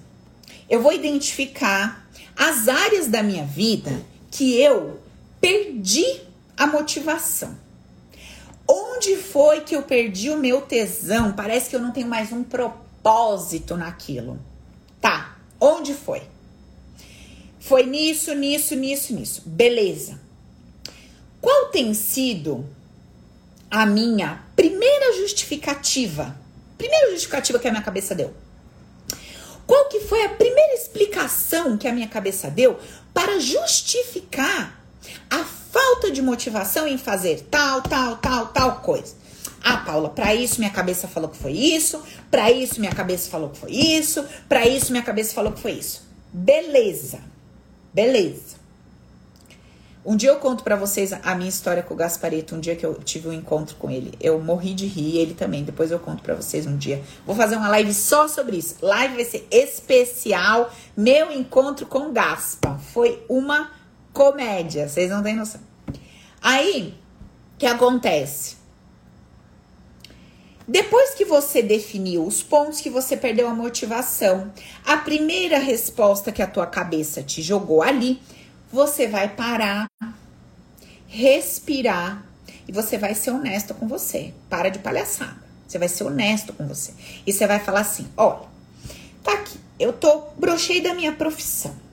eu 0.66 0.80
vou 0.80 0.94
identificar 0.94 2.08
as 2.34 2.68
áreas 2.68 3.06
da 3.06 3.22
minha 3.22 3.44
vida 3.44 4.00
que 4.30 4.58
eu 4.58 4.98
perdi 5.42 6.22
a 6.56 6.66
motivação. 6.66 7.54
Onde 8.72 9.16
foi 9.16 9.62
que 9.62 9.74
eu 9.74 9.82
perdi 9.82 10.30
o 10.30 10.36
meu 10.36 10.60
tesão? 10.62 11.32
Parece 11.32 11.68
que 11.68 11.74
eu 11.74 11.80
não 11.80 11.90
tenho 11.90 12.06
mais 12.06 12.30
um 12.30 12.44
propósito 12.44 13.76
naquilo. 13.76 14.38
Tá, 15.00 15.36
onde 15.60 15.92
foi? 15.92 16.22
Foi 17.58 17.84
nisso, 17.84 18.32
nisso, 18.32 18.76
nisso, 18.76 19.12
nisso. 19.12 19.42
Beleza. 19.44 20.20
Qual 21.40 21.66
tem 21.70 21.92
sido 21.94 22.64
a 23.68 23.84
minha 23.84 24.44
primeira 24.54 25.14
justificativa? 25.14 26.36
Primeira 26.78 27.10
justificativa 27.10 27.58
que 27.58 27.66
a 27.66 27.72
minha 27.72 27.82
cabeça 27.82 28.14
deu. 28.14 28.32
Qual 29.66 29.88
que 29.88 29.98
foi 29.98 30.24
a 30.24 30.28
primeira 30.28 30.74
explicação 30.74 31.76
que 31.76 31.88
a 31.88 31.92
minha 31.92 32.08
cabeça 32.08 32.48
deu 32.48 32.78
para 33.12 33.40
justificar 33.40 34.79
a 35.28 35.44
falta 35.44 36.10
de 36.10 36.20
motivação 36.22 36.86
em 36.86 36.98
fazer 36.98 37.46
tal, 37.50 37.82
tal, 37.82 38.16
tal, 38.16 38.46
tal 38.48 38.80
coisa. 38.80 39.14
Ah, 39.62 39.78
Paula, 39.78 40.08
para 40.08 40.34
isso 40.34 40.58
minha 40.58 40.70
cabeça 40.70 41.06
falou 41.06 41.28
que 41.28 41.36
foi 41.36 41.52
isso, 41.52 42.02
para 42.30 42.50
isso 42.50 42.80
minha 42.80 42.92
cabeça 42.92 43.28
falou 43.28 43.50
que 43.50 43.58
foi 43.58 43.70
isso, 43.70 44.24
para 44.48 44.66
isso 44.66 44.90
minha 44.90 45.04
cabeça 45.04 45.34
falou 45.34 45.52
que 45.52 45.60
foi 45.60 45.72
isso. 45.72 46.08
Beleza. 46.32 47.20
Beleza. 47.92 48.60
Um 50.02 50.16
dia 50.16 50.30
eu 50.30 50.36
conto 50.36 50.64
para 50.64 50.76
vocês 50.76 51.12
a 51.12 51.34
minha 51.34 51.48
história 51.48 51.82
com 51.82 51.92
o 51.92 51.96
Gaspareto, 51.96 52.54
um 52.54 52.60
dia 52.60 52.74
que 52.74 52.86
eu 52.86 52.94
tive 52.94 53.28
um 53.28 53.32
encontro 53.34 53.76
com 53.76 53.90
ele. 53.90 54.14
Eu 54.18 54.40
morri 54.40 54.72
de 54.72 54.86
rir, 54.86 55.18
ele 55.18 55.34
também. 55.34 55.62
Depois 55.62 55.90
eu 55.90 55.98
conto 55.98 56.22
para 56.22 56.34
vocês 56.34 56.66
um 56.66 56.76
dia. 56.76 57.02
Vou 57.26 57.36
fazer 57.36 57.56
uma 57.56 57.68
live 57.68 57.92
só 57.92 58.26
sobre 58.26 58.56
isso. 58.56 58.76
Live 58.80 59.14
vai 59.14 59.24
ser 59.26 59.46
especial, 59.50 60.72
meu 60.96 61.30
encontro 61.30 61.84
com 61.84 62.12
Gaspa. 62.12 62.78
Foi 62.94 63.22
uma 63.28 63.70
comédia, 64.12 64.88
vocês 64.88 65.10
não 65.10 65.22
têm 65.22 65.36
noção. 65.36 65.60
Aí, 66.40 66.94
o 67.54 67.58
que 67.58 67.66
acontece? 67.66 68.56
Depois 70.66 71.14
que 71.14 71.24
você 71.24 71.62
definiu 71.62 72.24
os 72.24 72.42
pontos 72.42 72.80
que 72.80 72.88
você 72.88 73.16
perdeu 73.16 73.48
a 73.48 73.54
motivação, 73.54 74.52
a 74.86 74.96
primeira 74.96 75.58
resposta 75.58 76.30
que 76.30 76.40
a 76.40 76.46
tua 76.46 76.66
cabeça 76.66 77.22
te 77.22 77.42
jogou 77.42 77.82
ali, 77.82 78.22
você 78.72 79.08
vai 79.08 79.28
parar, 79.28 79.88
respirar 81.08 82.24
e 82.68 82.72
você 82.72 82.96
vai 82.96 83.16
ser 83.16 83.32
honesto 83.32 83.74
com 83.74 83.88
você. 83.88 84.32
Para 84.48 84.68
de 84.68 84.78
palhaçada. 84.78 85.42
Você 85.66 85.76
vai 85.76 85.88
ser 85.88 86.04
honesto 86.04 86.52
com 86.52 86.66
você. 86.68 86.92
E 87.26 87.32
você 87.32 87.48
vai 87.48 87.58
falar 87.58 87.80
assim: 87.80 88.06
olha, 88.16 88.42
tá 89.24 89.32
aqui, 89.32 89.58
eu 89.78 89.92
tô 89.92 90.22
brochei 90.38 90.80
da 90.80 90.94
minha 90.94 91.12
profissão 91.12 91.89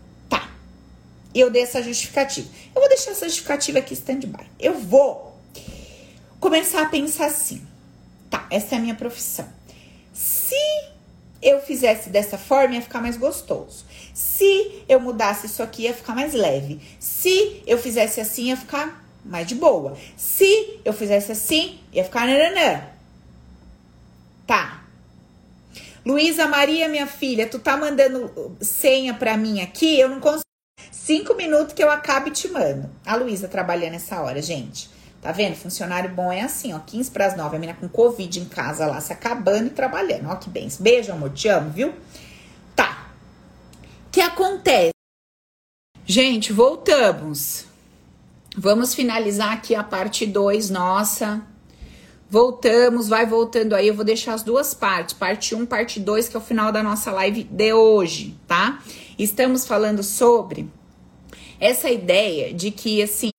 e 1.34 1.40
eu 1.40 1.50
dei 1.50 1.64
essa 1.64 1.82
justificativa. 1.82 2.48
Eu 2.74 2.82
vou 2.82 2.90
deixar 2.90 3.12
essa 3.12 3.28
justificativa 3.28 3.80
aqui 3.80 3.94
stand-by. 3.94 4.46
Eu 4.60 4.80
vou 4.80 5.38
começar 6.40 6.82
a 6.82 6.90
pensar 6.90 7.28
assim: 7.28 7.66
tá, 8.30 8.48
essa 8.50 8.76
é 8.76 8.78
a 8.78 8.82
minha 8.82 8.96
profissão. 8.96 9.48
Se 10.14 10.56
eu 11.42 11.62
fizesse 11.62 12.10
dessa 12.10 12.38
forma, 12.38 12.76
ia 12.76 12.82
ficar 12.82 13.02
mais 13.02 13.18
gostoso. 13.18 13.86
Se 14.14 14.84
eu 14.90 15.00
mudasse 15.00 15.46
isso 15.46 15.62
aqui, 15.62 15.84
ia 15.84 15.94
ficar 15.94 16.16
mais 16.16 16.34
leve. 16.34 16.82
Se 17.00 17.62
eu 17.68 17.78
fizesse 17.78 18.20
assim, 18.20 18.46
ia 18.46 18.58
ficar 18.58 19.06
mais 19.24 19.46
de 19.46 19.56
boa. 19.56 19.96
Se 20.16 20.80
eu 20.84 20.94
fizesse 20.94 21.32
assim, 21.32 21.80
ia 21.94 22.04
ficar 22.04 22.26
nananã. 22.26 22.84
Tá. 24.48 24.84
Luísa 26.06 26.48
Maria, 26.48 26.88
minha 26.88 27.06
filha, 27.06 27.48
tu 27.48 27.60
tá 27.60 27.76
mandando 27.76 28.56
senha 28.62 29.14
pra 29.14 29.36
mim 29.36 29.60
aqui? 29.60 30.00
Eu 30.00 30.10
não 30.10 30.20
consigo. 30.22 30.47
Cinco 30.92 31.36
minutos 31.36 31.74
que 31.74 31.84
eu 31.84 31.90
acabo 31.90 32.30
te 32.30 32.48
mando. 32.48 32.90
A 33.06 33.16
Luísa 33.16 33.48
trabalhando 33.48 33.96
essa 33.96 34.22
hora, 34.22 34.42
gente. 34.42 34.90
Tá 35.22 35.32
vendo? 35.32 35.56
Funcionário 35.56 36.10
bom 36.10 36.32
é 36.32 36.42
assim, 36.42 36.74
ó. 36.74 36.80
15 36.80 37.12
para 37.12 37.26
as 37.26 37.36
9. 37.36 37.56
A 37.56 37.60
menina 37.60 37.78
com 37.80 37.90
Covid 37.90 38.40
em 38.40 38.46
casa 38.46 38.86
lá, 38.86 39.02
se 39.02 39.12
acabando 39.12 39.68
e 39.68 39.72
trabalhando. 39.72 40.30
Ó, 40.30 40.36
que 40.36 40.50
bem. 40.50 40.70
Beijo, 40.80 41.12
amor. 41.12 41.32
Te 41.32 41.48
amo, 41.48 41.70
viu? 41.70 41.94
Tá. 42.76 43.10
O 44.08 44.12
que 44.12 44.22
acontece? 44.22 44.92
Gente, 46.06 46.54
voltamos. 46.54 47.66
Vamos 48.56 48.96
finalizar 48.96 49.52
aqui 49.54 49.76
a 49.76 49.84
parte 49.84 50.26
2 50.26 50.70
nossa. 50.70 51.42
Voltamos, 52.30 53.08
vai 53.08 53.26
voltando 53.26 53.74
aí. 53.74 53.88
Eu 53.88 53.96
vou 53.96 54.04
deixar 54.04 54.34
as 54.34 54.44
duas 54.44 54.74
partes, 54.74 55.14
parte 55.14 55.56
1, 55.56 55.60
um, 55.60 55.66
parte 55.66 56.00
2, 56.00 56.30
que 56.30 56.36
é 56.36 56.40
o 56.40 56.44
final 56.44 56.72
da 56.72 56.84
nossa 56.84 57.12
live 57.12 57.44
de 57.44 57.74
hoje, 57.74 58.38
tá? 58.48 58.80
Estamos 59.18 59.66
falando 59.66 60.04
sobre 60.04 60.70
essa 61.60 61.89
ideia 61.89 62.53
de 62.53 62.72
que, 62.72 63.01
assim, 63.01 63.32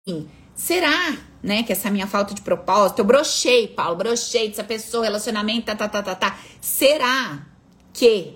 será, 0.55 1.17
né, 1.43 1.63
que 1.63 1.73
essa 1.73 1.91
minha 1.91 2.07
falta 2.07 2.35
de 2.35 2.43
propósito, 2.43 2.99
eu 3.01 3.05
brochei, 3.05 3.69
Paulo, 3.69 3.97
brochei 3.97 4.49
dessa 4.49 4.65
pessoa, 4.65 5.05
relacionamento, 5.05 5.67
tá, 5.67 5.75
tá, 5.75 5.89
tá, 5.89 6.03
tá, 6.03 6.15
tá. 6.15 6.39
Será 6.61 7.47
que 7.93 8.35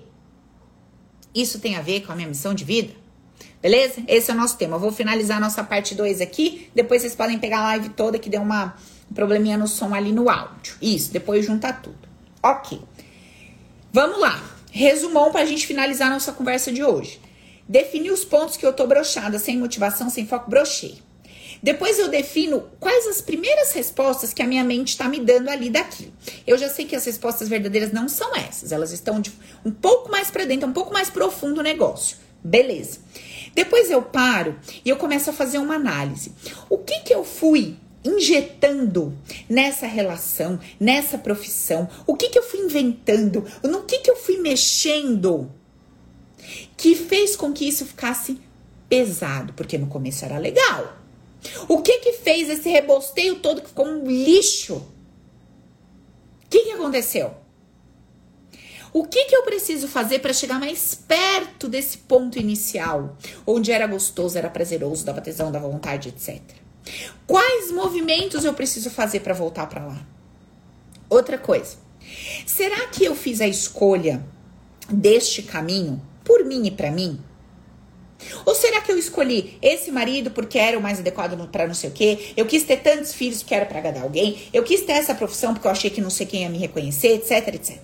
Isso 1.33 1.59
tem 1.59 1.75
a 1.75 1.81
ver 1.81 2.01
com 2.01 2.11
a 2.11 2.15
minha 2.15 2.27
missão 2.27 2.53
de 2.53 2.63
vida? 2.63 2.93
Beleza? 3.59 4.03
Esse 4.07 4.29
é 4.29 4.33
o 4.33 4.37
nosso 4.37 4.57
tema. 4.57 4.75
Eu 4.75 4.79
vou 4.79 4.91
finalizar 4.91 5.37
a 5.37 5.39
nossa 5.39 5.63
parte 5.63 5.95
2 5.95 6.21
aqui. 6.21 6.69
Depois 6.75 7.01
vocês 7.01 7.15
podem 7.15 7.39
pegar 7.39 7.59
a 7.59 7.63
live 7.63 7.89
toda 7.89 8.19
que 8.19 8.29
deu 8.29 8.41
uma 8.41 8.75
um 9.09 9.13
probleminha 9.13 9.57
no 9.57 9.67
som 9.67 9.93
ali 9.93 10.11
no 10.11 10.29
áudio. 10.29 10.75
Isso, 10.81 11.11
depois 11.11 11.45
juntar 11.45 11.81
tudo. 11.81 12.09
Ok. 12.41 12.81
Vamos 13.91 14.19
lá. 14.19 14.41
Resumão 14.71 15.31
para 15.31 15.41
a 15.41 15.45
gente 15.45 15.67
finalizar 15.67 16.07
a 16.07 16.11
nossa 16.15 16.31
conversa 16.31 16.71
de 16.71 16.83
hoje. 16.83 17.21
Definir 17.67 18.11
os 18.11 18.25
pontos 18.25 18.57
que 18.57 18.65
eu 18.65 18.73
tô 18.73 18.85
brochada, 18.85 19.39
sem 19.39 19.57
motivação, 19.57 20.09
sem 20.09 20.27
foco, 20.27 20.49
brochei. 20.49 21.01
Depois 21.61 21.97
eu 21.97 22.09
defino 22.09 22.69
quais 22.77 23.07
as 23.07 23.21
primeiras 23.21 23.71
respostas 23.71 24.33
que 24.33 24.41
a 24.41 24.47
minha 24.47 24.65
mente 24.65 24.89
está 24.89 25.07
me 25.07 25.21
dando 25.21 25.49
ali 25.49 25.69
daquilo. 25.69 26.11
Eu 26.45 26.57
já 26.57 26.67
sei 26.67 26.83
que 26.85 26.95
as 26.95 27.05
respostas 27.05 27.47
verdadeiras 27.47 27.93
não 27.93 28.09
são 28.09 28.35
essas, 28.35 28.73
elas 28.73 28.91
estão 28.91 29.21
de 29.21 29.31
um 29.63 29.71
pouco 29.71 30.11
mais 30.11 30.29
para 30.29 30.43
dentro, 30.43 30.67
um 30.67 30.73
pouco 30.73 30.91
mais 30.91 31.09
profundo 31.09 31.61
o 31.61 31.63
negócio. 31.63 32.17
Beleza. 32.43 32.99
Depois 33.55 33.89
eu 33.89 34.01
paro 34.01 34.59
e 34.83 34.89
eu 34.89 34.97
começo 34.97 35.29
a 35.29 35.33
fazer 35.33 35.57
uma 35.57 35.75
análise. 35.75 36.33
O 36.69 36.79
que 36.79 36.99
que 36.99 37.13
eu 37.13 37.23
fui 37.23 37.77
injetando 38.03 39.17
nessa 39.47 39.87
relação, 39.87 40.59
nessa 40.77 41.17
profissão? 41.17 41.87
O 42.05 42.15
que 42.15 42.27
que 42.27 42.37
eu 42.37 42.43
fui 42.43 42.59
inventando? 42.59 43.45
No 43.63 43.83
que 43.83 43.99
que 43.99 44.11
eu 44.11 44.17
fui 44.17 44.39
mexendo? 44.39 45.49
Que 46.75 46.95
fez 46.95 47.35
com 47.35 47.51
que 47.53 47.67
isso 47.67 47.85
ficasse 47.85 48.39
pesado, 48.89 49.53
porque 49.53 49.77
no 49.77 49.87
começo 49.87 50.23
era 50.25 50.37
legal. 50.37 50.97
O 51.67 51.81
que 51.81 51.99
que 51.99 52.13
fez 52.13 52.49
esse 52.49 52.69
rebosteio 52.69 53.39
todo 53.39 53.61
que 53.61 53.69
ficou 53.69 53.85
um 53.85 54.05
lixo? 54.05 54.75
O 54.75 56.49
que 56.49 56.63
que 56.63 56.71
aconteceu? 56.71 57.33
O 58.93 59.05
que, 59.05 59.25
que 59.25 59.35
eu 59.35 59.41
preciso 59.41 59.87
fazer 59.87 60.19
para 60.19 60.31
chegar 60.31 60.59
mais 60.59 60.93
perto 60.93 61.67
desse 61.67 61.97
ponto 61.97 62.37
inicial, 62.37 63.17
onde 63.45 63.71
era 63.71 63.87
gostoso, 63.87 64.37
era 64.37 64.51
prazeroso, 64.51 65.03
dava 65.03 65.19
tesão, 65.19 65.51
dava 65.51 65.67
vontade, 65.67 66.09
etc. 66.09 66.39
Quais 67.25 67.71
movimentos 67.71 68.45
eu 68.45 68.53
preciso 68.53 68.91
fazer 68.91 69.21
para 69.21 69.33
voltar 69.33 69.65
para 69.65 69.83
lá? 69.83 70.05
Outra 71.09 71.39
coisa, 71.39 71.77
será 72.45 72.85
que 72.87 73.03
eu 73.03 73.15
fiz 73.15 73.41
a 73.41 73.47
escolha 73.47 74.23
deste 74.87 75.41
caminho 75.41 75.99
por 76.33 76.43
mim 76.43 76.65
e 76.65 76.71
para 76.71 76.89
mim? 76.89 77.19
Ou 78.43 78.55
será 78.55 78.81
que 78.81 78.91
eu 78.91 78.97
escolhi 78.97 79.59
esse 79.61 79.91
marido 79.91 80.31
porque 80.31 80.57
era 80.57 80.79
o 80.79 80.81
mais 80.81 80.99
adequado 80.99 81.37
para 81.51 81.67
não 81.67 81.75
sei 81.75 81.91
o 81.91 81.93
quê? 81.93 82.33
Eu 82.35 82.47
quis 82.47 82.63
ter 82.63 82.77
tantos 82.77 83.13
filhos 83.13 83.43
porque 83.43 83.53
era 83.53 83.67
para 83.67 83.77
agradar 83.77 84.01
alguém? 84.01 84.35
Eu 84.51 84.63
quis 84.63 84.81
ter 84.81 84.93
essa 84.93 85.13
profissão 85.13 85.53
porque 85.53 85.67
eu 85.67 85.71
achei 85.71 85.91
que 85.91 86.01
não 86.01 86.09
sei 86.09 86.25
quem 86.25 86.41
ia 86.41 86.49
me 86.49 86.57
reconhecer, 86.57 87.09
etc, 87.09 87.53
etc. 87.53 87.77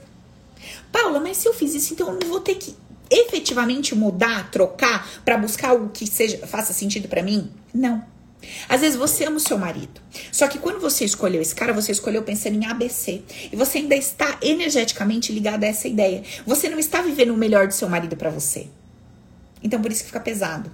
Paula, 0.91 1.19
mas 1.19 1.37
se 1.37 1.47
eu 1.47 1.53
fiz 1.53 1.75
isso, 1.75 1.93
então 1.93 2.07
eu 2.07 2.19
não 2.19 2.27
vou 2.27 2.39
ter 2.39 2.55
que 2.55 2.75
efetivamente 3.11 3.93
mudar, 3.93 4.49
trocar 4.49 5.07
para 5.23 5.37
buscar 5.37 5.69
algo 5.69 5.89
que 5.89 6.07
seja 6.07 6.47
faça 6.47 6.73
sentido 6.73 7.07
para 7.07 7.21
mim? 7.21 7.51
Não. 7.71 8.03
Às 8.67 8.81
vezes 8.81 8.95
você 8.95 9.25
ama 9.25 9.37
o 9.37 9.39
seu 9.39 9.57
marido. 9.57 10.01
Só 10.31 10.47
que 10.47 10.59
quando 10.59 10.79
você 10.79 11.05
escolheu 11.05 11.41
esse 11.41 11.53
cara, 11.53 11.73
você 11.73 11.91
escolheu 11.91 12.23
pensando 12.23 12.55
em 12.55 12.65
ABC. 12.65 13.21
E 13.51 13.55
você 13.55 13.79
ainda 13.79 13.95
está 13.95 14.37
energeticamente 14.41 15.31
ligado 15.31 15.63
a 15.63 15.67
essa 15.67 15.87
ideia. 15.87 16.23
Você 16.45 16.69
não 16.69 16.79
está 16.79 17.01
vivendo 17.01 17.33
o 17.33 17.37
melhor 17.37 17.67
do 17.67 17.73
seu 17.73 17.89
marido 17.89 18.15
para 18.15 18.29
você. 18.29 18.67
Então 19.61 19.81
por 19.81 19.91
isso 19.91 20.01
que 20.01 20.07
fica 20.07 20.19
pesado. 20.19 20.71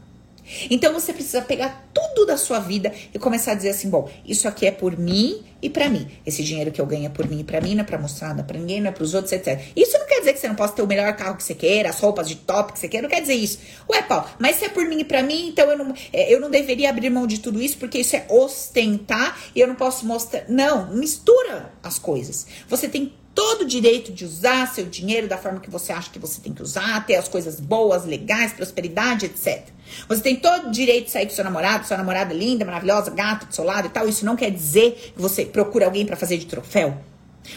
Então 0.69 0.93
você 0.93 1.13
precisa 1.13 1.41
pegar 1.41 1.89
tudo 1.93 2.25
da 2.25 2.37
sua 2.37 2.59
vida 2.59 2.93
e 3.13 3.19
começar 3.19 3.51
a 3.51 3.55
dizer 3.55 3.69
assim: 3.69 3.89
bom, 3.89 4.09
isso 4.25 4.47
aqui 4.47 4.65
é 4.65 4.71
por 4.71 4.97
mim 4.97 5.43
e 5.61 5.69
para 5.69 5.89
mim. 5.89 6.07
Esse 6.25 6.43
dinheiro 6.43 6.71
que 6.71 6.79
eu 6.79 6.85
ganho 6.85 7.05
é 7.05 7.09
por 7.09 7.27
mim 7.27 7.39
e 7.39 7.43
pra 7.43 7.59
mim, 7.61 7.75
não 7.75 7.81
é 7.81 7.85
pra 7.85 7.97
mostrar 7.97 8.29
nada 8.29 8.43
pra 8.43 8.57
ninguém, 8.57 8.81
não 8.81 8.89
é 8.89 8.93
pros 8.93 9.13
outros, 9.13 9.31
etc. 9.31 9.59
Isso 9.75 9.97
não 9.97 10.05
quer 10.07 10.19
dizer 10.19 10.33
que 10.33 10.39
você 10.39 10.47
não 10.47 10.55
possa 10.55 10.73
ter 10.73 10.81
o 10.81 10.87
melhor 10.87 11.15
carro 11.15 11.35
que 11.35 11.43
você 11.43 11.55
queira, 11.55 11.89
as 11.89 11.99
roupas 11.99 12.27
de 12.27 12.35
top 12.35 12.73
que 12.73 12.79
você 12.79 12.87
queira, 12.87 13.07
não 13.07 13.13
quer 13.13 13.21
dizer 13.21 13.33
isso. 13.35 13.59
Ué, 13.89 14.01
Paulo, 14.01 14.25
mas 14.39 14.57
se 14.57 14.65
é 14.65 14.69
por 14.69 14.85
mim 14.85 14.99
e 14.99 15.03
pra 15.03 15.23
mim, 15.23 15.47
então 15.47 15.69
eu 15.69 15.77
não, 15.77 15.93
é, 16.13 16.33
eu 16.33 16.39
não 16.39 16.49
deveria 16.49 16.89
abrir 16.89 17.09
mão 17.09 17.25
de 17.25 17.39
tudo 17.39 17.61
isso 17.61 17.77
porque 17.77 17.99
isso 17.99 18.15
é 18.15 18.25
ostentar 18.29 19.37
e 19.55 19.59
eu 19.59 19.67
não 19.67 19.75
posso 19.75 20.05
mostrar. 20.05 20.45
Não, 20.47 20.93
mistura 20.93 21.71
as 21.81 21.97
coisas. 21.97 22.45
Você 22.67 22.87
tem 22.87 23.13
todo 23.33 23.63
o 23.63 23.65
direito 23.65 24.13
de 24.13 24.23
usar 24.23 24.65
seu 24.73 24.85
dinheiro 24.85 25.27
da 25.27 25.37
forma 25.37 25.59
que 25.59 25.69
você 25.69 25.91
acha 25.91 26.09
que 26.09 26.17
você 26.17 26.39
tem 26.39 26.53
que 26.53 26.63
usar, 26.63 27.05
ter 27.05 27.15
as 27.15 27.27
coisas 27.27 27.59
boas, 27.59 28.05
legais, 28.05 28.53
prosperidade, 28.53 29.25
etc. 29.25 29.74
Você 30.07 30.21
tem 30.21 30.35
todo 30.35 30.67
o 30.67 30.71
direito 30.71 31.05
de 31.05 31.11
sair 31.11 31.25
com 31.25 31.33
seu 31.33 31.43
namorado, 31.43 31.87
sua 31.87 31.97
namorada 31.97 32.33
linda, 32.33 32.65
maravilhosa, 32.65 33.11
gata 33.11 33.45
do 33.45 33.55
seu 33.55 33.63
lado 33.63 33.87
e 33.87 33.89
tal. 33.89 34.07
Isso 34.07 34.25
não 34.25 34.35
quer 34.35 34.51
dizer 34.51 35.13
que 35.15 35.21
você 35.21 35.45
procura 35.45 35.85
alguém 35.85 36.05
para 36.05 36.15
fazer 36.15 36.37
de 36.37 36.45
troféu. 36.45 36.97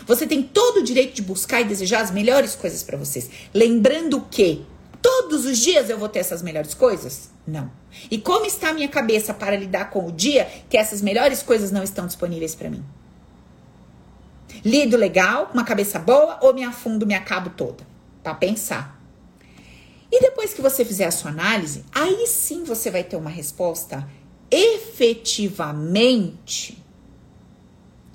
Você 0.07 0.27
tem 0.27 0.43
todo 0.43 0.79
o 0.79 0.83
direito 0.83 1.15
de 1.15 1.23
buscar 1.23 1.61
e 1.61 1.65
desejar 1.65 2.03
as 2.03 2.11
melhores 2.11 2.55
coisas 2.55 2.83
para 2.83 2.97
vocês. 2.97 3.31
Lembrando 3.55 4.21
que 4.31 4.65
todos 5.01 5.45
os 5.45 5.59
dias 5.59 5.89
eu 5.89 5.99
vou 5.99 6.09
ter 6.09 6.19
essas 6.19 6.43
melhores 6.43 6.75
coisas? 6.75 7.31
Não. 7.47 7.71
E 8.11 8.19
como 8.19 8.45
está 8.45 8.69
a 8.69 8.75
minha 8.75 8.89
cabeça 8.89 9.33
para 9.33 9.57
lidar 9.57 9.91
com 9.91 10.07
o 10.07 10.13
dia 10.13 10.49
que 10.69 10.77
essas 10.77 11.01
melhores 11.01 11.43
coisas 11.43 11.71
não 11.71 11.83
estão 11.83 12.07
disponíveis 12.07 12.55
para 12.55 12.69
mim? 12.69 12.85
Lido 14.65 14.97
legal, 14.97 15.51
uma 15.55 15.65
cabeça 15.65 15.99
boa 15.99 16.39
ou 16.43 16.53
me 16.53 16.65
afundo, 16.65 17.07
me 17.07 17.15
acabo 17.15 17.51
toda? 17.51 17.87
Para 18.23 18.35
pensar. 18.35 18.98
E 20.11 20.21
depois 20.21 20.55
que 20.55 20.63
você 20.63 20.85
fizer 20.85 21.07
a 21.07 21.11
sua 21.11 21.31
análise, 21.31 21.85
aí 21.93 22.27
sim 22.27 22.65
você 22.65 22.91
vai 22.91 23.05
ter 23.05 23.17
uma 23.17 23.31
resposta 23.31 24.09
efetivamente, 24.51 26.83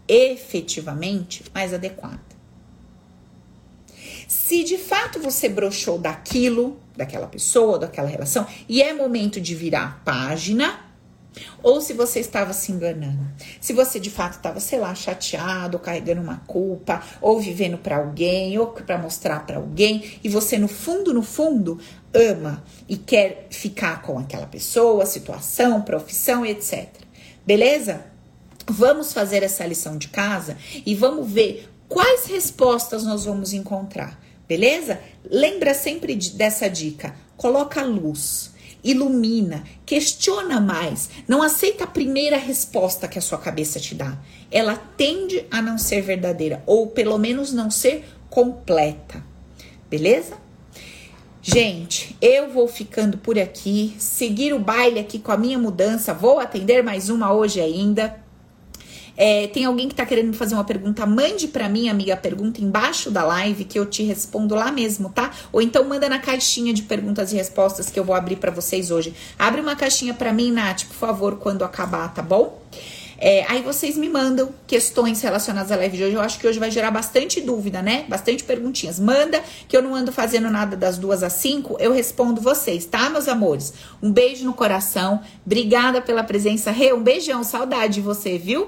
efetivamente 0.07 1.43
mais 1.53 1.73
adequada. 1.73 2.33
Se 4.27 4.63
de 4.63 4.77
fato 4.77 5.19
você 5.19 5.47
broxou 5.47 5.99
daquilo, 5.99 6.79
daquela 6.95 7.27
pessoa, 7.27 7.77
daquela 7.77 8.07
relação, 8.07 8.47
e 8.67 8.81
é 8.81 8.91
momento 8.93 9.39
de 9.39 9.53
virar 9.53 10.01
página, 10.03 10.92
ou 11.61 11.81
se 11.81 11.93
você 11.93 12.19
estava 12.19 12.53
se 12.53 12.71
enganando. 12.71 13.25
Se 13.59 13.73
você 13.73 13.99
de 13.99 14.09
fato 14.09 14.33
estava, 14.33 14.59
sei 14.59 14.79
lá, 14.79 14.93
chateado, 14.93 15.79
carregando 15.79 16.21
uma 16.21 16.37
culpa, 16.47 17.01
ou 17.21 17.39
vivendo 17.39 17.77
para 17.77 17.97
alguém, 17.97 18.57
ou 18.57 18.67
para 18.67 18.97
mostrar 18.97 19.45
para 19.45 19.57
alguém, 19.57 20.19
e 20.23 20.29
você 20.29 20.57
no 20.57 20.67
fundo, 20.67 21.13
no 21.13 21.23
fundo, 21.23 21.79
ama 22.13 22.63
e 22.87 22.95
quer 22.97 23.47
ficar 23.49 24.01
com 24.01 24.19
aquela 24.19 24.45
pessoa, 24.45 25.05
situação, 25.05 25.81
profissão, 25.81 26.45
etc. 26.45 26.87
Beleza? 27.45 28.05
Vamos 28.67 29.11
fazer 29.11 29.43
essa 29.43 29.65
lição 29.65 29.97
de 29.97 30.07
casa 30.07 30.57
e 30.85 30.95
vamos 30.95 31.29
ver 31.29 31.69
quais 31.89 32.25
respostas 32.25 33.03
nós 33.03 33.25
vamos 33.25 33.51
encontrar. 33.51 34.19
Beleza? 34.47 34.99
Lembra 35.29 35.73
sempre 35.73 36.15
dessa 36.15 36.69
dica. 36.69 37.15
Coloca 37.35 37.83
luz 37.83 38.52
ilumina, 38.83 39.63
questiona 39.85 40.59
mais, 40.59 41.09
não 41.27 41.41
aceita 41.41 41.85
a 41.85 41.87
primeira 41.87 42.37
resposta 42.37 43.07
que 43.07 43.17
a 43.17 43.21
sua 43.21 43.37
cabeça 43.37 43.79
te 43.79 43.95
dá. 43.95 44.17
Ela 44.51 44.75
tende 44.75 45.45
a 45.49 45.61
não 45.61 45.77
ser 45.77 46.01
verdadeira, 46.01 46.61
ou 46.65 46.87
pelo 46.87 47.17
menos 47.17 47.53
não 47.53 47.71
ser 47.71 48.05
completa. 48.29 49.23
Beleza? 49.89 50.37
Gente, 51.41 52.15
eu 52.21 52.49
vou 52.49 52.69
ficando 52.69 53.17
por 53.17 53.37
aqui, 53.37 53.93
seguir 53.99 54.53
o 54.53 54.59
baile 54.59 54.99
aqui 54.99 55.19
com 55.19 55.31
a 55.31 55.37
minha 55.37 55.59
mudança. 55.59 56.13
Vou 56.13 56.39
atender 56.39 56.81
mais 56.81 57.09
uma 57.09 57.33
hoje 57.33 57.59
ainda. 57.59 58.22
É, 59.15 59.47
tem 59.47 59.65
alguém 59.65 59.87
que 59.87 59.95
tá 59.95 60.05
querendo 60.05 60.33
fazer 60.33 60.55
uma 60.55 60.63
pergunta? 60.63 61.05
Mande 61.05 61.47
para 61.47 61.69
mim, 61.69 61.89
amiga, 61.89 62.13
a 62.13 62.17
pergunta 62.17 62.61
embaixo 62.61 63.11
da 63.11 63.23
live 63.23 63.63
que 63.63 63.77
eu 63.77 63.85
te 63.85 64.03
respondo 64.03 64.55
lá 64.55 64.71
mesmo, 64.71 65.09
tá? 65.09 65.31
Ou 65.51 65.61
então 65.61 65.83
manda 65.83 66.09
na 66.09 66.19
caixinha 66.19 66.73
de 66.73 66.83
perguntas 66.83 67.31
e 67.31 67.35
respostas 67.35 67.89
que 67.89 67.99
eu 67.99 68.03
vou 68.03 68.15
abrir 68.15 68.37
para 68.37 68.51
vocês 68.51 68.91
hoje. 68.91 69.13
Abre 69.37 69.61
uma 69.61 69.75
caixinha 69.75 70.13
para 70.13 70.33
mim, 70.33 70.51
Nath, 70.51 70.85
por 70.85 70.95
favor, 70.95 71.37
quando 71.37 71.63
acabar, 71.63 72.13
tá 72.13 72.21
bom? 72.21 72.61
É, 73.25 73.45
aí 73.47 73.61
vocês 73.61 73.95
me 73.95 74.09
mandam 74.09 74.49
questões 74.67 75.21
relacionadas 75.21 75.71
à 75.71 75.77
live 75.77 75.95
de 75.95 76.03
hoje. 76.03 76.13
Eu 76.13 76.19
acho 76.19 76.37
que 76.37 76.45
hoje 76.45 76.59
vai 76.59 76.69
gerar 76.69 76.91
bastante 76.91 77.39
dúvida, 77.39 77.81
né? 77.81 78.03
Bastante 78.09 78.43
perguntinhas. 78.43 78.99
Manda, 78.99 79.41
que 79.65 79.77
eu 79.77 79.81
não 79.81 79.95
ando 79.95 80.11
fazendo 80.11 80.49
nada 80.49 80.75
das 80.75 80.97
duas 80.97 81.23
às 81.23 81.31
cinco. 81.31 81.77
Eu 81.79 81.93
respondo 81.93 82.41
vocês, 82.41 82.85
tá, 82.85 83.09
meus 83.09 83.29
amores? 83.29 83.73
Um 84.01 84.11
beijo 84.11 84.43
no 84.43 84.53
coração. 84.53 85.21
Obrigada 85.45 86.01
pela 86.01 86.21
presença. 86.21 86.69
Rê, 86.69 86.91
um 86.91 87.01
beijão. 87.01 87.45
Saudade 87.45 87.93
de 87.93 88.01
você, 88.01 88.37
viu? 88.37 88.67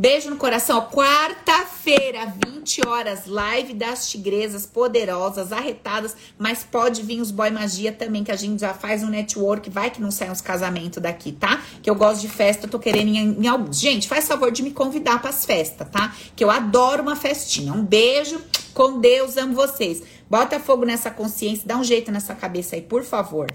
Beijo 0.00 0.30
no 0.30 0.36
coração. 0.36 0.88
Quarta-feira, 0.90 2.32
20 2.46 2.88
horas, 2.88 3.26
live 3.26 3.74
das 3.74 4.08
tigresas 4.08 4.64
poderosas, 4.64 5.52
arretadas, 5.52 6.16
mas 6.38 6.64
pode 6.64 7.02
vir 7.02 7.20
os 7.20 7.30
boy 7.30 7.50
magia 7.50 7.92
também, 7.92 8.24
que 8.24 8.32
a 8.32 8.36
gente 8.36 8.60
já 8.60 8.72
faz 8.72 9.02
um 9.02 9.10
network. 9.10 9.68
Vai 9.68 9.90
que 9.90 10.00
não 10.00 10.10
sai 10.10 10.30
uns 10.30 10.40
casamentos 10.40 11.02
daqui, 11.02 11.32
tá? 11.32 11.62
Que 11.82 11.90
eu 11.90 11.94
gosto 11.94 12.22
de 12.22 12.30
festa, 12.30 12.64
eu 12.64 12.70
tô 12.70 12.78
querendo 12.78 13.08
em, 13.08 13.42
em 13.42 13.46
alguns. 13.46 13.78
Gente, 13.78 14.08
faz 14.08 14.26
favor 14.26 14.50
de 14.50 14.62
me 14.62 14.70
convidar 14.70 15.20
para 15.20 15.28
as 15.28 15.44
festas, 15.44 15.86
tá? 15.90 16.16
Que 16.34 16.42
eu 16.42 16.50
adoro 16.50 17.02
uma 17.02 17.14
festinha. 17.14 17.70
Um 17.74 17.84
beijo, 17.84 18.40
com 18.72 19.00
Deus, 19.00 19.36
amo 19.36 19.52
vocês. 19.52 20.02
Bota 20.30 20.58
fogo 20.58 20.86
nessa 20.86 21.10
consciência, 21.10 21.64
dá 21.66 21.76
um 21.76 21.84
jeito 21.84 22.10
nessa 22.10 22.34
cabeça 22.34 22.74
aí, 22.74 22.80
por 22.80 23.04
favor. 23.04 23.48